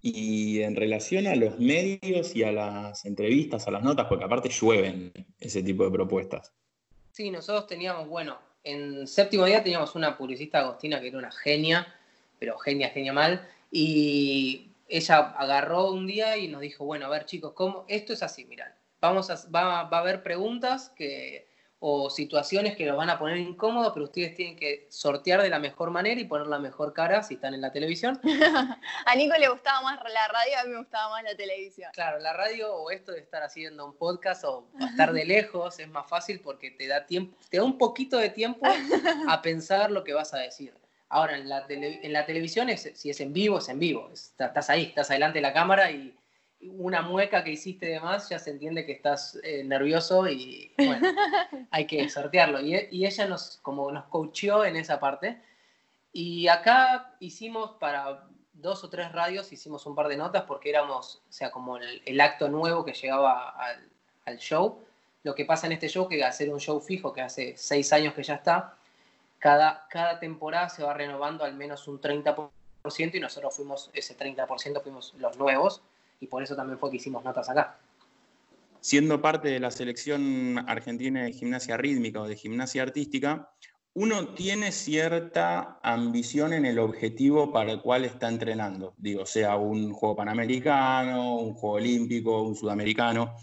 Y 0.02 0.62
en 0.62 0.76
relación 0.76 1.26
a 1.28 1.36
los 1.36 1.58
medios 1.60 2.36
y 2.36 2.44
a 2.44 2.52
las 2.52 3.06
entrevistas, 3.06 3.68
a 3.68 3.72
las 3.72 3.84
notas, 3.84 4.06
porque 4.08 4.26
aparte 4.26 4.50
llueven 4.50 5.12
ese 5.40 5.64
tipo 5.64 5.84
de 5.84 5.92
propuestas. 5.92 6.54
Sí, 7.12 7.32
nosotros 7.32 7.66
teníamos, 7.66 8.08
bueno, 8.08 8.38
en 8.66 9.08
séptimo 9.08 9.46
día 9.46 9.64
teníamos 9.64 9.96
una 9.96 10.18
publicista 10.18 10.60
agostina 10.60 11.00
que 11.00 11.08
era 11.08 11.18
una 11.18 11.32
genia, 11.32 11.88
pero 12.40 12.58
genia, 12.58 12.90
genia 12.90 13.14
mal, 13.14 13.48
y 13.72 14.70
ella 14.90 15.18
agarró 15.38 15.92
un 15.92 16.08
día 16.08 16.38
y 16.38 16.48
nos 16.48 16.62
dijo, 16.62 16.86
bueno, 16.86 17.06
a 17.06 17.10
ver 17.10 17.26
chicos, 17.26 17.54
¿cómo? 17.54 17.86
Esto 17.88 18.14
es 18.14 18.24
así, 18.24 18.46
mirad, 18.46 18.72
vamos 19.00 19.30
va, 19.54 19.84
va 19.84 19.98
a 19.98 20.02
haber 20.02 20.24
preguntas 20.24 20.92
que 20.96 21.48
o 21.80 22.10
situaciones 22.10 22.76
que 22.76 22.86
los 22.86 22.98
van 22.98 23.10
a 23.10 23.20
poner 23.20 23.38
incómodos, 23.38 23.94
pero 23.94 24.06
ustedes 24.06 24.34
tienen 24.34 24.56
que 24.56 24.88
sortear 24.90 25.42
de 25.42 25.50
la 25.50 25.60
mejor 25.60 25.92
manera 25.92 26.20
y 26.20 26.26
poner 26.26 26.48
la 26.48 26.58
mejor 26.58 26.94
cara 26.94 27.22
si 27.22 27.36
están 27.36 27.54
en 27.54 27.62
la 27.62 27.72
televisión. 27.72 28.20
a 29.06 29.16
Nico 29.16 29.36
le 29.38 29.50
gustaba 29.50 29.82
más 29.82 30.00
la 30.12 30.28
radio, 30.28 30.60
a 30.60 30.64
mí 30.64 30.72
me 30.72 30.78
gustaba 30.78 31.10
más 31.10 31.24
la 31.24 31.36
televisión. 31.36 31.92
Claro, 31.94 32.20
la 32.20 32.34
radio 32.34 32.74
o 32.74 32.92
esto 32.92 33.12
de 33.12 33.20
estar 33.20 33.44
haciendo 33.44 33.86
un 33.86 33.98
podcast 33.98 34.44
o 34.46 34.68
estar 34.80 35.12
de 35.12 35.26
lejos 35.26 35.80
es 35.80 35.88
más 35.90 36.08
fácil 36.10 36.40
porque 36.40 36.72
te 36.72 36.88
da 36.88 37.06
tiempo, 37.06 37.38
te 37.50 37.58
da 37.58 37.64
un 37.64 37.78
poquito 37.78 38.18
de 38.18 38.30
tiempo 38.30 38.66
a 39.30 39.42
pensar 39.42 39.92
lo 39.92 40.04
que 40.04 40.14
vas 40.14 40.34
a 40.34 40.40
decir. 40.40 40.74
Ahora, 41.10 41.38
en 41.38 41.48
la, 41.48 41.66
en 41.70 42.14
la 42.14 42.26
televisión, 42.26 42.68
es, 42.70 42.92
si 42.96 43.10
es 43.10 43.22
en 43.22 43.32
vivo, 43.32 43.60
es 43.60 43.70
en 43.70 43.80
vivo. 43.80 44.10
estás 44.12 44.70
ahí, 44.70 44.86
estás 44.86 45.12
adelante 45.12 45.38
de 45.38 45.44
la 45.44 45.54
cámara 45.54 45.92
y 45.92 46.16
una 46.62 47.02
mueca 47.02 47.44
que 47.44 47.52
hiciste 47.52 47.88
de 47.88 48.00
más, 48.00 48.30
ya 48.30 48.40
se 48.40 48.52
entiende 48.52 48.86
que 48.86 48.94
estás 48.94 49.40
eh, 49.44 49.64
nervioso 49.64 50.28
y 50.28 50.74
bueno, 50.78 51.08
hay 51.72 51.86
que 51.86 52.08
sortearlo. 52.10 52.62
Y, 52.62 53.06
ella 53.06 53.28
nos, 53.28 53.58
como 53.62 53.92
nos 53.92 54.06
coacheó 54.06 54.66
en 54.66 54.76
esa 54.76 55.00
parte. 55.00 55.42
Y 56.12 56.48
acá 56.48 57.16
hicimos 57.20 57.72
para 57.80 58.28
dos 58.54 58.84
o 58.84 58.90
tres 58.90 59.12
radios, 59.12 59.52
hicimos 59.52 59.86
un 59.86 59.96
par 59.96 60.08
de 60.08 60.18
notas 60.18 60.44
porque 60.44 60.70
éramos, 60.70 61.22
o 61.30 61.32
sea, 61.32 61.52
como 61.52 61.78
el, 61.78 62.22
acto 62.22 62.48
nuevo 62.48 62.86
que 62.86 62.94
llegaba 62.94 63.56
al, 64.26 64.38
show. 64.38 64.82
Lo 65.24 65.36
que 65.36 65.46
pasa 65.46 65.68
en 65.68 65.74
este 65.74 65.90
show, 65.90 66.08
que 66.08 66.24
hacer 66.24 66.52
un 66.52 66.60
show 66.60 66.80
fijo, 66.80 67.12
que 67.12 67.22
hace 67.22 67.56
seis 67.58 67.92
años 67.94 68.14
que 68.14 68.24
ya 68.24 68.36
está, 68.36 68.76
cada, 69.40 69.88
cada 69.90 70.20
temporada 70.20 70.70
se 70.70 70.84
va 70.84 70.94
renovando 70.94 71.44
al 71.44 71.56
menos 71.56 71.88
un 71.88 72.00
30% 72.00 72.50
y 73.14 73.20
nosotros 73.20 73.56
fuimos, 73.56 73.90
ese 73.94 74.18
30% 74.18 74.82
fuimos 74.82 75.14
los 75.16 75.38
nuevos 75.38 75.82
y 76.26 76.28
por 76.28 76.42
eso 76.42 76.56
también 76.56 76.80
fue 76.80 76.90
que 76.90 76.98
hicimos 76.98 77.24
notas 77.24 77.48
acá. 77.50 77.78
Siendo 78.80 79.22
parte 79.22 79.50
de 79.50 79.60
la 79.60 79.70
selección 79.70 80.58
argentina 80.68 81.24
de 81.24 81.34
gimnasia 81.34 81.78
rítmica 81.78 82.22
o 82.22 82.28
de 82.28 82.36
gimnasia 82.36 82.82
artística, 82.82 83.52
uno 83.94 84.34
tiene 84.34 84.72
cierta 84.72 85.80
ambición 85.84 86.54
en 86.54 86.66
el 86.66 86.80
objetivo 86.80 87.54
para 87.54 87.72
el 87.72 87.82
cual 87.82 88.06
está 88.06 88.28
entrenando. 88.28 88.94
Digo, 88.98 89.26
sea 89.26 89.56
un 89.56 89.94
juego 89.94 90.16
panamericano, 90.16 91.38
un 91.38 91.54
juego 91.54 91.76
olímpico, 91.76 92.42
un 92.42 92.56
sudamericano. 92.56 93.36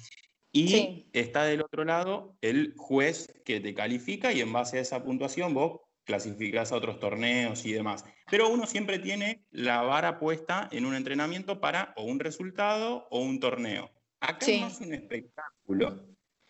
Y 0.51 1.07
está 1.13 1.45
del 1.45 1.63
otro 1.63 1.85
lado 1.85 2.37
el 2.41 2.75
juez 2.77 3.33
que 3.45 3.61
te 3.61 3.75
califica 3.75 4.33
y 4.33 4.41
en 4.41 4.53
base 4.53 4.79
a 4.79 4.83
esa 4.83 5.03
puntuación 5.03 5.55
vos 5.55 5.81
clasificás 6.05 6.73
a 6.73 6.77
otros 6.77 6.99
torneos 6.99 7.65
y 7.65 7.73
demás. 7.73 8.05
Pero 8.33 8.49
uno 8.49 8.67
siempre 8.67 8.99
tiene 8.99 9.45
la 9.51 9.83
vara 9.83 10.19
puesta 10.19 10.67
en 10.73 10.87
un 10.87 10.95
entrenamiento 10.95 11.61
para 11.61 11.93
o 11.99 12.05
un 12.05 12.19
resultado 12.19 13.07
o 13.11 13.21
un 13.21 13.39
torneo. 13.41 13.91
Acá 14.21 14.47
no 14.59 14.69
es 14.69 14.81
un 14.81 14.95
espectáculo. 14.95 16.07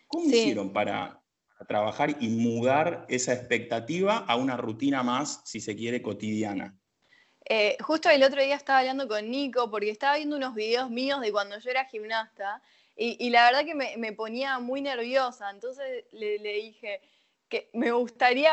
¿Cómo 0.07 0.27
hicieron 0.27 0.73
para, 0.73 1.21
trabajar 1.66 2.14
y 2.21 2.29
mudar 2.29 3.05
esa 3.09 3.33
expectativa 3.33 4.18
a 4.18 4.37
una 4.37 4.57
rutina 4.57 5.03
más, 5.03 5.42
si 5.45 5.61
se 5.61 5.75
quiere, 5.75 6.03
cotidiana? 6.03 6.73
Eh, 7.47 7.77
justo 7.81 8.09
el 8.11 8.23
otro 8.23 8.40
día 8.40 8.55
estaba 8.55 8.79
hablando 8.79 9.09
con 9.09 9.29
Nico 9.29 9.68
porque 9.68 9.90
estaba 9.90 10.18
viendo 10.18 10.37
unos 10.37 10.55
videos 10.55 10.88
míos 10.88 11.21
de 11.21 11.33
cuando 11.33 11.59
yo 11.59 11.68
era 11.68 11.87
gimnasta 11.87 12.62
y, 12.95 13.29
la 13.31 13.47
verdad 13.47 13.64
que 13.64 13.75
me, 13.75 14.12
ponía 14.12 14.61
muy 14.61 14.83
nerviosa. 14.83 15.51
Entonces 15.51 16.05
le, 16.12 16.38
le 16.38 16.53
dije 16.53 17.01
que 17.49 17.71
me 17.73 17.90
gustaría 17.90 18.53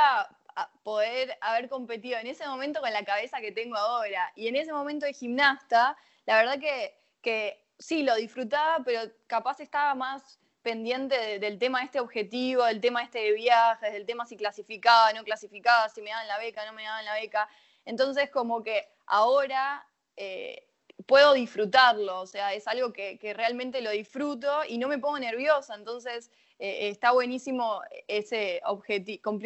poder 0.83 1.37
haber 1.41 1.69
competido 1.69 2.19
en 2.19 2.27
ese 2.27 2.47
momento 2.47 2.81
con 2.81 2.91
la 2.91 3.03
cabeza 3.03 3.39
que 3.41 3.51
tengo 3.51 3.75
ahora. 3.77 4.31
Y 4.35 4.47
en 4.47 4.55
ese 4.55 4.73
momento 4.73 5.05
de 5.05 5.13
gimnasta, 5.13 5.97
la 6.25 6.37
verdad 6.37 6.59
que, 6.59 6.95
que 7.21 7.65
sí, 7.77 8.03
lo 8.03 8.15
disfrutaba, 8.15 8.83
pero 8.83 9.01
capaz 9.27 9.59
estaba 9.59 9.95
más 9.95 10.39
pendiente 10.61 11.39
del 11.39 11.57
tema 11.57 11.83
este 11.83 11.99
objetivo, 11.99 12.65
del 12.65 12.81
tema 12.81 13.03
este 13.03 13.19
de 13.19 13.31
viajes, 13.33 13.93
del 13.93 14.05
tema 14.05 14.25
si 14.25 14.35
clasificaba, 14.35 15.13
no 15.13 15.23
clasificaba, 15.23 15.89
si 15.89 16.01
me 16.01 16.09
daban 16.09 16.27
la 16.27 16.37
beca, 16.37 16.65
no 16.65 16.73
me 16.73 16.83
daban 16.83 17.05
la 17.05 17.13
beca. 17.13 17.49
Entonces, 17.85 18.29
como 18.29 18.61
que 18.61 18.87
ahora 19.05 19.87
eh, 20.17 20.67
puedo 21.05 21.33
disfrutarlo, 21.33 22.19
o 22.19 22.27
sea, 22.27 22.53
es 22.53 22.67
algo 22.67 22.91
que, 22.91 23.17
que, 23.17 23.33
realmente 23.33 23.81
lo 23.81 23.89
disfruto 23.91 24.63
y 24.67 24.77
no 24.77 24.87
me 24.87 24.99
pongo 24.99 25.17
nerviosa. 25.17 25.75
Entonces, 25.75 26.29
eh, 26.59 26.89
está 26.89 27.11
buenísimo 27.11 27.81
ese 28.07 28.61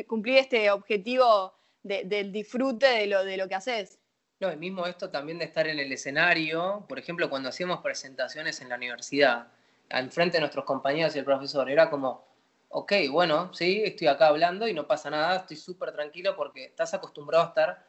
cumplir 0.08 0.40
este 0.40 0.72
objetivo 0.72 1.54
del 1.84 2.32
disfrute 2.32 2.88
de 2.88 3.08
lo, 3.08 3.24
de 3.24 3.38
lo 3.38 3.48
que 3.48 3.56
haces. 3.56 4.00
No, 4.40 4.52
y 4.52 4.58
mismo 4.58 4.88
esto 4.88 5.10
también 5.10 5.38
de 5.38 5.46
estar 5.46 5.68
en 5.68 5.80
el 5.80 5.92
escenario, 5.92 6.86
por 6.90 6.98
ejemplo, 6.98 7.30
cuando 7.30 7.50
hacíamos 7.50 7.82
presentaciones 7.82 8.60
en 8.62 8.70
la 8.70 8.76
universidad, 8.76 9.48
al 9.90 10.10
frente 10.12 10.38
de 10.38 10.42
nuestros 10.42 10.66
compañeros 10.66 11.16
y 11.16 11.20
el 11.20 11.26
profesor, 11.26 11.70
era 11.70 11.90
como, 11.90 12.26
ok, 12.70 12.94
bueno, 13.12 13.54
sí, 13.54 13.84
estoy 13.86 14.08
acá 14.08 14.28
hablando 14.28 14.68
y 14.68 14.74
no 14.74 14.88
pasa 14.88 15.10
nada, 15.10 15.38
estoy 15.38 15.56
súper 15.56 15.92
tranquilo 15.92 16.36
porque 16.36 16.66
estás 16.66 16.94
acostumbrado 16.94 17.44
a 17.44 17.48
estar, 17.50 17.88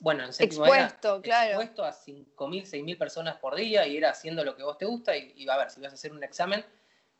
bueno, 0.00 0.22
en 0.22 0.28
expuesto, 0.28 1.22
claro. 1.22 1.60
expuesto 1.60 1.84
a 1.84 1.92
5.000, 1.92 2.36
6.000 2.36 2.98
personas 2.98 3.36
por 3.38 3.56
día 3.56 3.86
y 3.86 3.96
era 3.96 4.10
haciendo 4.10 4.44
lo 4.44 4.54
que 4.54 4.62
vos 4.62 4.76
te 4.76 4.84
gusta 4.84 5.16
y, 5.16 5.32
y 5.34 5.48
a 5.48 5.56
ver, 5.56 5.70
si 5.70 5.80
vas 5.80 5.92
a 5.92 5.94
hacer 5.94 6.12
un 6.12 6.22
examen, 6.22 6.64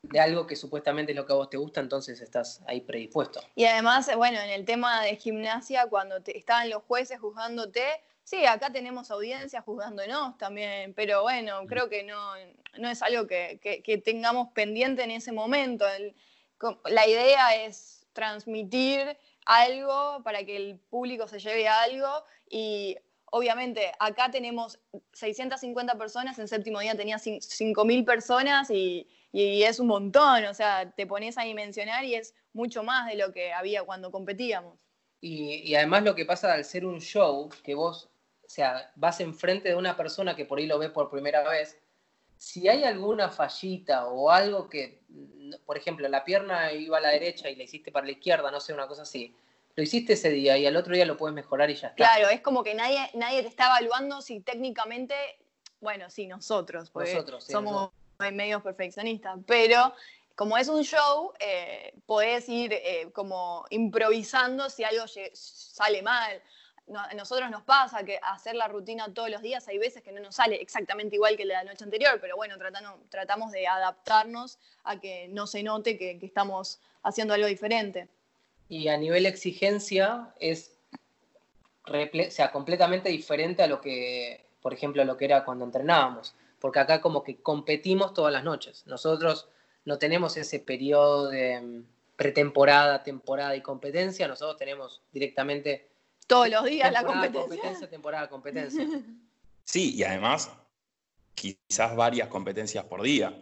de 0.09 0.19
algo 0.19 0.47
que 0.47 0.55
supuestamente 0.55 1.11
es 1.11 1.15
lo 1.15 1.25
que 1.25 1.33
a 1.33 1.35
vos 1.35 1.49
te 1.49 1.57
gusta, 1.57 1.81
entonces 1.81 2.19
estás 2.21 2.61
ahí 2.67 2.81
predispuesto. 2.81 3.41
Y 3.55 3.65
además, 3.65 4.09
bueno, 4.15 4.39
en 4.39 4.49
el 4.49 4.65
tema 4.65 5.03
de 5.03 5.15
gimnasia, 5.15 5.87
cuando 5.87 6.21
te, 6.21 6.37
estaban 6.37 6.69
los 6.69 6.83
jueces 6.83 7.19
juzgándote, 7.19 7.83
sí, 8.23 8.45
acá 8.45 8.71
tenemos 8.71 9.11
audiencia 9.11 9.61
juzgándonos 9.61 10.37
también, 10.37 10.93
pero 10.93 11.21
bueno, 11.21 11.65
creo 11.67 11.89
que 11.89 12.03
no, 12.03 12.33
no 12.77 12.89
es 12.89 13.01
algo 13.01 13.27
que, 13.27 13.59
tengamos 14.03 14.49
pendiente 14.53 15.03
en 15.03 15.11
ese 15.11 15.31
momento. 15.31 15.85
la 16.85 17.07
idea 17.07 17.55
es 17.65 18.07
transmitir 18.13 19.17
algo 19.45 20.21
para 20.23 20.43
que 20.43 20.55
el 20.57 20.79
público 20.89 21.27
se 21.27 21.39
lleve 21.39 21.67
algo 21.67 22.23
y 22.49 22.97
obviamente 23.25 23.91
acá 23.99 24.31
tenemos 24.31 24.79
650 25.13 25.97
personas, 25.97 26.39
en 26.39 26.47
séptimo 26.47 26.79
día 26.79 26.95
tenía 26.95 27.17
5.000 27.17 28.05
personas 28.05 28.69
y 28.71 29.07
y, 29.31 29.63
es 29.63 29.79
un 29.79 29.87
montón, 29.87 30.45
o 30.45 30.53
sea, 30.53 30.91
te 30.91 31.05
pones 31.05 31.37
a 31.37 31.43
dimensionar 31.43 32.03
y 32.03 32.15
es 32.15 32.33
mucho 32.53 32.83
más 32.83 33.07
de 33.07 33.15
lo 33.15 33.31
que 33.31 33.53
había 33.53 33.83
cuando 33.83 34.11
competíamos. 34.11 34.77
Y, 35.21 35.75
además 35.75 36.03
lo 36.03 36.15
que 36.15 36.25
pasa 36.25 36.53
al 36.53 36.65
ser 36.65 36.85
un 36.85 36.99
show, 36.99 37.49
que 37.63 37.75
vos, 37.75 38.09
o 38.45 38.49
sea, 38.49 38.91
vas 38.95 39.19
enfrente 39.19 39.69
de 39.69 39.75
una 39.75 39.95
persona 39.95 40.35
que 40.35 40.45
por 40.45 40.59
ahí 40.59 40.65
lo 40.65 40.79
ve 40.79 40.89
por 40.89 41.09
primera 41.09 41.47
vez, 41.47 41.77
si 42.37 42.69
hay 42.69 42.85
alguna 42.85 43.29
fallita 43.29 44.07
o 44.07 44.31
algo 44.31 44.69
que, 44.69 45.03
por 45.65 45.77
ejemplo, 45.77 46.07
la 46.07 46.23
pierna 46.23 46.71
iba 46.71 46.97
a 46.97 47.01
la 47.01 47.09
derecha 47.09 47.49
y 47.49 47.55
la 47.55 47.63
hiciste 47.63 47.91
para 47.91 48.05
la 48.05 48.13
izquierda, 48.13 48.49
no 48.49 48.61
sé, 48.61 48.73
una 48.73 48.87
cosa 48.87 49.01
así, 49.01 49.35
lo 49.75 49.83
hiciste 49.83 50.13
ese 50.13 50.29
día 50.29 50.57
y 50.57 50.65
al 50.65 50.77
otro 50.77 50.93
día 50.93 51.05
lo 51.05 51.17
puedes 51.17 51.35
mejorar 51.35 51.69
y 51.69 51.75
ya 51.75 51.89
está. 51.89 51.95
Claro, 51.95 52.29
es 52.29 52.41
como 52.41 52.63
que 52.63 52.73
nadie, 52.73 53.09
nadie 53.13 53.41
te 53.41 53.49
está 53.49 53.65
evaluando 53.65 54.21
si 54.21 54.39
técnicamente, 54.39 55.15
bueno, 55.81 56.09
sí, 56.09 56.27
nosotros, 56.27 56.89
porque 56.89 57.13
Nosotros, 57.13 57.43
sí, 57.43 57.51
somos 57.51 57.73
nosotros. 57.73 57.98
Medios 58.19 58.61
perfeccionistas, 58.61 59.37
pero 59.47 59.93
como 60.35 60.57
es 60.57 60.67
un 60.67 60.83
show, 60.83 61.33
eh, 61.39 61.93
podés 62.05 62.47
ir 62.49 62.73
eh, 62.73 63.09
como 63.13 63.65
improvisando 63.69 64.69
si 64.69 64.83
algo 64.83 65.05
sale 65.33 66.01
mal. 66.01 66.41
A 66.95 67.13
nosotros 67.13 67.51
nos 67.51 67.61
pasa 67.63 68.03
que 68.03 68.19
hacer 68.23 68.55
la 68.55 68.67
rutina 68.67 69.13
todos 69.13 69.29
los 69.29 69.41
días 69.41 69.67
hay 69.67 69.77
veces 69.77 70.01
que 70.01 70.11
no 70.11 70.21
nos 70.21 70.35
sale 70.35 70.55
exactamente 70.59 71.15
igual 71.15 71.37
que 71.37 71.45
la 71.45 71.63
noche 71.63 71.83
anterior, 71.83 72.17
pero 72.19 72.35
bueno, 72.35 72.57
tratando- 72.57 72.99
tratamos 73.09 73.51
de 73.51 73.67
adaptarnos 73.67 74.57
a 74.83 74.99
que 74.99 75.27
no 75.29 75.45
se 75.45 75.61
note 75.61 75.97
que, 75.97 76.17
estamos 76.21 76.79
haciendo 77.03 77.33
algo 77.35 77.47
diferente. 77.47 78.07
Y 78.69 78.87
a 78.87 78.97
nivel 78.97 79.25
exigencia 79.27 80.33
es 80.39 80.75
sea, 82.29 82.51
completamente 82.51 83.09
diferente 83.09 83.63
a 83.63 83.67
lo 83.67 83.81
que, 83.81 84.45
por 84.61 84.73
ejemplo, 84.73 85.03
lo 85.05 85.15
que 85.15 85.25
era 85.25 85.45
cuando 85.45 85.65
entrenábamos. 85.65 86.33
Porque 86.59 86.79
acá 86.79 87.01
como 87.01 87.23
que 87.23 87.41
competimos 87.41 88.13
todas 88.13 88.33
las 88.33 88.43
noches. 88.43 88.85
Nosotros 88.85 89.47
no 89.85 89.97
tenemos 89.97 90.37
ese 90.37 90.59
periodo 90.59 91.29
de 91.29 91.61
mm, 91.61 91.83
pretemporada, 92.15 93.03
temporada 93.03 93.55
y 93.55 93.61
competencia. 93.61 94.27
Nosotros 94.27 94.57
tenemos 94.57 95.01
directamente 95.11 95.89
Todos 96.27 96.49
los 96.49 96.65
días 96.65 96.91
la 96.91 96.99
temporada, 96.99 97.31
competencia. 97.31 97.89
temporada, 97.89 98.29
competencia. 98.29 98.87
Sí, 99.63 99.95
y 99.95 100.03
además, 100.03 100.51
quizás 101.35 101.95
varias 101.95 102.27
competencias 102.27 102.83
por 102.85 103.01
día. 103.01 103.33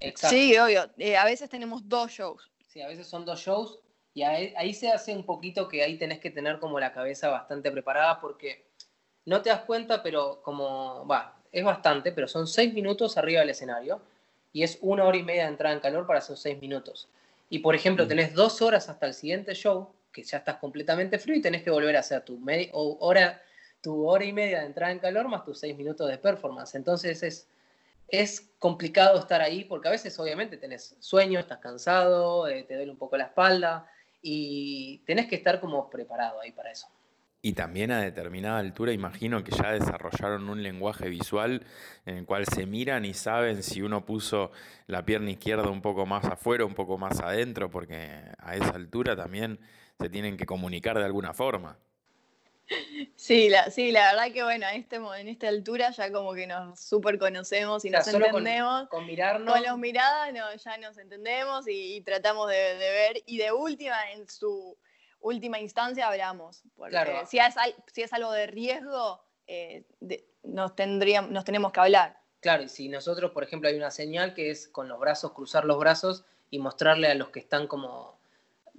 Exacto. 0.00 0.36
Sí, 0.36 0.56
obvio. 0.58 0.90
Eh, 0.98 1.16
a 1.16 1.24
veces 1.24 1.48
tenemos 1.48 1.88
dos 1.88 2.10
shows. 2.10 2.50
Sí, 2.66 2.80
a 2.82 2.88
veces 2.88 3.06
son 3.06 3.24
dos 3.24 3.40
shows 3.40 3.78
y 4.12 4.22
ahí, 4.22 4.54
ahí 4.56 4.72
se 4.74 4.90
hace 4.90 5.14
un 5.14 5.24
poquito 5.24 5.68
que 5.68 5.82
ahí 5.82 5.98
tenés 5.98 6.20
que 6.20 6.30
tener 6.30 6.58
como 6.58 6.78
la 6.78 6.92
cabeza 6.92 7.28
bastante 7.28 7.70
preparada 7.70 8.20
porque 8.20 8.70
no 9.24 9.42
te 9.42 9.50
das 9.50 9.62
cuenta, 9.62 10.02
pero 10.02 10.40
como, 10.42 11.06
va, 11.06 11.35
es 11.52 11.64
bastante, 11.64 12.12
pero 12.12 12.28
son 12.28 12.46
seis 12.46 12.72
minutos 12.72 13.16
arriba 13.16 13.40
del 13.40 13.50
escenario 13.50 14.00
y 14.52 14.62
es 14.62 14.78
una 14.80 15.04
hora 15.04 15.16
y 15.16 15.22
media 15.22 15.42
de 15.42 15.48
entrada 15.50 15.74
en 15.74 15.80
calor 15.80 16.06
para 16.06 16.18
esos 16.20 16.40
seis 16.40 16.60
minutos. 16.60 17.08
Y 17.50 17.58
por 17.60 17.74
ejemplo, 17.74 18.04
Mm. 18.04 18.08
tenés 18.08 18.34
dos 18.34 18.62
horas 18.62 18.88
hasta 18.88 19.06
el 19.06 19.14
siguiente 19.14 19.54
show, 19.54 19.88
que 20.12 20.22
ya 20.22 20.38
estás 20.38 20.56
completamente 20.56 21.18
frío 21.18 21.36
y 21.36 21.42
tenés 21.42 21.62
que 21.62 21.70
volver 21.70 21.96
a 21.96 22.00
hacer 22.00 22.22
tu, 22.22 22.40
o 22.72 22.96
hora, 23.00 23.42
tu 23.82 24.08
hora 24.08 24.24
y 24.24 24.32
media 24.32 24.60
de 24.60 24.66
entrada 24.66 24.92
en 24.92 24.98
calor 24.98 25.28
más 25.28 25.44
tus 25.44 25.58
seis 25.60 25.76
minutos 25.76 26.08
de 26.08 26.16
performance. 26.18 26.74
Entonces 26.74 27.22
es, 27.22 27.46
es 28.08 28.48
complicado 28.58 29.18
estar 29.18 29.42
ahí 29.42 29.64
porque 29.64 29.88
a 29.88 29.90
veces 29.90 30.18
obviamente 30.18 30.56
tenés 30.56 30.96
sueño, 31.00 31.38
estás 31.38 31.58
cansado, 31.58 32.48
eh, 32.48 32.62
te 32.62 32.76
duele 32.76 32.90
un 32.90 32.96
poco 32.96 33.16
la 33.16 33.24
espalda 33.24 33.86
y 34.22 34.98
tenés 35.06 35.26
que 35.26 35.36
estar 35.36 35.60
como 35.60 35.88
preparado 35.90 36.40
ahí 36.40 36.50
para 36.50 36.70
eso. 36.72 36.88
Y 37.46 37.52
también 37.52 37.92
a 37.92 38.00
determinada 38.00 38.58
altura 38.58 38.90
imagino 38.92 39.44
que 39.44 39.52
ya 39.52 39.70
desarrollaron 39.70 40.48
un 40.48 40.64
lenguaje 40.64 41.08
visual 41.08 41.64
en 42.04 42.16
el 42.16 42.24
cual 42.26 42.44
se 42.44 42.66
miran 42.66 43.04
y 43.04 43.14
saben 43.14 43.62
si 43.62 43.82
uno 43.82 44.04
puso 44.04 44.50
la 44.88 45.04
pierna 45.04 45.30
izquierda 45.30 45.70
un 45.70 45.80
poco 45.80 46.06
más 46.06 46.24
afuera, 46.24 46.64
un 46.64 46.74
poco 46.74 46.98
más 46.98 47.20
adentro, 47.20 47.70
porque 47.70 48.20
a 48.38 48.56
esa 48.56 48.70
altura 48.70 49.14
también 49.14 49.60
se 49.96 50.08
tienen 50.08 50.36
que 50.36 50.44
comunicar 50.44 50.98
de 50.98 51.04
alguna 51.04 51.34
forma. 51.34 51.78
Sí, 53.14 53.48
la, 53.48 53.70
sí, 53.70 53.92
la 53.92 54.10
verdad 54.10 54.32
que 54.32 54.42
bueno, 54.42 54.66
a 54.66 54.72
este, 54.74 54.96
en 54.96 55.28
esta 55.28 55.46
altura 55.46 55.92
ya 55.92 56.10
como 56.10 56.34
que 56.34 56.48
nos 56.48 56.80
súper 56.80 57.16
conocemos 57.16 57.84
y 57.84 57.88
O 57.88 57.90
sea, 57.92 58.00
nos 58.00 58.06
solo 58.10 58.26
con- 58.30 58.44
entendemos. 58.44 58.88
Con 58.88 59.06
mirarnos, 59.06 59.54
Con 59.54 59.62
las 59.62 59.78
miradas 59.78 60.32
no, 60.34 60.52
ya 60.52 60.78
nos 60.78 60.98
entendemos 60.98 61.68
y, 61.68 61.94
y 61.94 62.00
tratamos 62.00 62.48
de, 62.50 62.56
de 62.56 62.90
ver. 62.90 63.22
Y 63.24 63.38
de 63.38 63.52
última, 63.52 63.94
en 64.14 64.28
su 64.28 64.76
última 65.20 65.58
instancia, 65.60 66.08
hablamos. 66.08 66.62
Porque 66.76 66.90
Claro. 66.90 67.26
si, 67.26 67.38
es, 67.38 67.56
al- 67.56 67.74
si 67.92 68.02
es 68.02 68.12
algo 68.12 68.32
de 68.32 68.46
riesgo, 68.46 69.20
eh, 69.46 69.84
de- 70.00 70.26
nos, 70.42 70.74
tendríamos, 70.76 71.30
nos 71.30 71.44
tenemos 71.44 71.72
que 71.72 71.80
hablar. 71.80 72.20
claro, 72.40 72.62
y 72.62 72.68
si 72.68 72.88
nosotros, 72.88 73.32
por 73.32 73.42
ejemplo, 73.42 73.68
hay 73.68 73.76
una 73.76 73.90
señal 73.90 74.32
que 74.34 74.50
es 74.50 74.68
con 74.68 74.88
los 74.88 75.00
brazos, 75.00 75.32
cruzar 75.32 75.64
los 75.64 75.78
brazos 75.78 76.24
y 76.50 76.58
mostrarle 76.60 77.08
a 77.08 77.14
los 77.14 77.30
que 77.30 77.40
están 77.40 77.66
como 77.66 78.18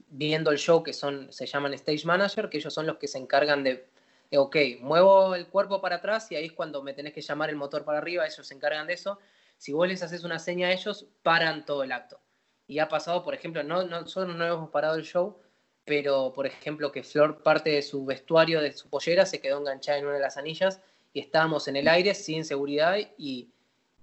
viendo 0.10 0.52
el 0.52 0.58
show, 0.58 0.84
que 0.84 0.94
son, 0.94 1.32
se 1.34 1.46
llaman 1.46 1.74
stage 1.74 2.06
manager, 2.06 2.50
que 2.50 2.58
ellos 2.58 2.74
son 2.74 2.86
los 2.86 2.98
que 2.98 3.08
se 3.10 3.18
encargan 3.18 3.64
de, 3.64 3.90
eh, 4.32 4.38
ok, 4.38 4.56
muevo 4.80 5.36
el 5.36 5.48
cuerpo 5.48 5.82
para 5.82 5.98
atrás 5.98 6.32
y 6.32 6.36
ahí 6.38 6.46
es 6.46 6.54
cuando 6.54 6.82
me 6.82 6.94
tenés 6.94 7.14
que 7.14 7.22
llamar 7.22 7.50
el 7.50 7.56
motor 7.58 7.84
para 7.84 7.98
arriba, 7.98 8.26
ellos 8.26 8.48
se 8.48 8.54
encargan 8.54 8.88
de 8.88 8.94
eso. 8.94 9.20
Si 9.58 9.74
vos 9.74 9.88
les 9.88 10.02
haces 10.04 10.24
una 10.24 10.40
seña 10.40 10.68
a 10.68 10.72
ellos, 10.72 11.06
paran 11.24 11.66
todo 11.66 11.84
el 11.84 11.92
acto. 11.92 12.22
Y 12.68 12.80
ha 12.80 12.88
pasado, 12.88 13.24
por 13.24 13.34
ejemplo, 13.34 13.64
no, 13.64 13.84
no- 13.84 14.02
nosotros 14.02 14.34
no 14.36 14.46
hemos 14.46 14.70
parado 14.70 14.96
el 14.96 15.04
show, 15.04 15.42
pero 15.88 16.34
por 16.34 16.46
ejemplo 16.46 16.92
que 16.92 17.02
Flor 17.02 17.42
parte 17.42 17.70
de 17.70 17.82
su 17.82 18.06
vestuario, 18.06 18.60
de 18.60 18.74
su 18.74 18.90
pollera, 18.90 19.26
se 19.26 19.40
quedó 19.40 19.60
enganchada 19.60 19.98
en 19.98 20.06
una 20.06 20.16
de 20.16 20.20
las 20.20 20.36
anillas 20.36 20.82
y 21.14 21.22
estábamos 21.22 21.70
en 21.70 21.78
el 21.78 21.88
aire 21.88 22.14
sin 22.14 22.44
seguridad 22.44 22.98
y 23.18 23.48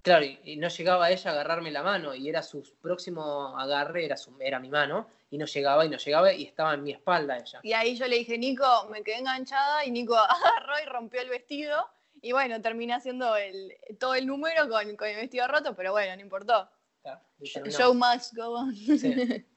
claro, 0.00 0.24
y, 0.24 0.56
no 0.56 0.68
llegaba 0.68 1.10
ella 1.10 1.30
a 1.30 1.34
agarrarme 1.34 1.70
la 1.70 1.82
mano 1.82 2.14
y 2.14 2.30
era 2.30 2.42
su 2.42 2.62
próximo 2.80 3.58
agarre, 3.58 4.06
era, 4.06 4.16
su, 4.16 4.34
era 4.40 4.58
mi 4.60 4.70
mano 4.70 5.06
y 5.30 5.36
no 5.36 5.44
llegaba 5.44 5.84
y 5.84 5.90
no 5.90 5.98
llegaba 5.98 6.32
y 6.32 6.44
estaba 6.44 6.72
en 6.72 6.84
mi 6.84 6.92
espalda 6.92 7.36
ella. 7.36 7.60
Y 7.62 7.74
ahí 7.74 7.96
yo 7.96 8.08
le 8.08 8.16
dije, 8.16 8.38
Nico, 8.38 8.88
me 8.90 9.02
quedé 9.02 9.18
enganchada 9.18 9.84
y 9.84 9.90
Nico 9.90 10.16
agarró 10.16 10.80
y 10.82 10.86
rompió 10.86 11.20
el 11.20 11.28
vestido. 11.28 11.86
Y 12.22 12.32
bueno, 12.32 12.62
terminé 12.62 12.94
haciendo 12.94 13.36
el, 13.36 13.76
todo 14.00 14.14
el 14.14 14.26
número 14.26 14.70
con, 14.70 14.96
con 14.96 15.08
el 15.08 15.16
vestido 15.16 15.46
roto, 15.48 15.76
pero 15.76 15.92
bueno, 15.92 16.16
no 16.16 16.22
importó. 16.22 16.66
Claro, 17.02 17.20
show 17.42 17.92
must 17.92 18.34
go 18.34 18.54
on. 18.54 18.74
Sí. 18.74 19.44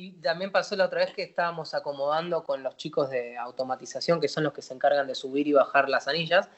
Y 0.00 0.12
también 0.12 0.50
pasó 0.50 0.76
la 0.76 0.86
otra 0.86 1.00
vez 1.04 1.12
que 1.12 1.22
estábamos 1.22 1.74
acomodando 1.74 2.42
con 2.44 2.62
los 2.62 2.76
chicos 2.76 3.10
de 3.10 3.36
automatización, 3.36 4.20
que 4.20 4.28
son 4.28 4.44
los 4.44 4.52
que 4.52 4.62
se 4.62 4.72
encargan 4.74 5.06
de 5.06 5.14
subir 5.14 5.46
y 5.46 5.52
bajar 5.52 5.88
las 5.88 6.08
anillas. 6.08 6.48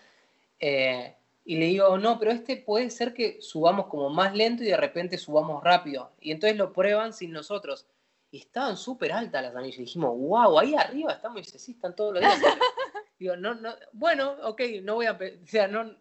eh, 0.61 1.15
y 1.45 1.57
le 1.57 1.67
digo, 1.67 1.99
no, 1.99 2.21
pero 2.21 2.31
este 2.31 2.57
puede 2.57 2.89
ser 2.89 3.13
que 3.13 3.43
subamos 3.43 3.87
como 3.89 4.09
más 4.11 4.33
lento 4.33 4.63
y 4.63 4.67
de 4.67 4.77
repente 4.77 5.19
subamos 5.19 5.65
rápido. 5.65 6.13
Y 6.21 6.31
entonces 6.31 6.57
lo 6.57 6.73
prueban 6.73 7.13
sin 7.13 7.33
nosotros. 7.33 7.85
Y 8.31 8.39
estaban 8.39 8.77
súper 8.77 9.11
altas 9.13 9.43
las 9.43 9.57
anillas. 9.57 9.79
Y 9.79 9.83
dijimos, 9.83 10.17
wow, 10.17 10.61
ahí 10.61 10.77
arriba 10.77 11.15
estamos. 11.15 11.39
Y 11.39 11.43
dice, 11.43 11.59
sí, 11.59 11.73
están 11.73 11.97
todos 11.97 12.13
los 12.15 12.21
días. 12.23 12.39
digo, 13.19 13.35
no, 13.37 13.55
no, 13.57 13.75
bueno, 13.93 14.37
ok, 14.45 14.61
no 14.83 14.95
voy 14.95 15.07
a. 15.07 15.13
O 15.15 15.47
sea, 15.49 15.67
no, 15.67 15.93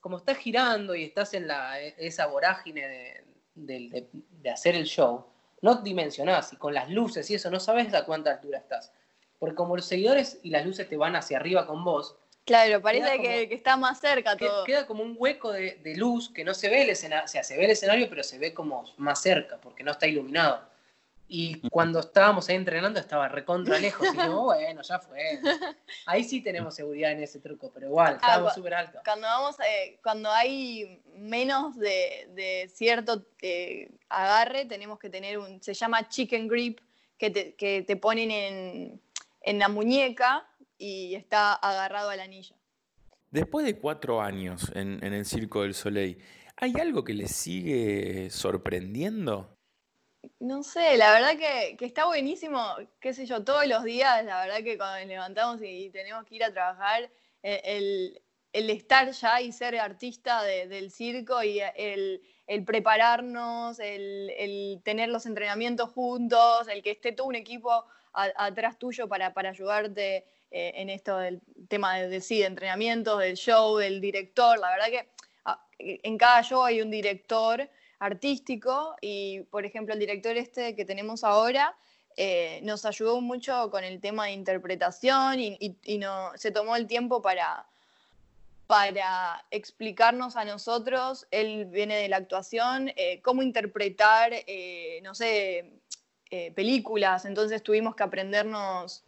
como 0.00 0.16
estás 0.16 0.38
girando 0.38 0.94
y 0.94 1.04
estás 1.04 1.34
en 1.34 1.46
la, 1.46 1.78
esa 1.78 2.26
vorágine 2.28 2.88
de, 2.88 3.24
de- 3.54 3.88
de- 3.90 4.08
de 4.30 4.50
hacer 4.50 4.74
el 4.76 4.86
show, 4.86 5.26
no 5.62 5.76
dimensionás 5.76 6.52
y 6.52 6.56
con 6.56 6.74
las 6.74 6.90
luces 6.90 7.30
y 7.30 7.34
eso 7.34 7.50
no 7.50 7.60
sabes 7.60 7.92
a 7.94 8.04
cuánta 8.04 8.30
altura 8.32 8.58
estás. 8.58 8.92
Porque 9.38 9.54
como 9.54 9.76
los 9.76 9.84
seguidores 9.86 10.38
y 10.42 10.50
las 10.50 10.64
luces 10.64 10.88
te 10.88 10.96
van 10.96 11.16
hacia 11.16 11.36
arriba 11.38 11.66
con 11.66 11.84
vos, 11.84 12.16
Claro, 12.44 12.80
parece 12.80 13.16
como- 13.16 13.22
que, 13.28 13.48
que 13.48 13.54
está 13.56 13.76
más 13.76 13.98
cerca 13.98 14.36
todo. 14.36 14.64
queda 14.64 14.86
como 14.86 15.02
un 15.02 15.16
hueco 15.18 15.50
de, 15.52 15.76
de 15.82 15.96
luz 15.96 16.30
que 16.32 16.44
no 16.44 16.54
se 16.54 16.68
ve 16.68 16.82
el 16.82 16.90
escenario, 16.90 17.24
o 17.24 17.28
sea, 17.28 17.42
se 17.42 17.56
ve 17.56 17.64
el 17.64 17.72
escenario, 17.72 18.08
pero 18.08 18.22
se 18.22 18.38
ve 18.38 18.54
como 18.54 18.84
más 18.98 19.20
cerca, 19.20 19.58
porque 19.60 19.82
no 19.82 19.90
está 19.90 20.06
iluminado. 20.06 20.62
Y 21.28 21.68
cuando 21.70 21.98
estábamos 22.00 22.48
ahí 22.48 22.54
entrenando 22.54 23.00
estaba 23.00 23.28
recontra 23.28 23.78
lejos, 23.80 24.06
y 24.14 24.16
bueno, 24.28 24.82
ya 24.82 24.98
fue. 25.00 25.40
Ahí 26.06 26.22
sí 26.22 26.40
tenemos 26.40 26.74
seguridad 26.76 27.10
en 27.12 27.22
ese 27.22 27.40
truco, 27.40 27.70
pero 27.74 27.86
igual, 27.88 28.14
estábamos 28.14 28.52
cua- 28.52 28.54
súper 28.54 28.74
altos. 28.74 29.00
Cuando 29.04 29.26
vamos, 29.26 29.56
eh, 29.60 29.98
cuando 30.02 30.30
hay 30.30 31.02
menos 31.14 31.76
de, 31.76 32.28
de 32.34 32.70
cierto 32.72 33.26
eh, 33.42 33.90
agarre, 34.08 34.66
tenemos 34.66 34.98
que 35.00 35.10
tener 35.10 35.38
un, 35.38 35.60
se 35.62 35.74
llama 35.74 36.08
chicken 36.08 36.46
grip, 36.46 36.78
que 37.18 37.30
te, 37.30 37.54
que 37.54 37.82
te 37.82 37.96
ponen 37.96 38.30
en, 38.30 39.00
en 39.40 39.58
la 39.58 39.68
muñeca 39.68 40.46
y 40.78 41.14
está 41.16 41.54
agarrado 41.54 42.10
a 42.10 42.16
la 42.16 42.24
anilla. 42.24 42.54
Después 43.30 43.66
de 43.66 43.78
cuatro 43.78 44.20
años 44.22 44.70
en, 44.74 45.04
en 45.04 45.12
el 45.12 45.24
Circo 45.26 45.62
del 45.62 45.74
Soleil, 45.74 46.22
¿hay 46.56 46.72
algo 46.80 47.02
que 47.02 47.14
les 47.14 47.32
sigue 47.34 48.30
sorprendiendo? 48.30 49.55
No 50.40 50.62
sé, 50.62 50.96
la 50.96 51.12
verdad 51.12 51.36
que, 51.36 51.76
que 51.76 51.84
está 51.84 52.06
buenísimo, 52.06 52.60
qué 53.00 53.12
sé 53.14 53.26
yo, 53.26 53.44
todos 53.44 53.66
los 53.66 53.84
días, 53.84 54.24
la 54.24 54.40
verdad 54.40 54.62
que 54.64 54.76
cuando 54.78 54.98
nos 55.00 55.08
levantamos 55.08 55.60
y 55.62 55.90
tenemos 55.90 56.24
que 56.24 56.36
ir 56.36 56.44
a 56.44 56.52
trabajar, 56.52 57.10
eh, 57.42 57.60
el, 57.64 58.22
el 58.52 58.70
estar 58.70 59.10
ya 59.12 59.40
y 59.40 59.52
ser 59.52 59.76
artista 59.78 60.42
de- 60.42 60.66
del 60.68 60.90
circo 60.90 61.42
y 61.42 61.60
el, 61.76 62.22
el 62.46 62.64
prepararnos, 62.64 63.78
el, 63.78 64.30
el 64.38 64.80
tener 64.84 65.10
los 65.10 65.26
entrenamientos 65.26 65.90
juntos, 65.92 66.66
el 66.68 66.82
que 66.82 66.92
esté 66.92 67.12
todo 67.12 67.26
un 67.28 67.34
equipo 67.36 67.70
a- 68.12 68.32
atrás 68.36 68.78
tuyo 68.78 69.08
para, 69.08 69.34
para 69.34 69.50
ayudarte 69.50 70.26
eh, 70.50 70.72
en 70.76 70.88
esto 70.90 71.18
del 71.18 71.40
tema 71.68 71.96
de, 71.98 72.08
de, 72.08 72.20
sí, 72.20 72.38
de 72.38 72.46
entrenamientos, 72.46 73.18
del 73.20 73.36
show, 73.36 73.76
del 73.76 74.00
director, 74.00 74.58
la 74.58 74.70
verdad 74.70 74.86
que 74.86 75.08
ah, 75.44 75.66
en 75.78 76.16
cada 76.18 76.42
show 76.42 76.64
hay 76.64 76.80
un 76.80 76.90
director 76.90 77.68
artístico 77.98 78.94
y, 79.00 79.40
por 79.50 79.64
ejemplo, 79.64 79.94
el 79.94 80.00
director 80.00 80.36
este 80.36 80.74
que 80.74 80.84
tenemos 80.84 81.24
ahora 81.24 81.76
eh, 82.16 82.60
nos 82.62 82.84
ayudó 82.86 83.20
mucho 83.20 83.70
con 83.70 83.84
el 83.84 84.00
tema 84.00 84.26
de 84.26 84.32
interpretación 84.32 85.38
y, 85.40 85.56
y- 85.60 85.76
y 85.84 85.98
no, 85.98 86.30
se 86.36 86.50
tomó 86.50 86.74
el 86.76 86.86
tiempo 86.86 87.20
para, 87.20 87.66
para 88.66 89.44
explicarnos 89.50 90.36
a 90.36 90.44
nosotros, 90.44 91.26
él 91.30 91.66
viene 91.66 91.96
de 91.96 92.08
la 92.08 92.16
actuación, 92.16 92.90
eh, 92.96 93.20
cómo 93.22 93.42
interpretar, 93.42 94.30
eh, 94.32 95.00
no 95.02 95.14
sé, 95.14 95.72
eh, 96.30 96.50
películas, 96.52 97.24
entonces 97.24 97.62
tuvimos 97.62 97.94
que 97.94 98.02
aprendernos 98.02 99.04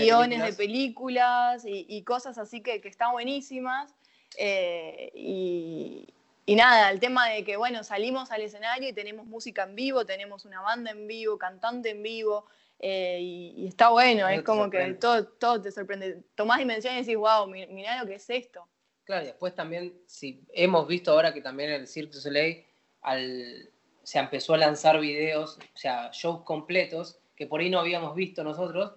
Guiones, 0.00 0.42
de 0.42 0.52
películas, 0.54 1.64
y, 1.66 2.02
cosas 2.04 2.38
así 2.38 2.62
que, 2.62 2.80
están 2.84 3.12
buenísimas. 3.12 3.92
Eh, 4.38 6.06
y, 6.46 6.54
nada, 6.54 6.90
el 6.90 7.00
tema 7.00 7.28
de 7.28 7.44
que, 7.44 7.56
bueno, 7.56 7.84
salimos 7.84 8.30
al 8.30 8.42
escenario 8.42 8.88
y 8.88 8.92
tenemos 8.92 9.26
música 9.26 9.64
en 9.64 9.74
vivo, 9.74 10.04
tenemos 10.04 10.44
una 10.44 10.60
banda 10.60 10.90
en 10.90 11.06
vivo, 11.06 11.38
cantante 11.38 11.90
en 11.90 12.02
vivo, 12.02 12.46
eh, 12.78 13.18
y, 13.20 13.66
está 13.68 13.90
bueno, 13.90 14.28
es 14.28 14.42
como 14.42 14.68
que 14.68 14.94
todo, 14.94 15.24
todo 15.24 15.62
te 15.62 15.70
sorprende. 15.70 16.22
Tomás 16.34 16.58
dimensión 16.58 16.94
y 16.94 16.98
decís, 16.98 17.16
wow, 17.16 17.46
mirá 17.46 18.00
lo 18.00 18.06
que 18.06 18.16
es 18.16 18.28
esto. 18.28 18.66
Claro, 19.04 19.22
y 19.22 19.26
después 19.26 19.54
también, 19.54 19.94
si 20.06 20.44
hemos 20.52 20.86
visto 20.86 21.12
ahora 21.12 21.32
que 21.32 21.40
también 21.40 21.70
el 21.70 21.86
Cirque 21.86 22.14
du 22.14 22.20
Soleil 22.20 22.64
al, 23.02 23.70
se 24.02 24.18
empezó 24.18 24.54
a 24.54 24.58
lanzar 24.58 24.98
videos, 25.00 25.58
o 25.58 25.78
sea, 25.78 26.10
shows 26.12 26.42
completos 26.42 27.18
que 27.36 27.46
por 27.46 27.60
ahí 27.60 27.70
no 27.70 27.80
habíamos 27.80 28.14
visto 28.14 28.44
nosotros. 28.44 28.92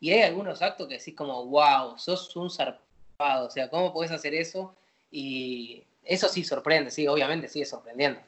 Y 0.00 0.12
hay 0.12 0.22
algunos 0.22 0.62
actos 0.62 0.88
que 0.88 0.98
decís 0.98 1.14
como, 1.14 1.44
wow, 1.46 1.98
sos 1.98 2.34
un 2.36 2.50
zarpado, 2.50 3.46
o 3.46 3.50
sea, 3.50 3.68
¿cómo 3.68 3.92
podés 3.92 4.10
hacer 4.10 4.34
eso? 4.34 4.74
Y 5.10 5.84
eso 6.04 6.28
sí 6.28 6.44
sorprende, 6.44 6.90
sí, 6.90 7.06
obviamente 7.06 7.48
sigue 7.48 7.66
sorprendiendo. 7.66 8.20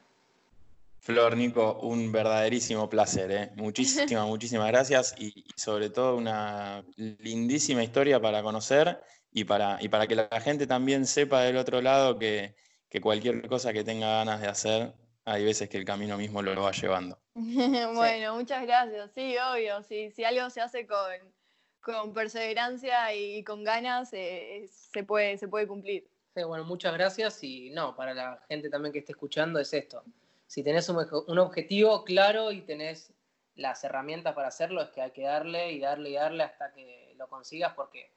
Flor, 0.98 1.36
Nico, 1.36 1.80
un 1.82 2.12
verdaderísimo 2.12 2.88
placer, 2.88 3.30
¿eh? 3.32 3.50
muchísimas, 3.56 4.26
muchísimas 4.26 4.68
gracias 4.68 5.14
y, 5.18 5.44
sobre 5.56 5.90
todo 5.90 6.16
una 6.16 6.84
lindísima 6.96 7.82
historia 7.82 8.20
para 8.20 8.42
conocer 8.42 9.00
y 9.32 9.44
para, 9.44 9.78
y 9.80 9.88
para 9.88 10.06
que 10.06 10.14
la 10.14 10.40
gente 10.40 10.66
también 10.66 11.06
sepa 11.06 11.42
del 11.42 11.56
otro 11.56 11.80
lado 11.80 12.18
que, 12.18 12.54
que 12.88 13.00
cualquier 13.00 13.48
cosa 13.48 13.72
que 13.72 13.82
tenga 13.82 14.18
ganas 14.18 14.40
de 14.40 14.48
hacer 14.48 14.94
hay 15.24 15.44
veces 15.44 15.68
que 15.68 15.78
el 15.78 15.84
camino 15.84 16.16
mismo 16.16 16.42
lo 16.42 16.62
va 16.62 16.72
llevando. 16.72 17.18
bueno, 17.34 18.36
muchas 18.36 18.66
gracias. 18.66 19.10
Sí, 19.14 19.36
obvio. 19.38 19.82
Si 19.82 20.24
algo 20.24 20.50
se 20.50 20.60
hace 20.60 20.86
con, 20.86 22.12
perseverancia 22.12 23.14
y 23.14 23.42
con 23.44 23.64
ganas, 23.64 24.12
eh, 24.12 24.68
se, 24.70 25.04
puede, 25.04 25.38
se 25.38 25.48
puede 25.48 25.66
cumplir. 25.66 26.08
Sí, 26.34 26.42
bueno, 26.44 26.64
muchas 26.64 26.94
gracias. 26.94 27.42
Y 27.42 27.70
no, 27.70 27.94
para 27.94 28.14
la 28.14 28.42
gente 28.48 28.70
también 28.70 28.92
que 28.92 29.00
esté 29.00 29.12
escuchando 29.12 29.58
es 29.58 29.72
esto. 29.72 30.02
Si 30.46 30.62
tenés 30.62 30.88
un, 30.88 31.06
un 31.26 31.38
objetivo 31.38 32.04
claro 32.04 32.52
y 32.52 32.62
tenés 32.62 33.12
las 33.54 33.84
herramientas 33.84 34.34
para 34.34 34.48
hacerlo, 34.48 34.82
es 34.82 34.90
que 34.90 35.02
hay 35.02 35.10
que 35.10 35.22
darle 35.22 35.72
y 35.72 35.80
darle 35.80 36.10
y 36.10 36.14
darle 36.14 36.44
hasta 36.44 36.72
que 36.72 37.14
lo 37.16 37.28
consigas 37.28 37.74
porque 37.74 38.12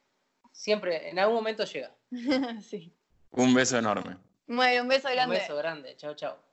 siempre, 0.52 1.10
en 1.10 1.20
algún 1.20 1.36
momento 1.36 1.66
llega. 1.66 1.92
sí. 2.62 2.94
Un 3.32 3.54
beso 3.54 3.78
enorme. 3.78 4.18
Bueno, 4.48 4.84
un 4.84 4.88
beso 4.88 5.10
grande. 5.10 5.36
Un 5.36 5.42
beso 5.42 5.56
grande. 5.58 5.96
Chao, 5.98 6.16
chao. 6.16 6.45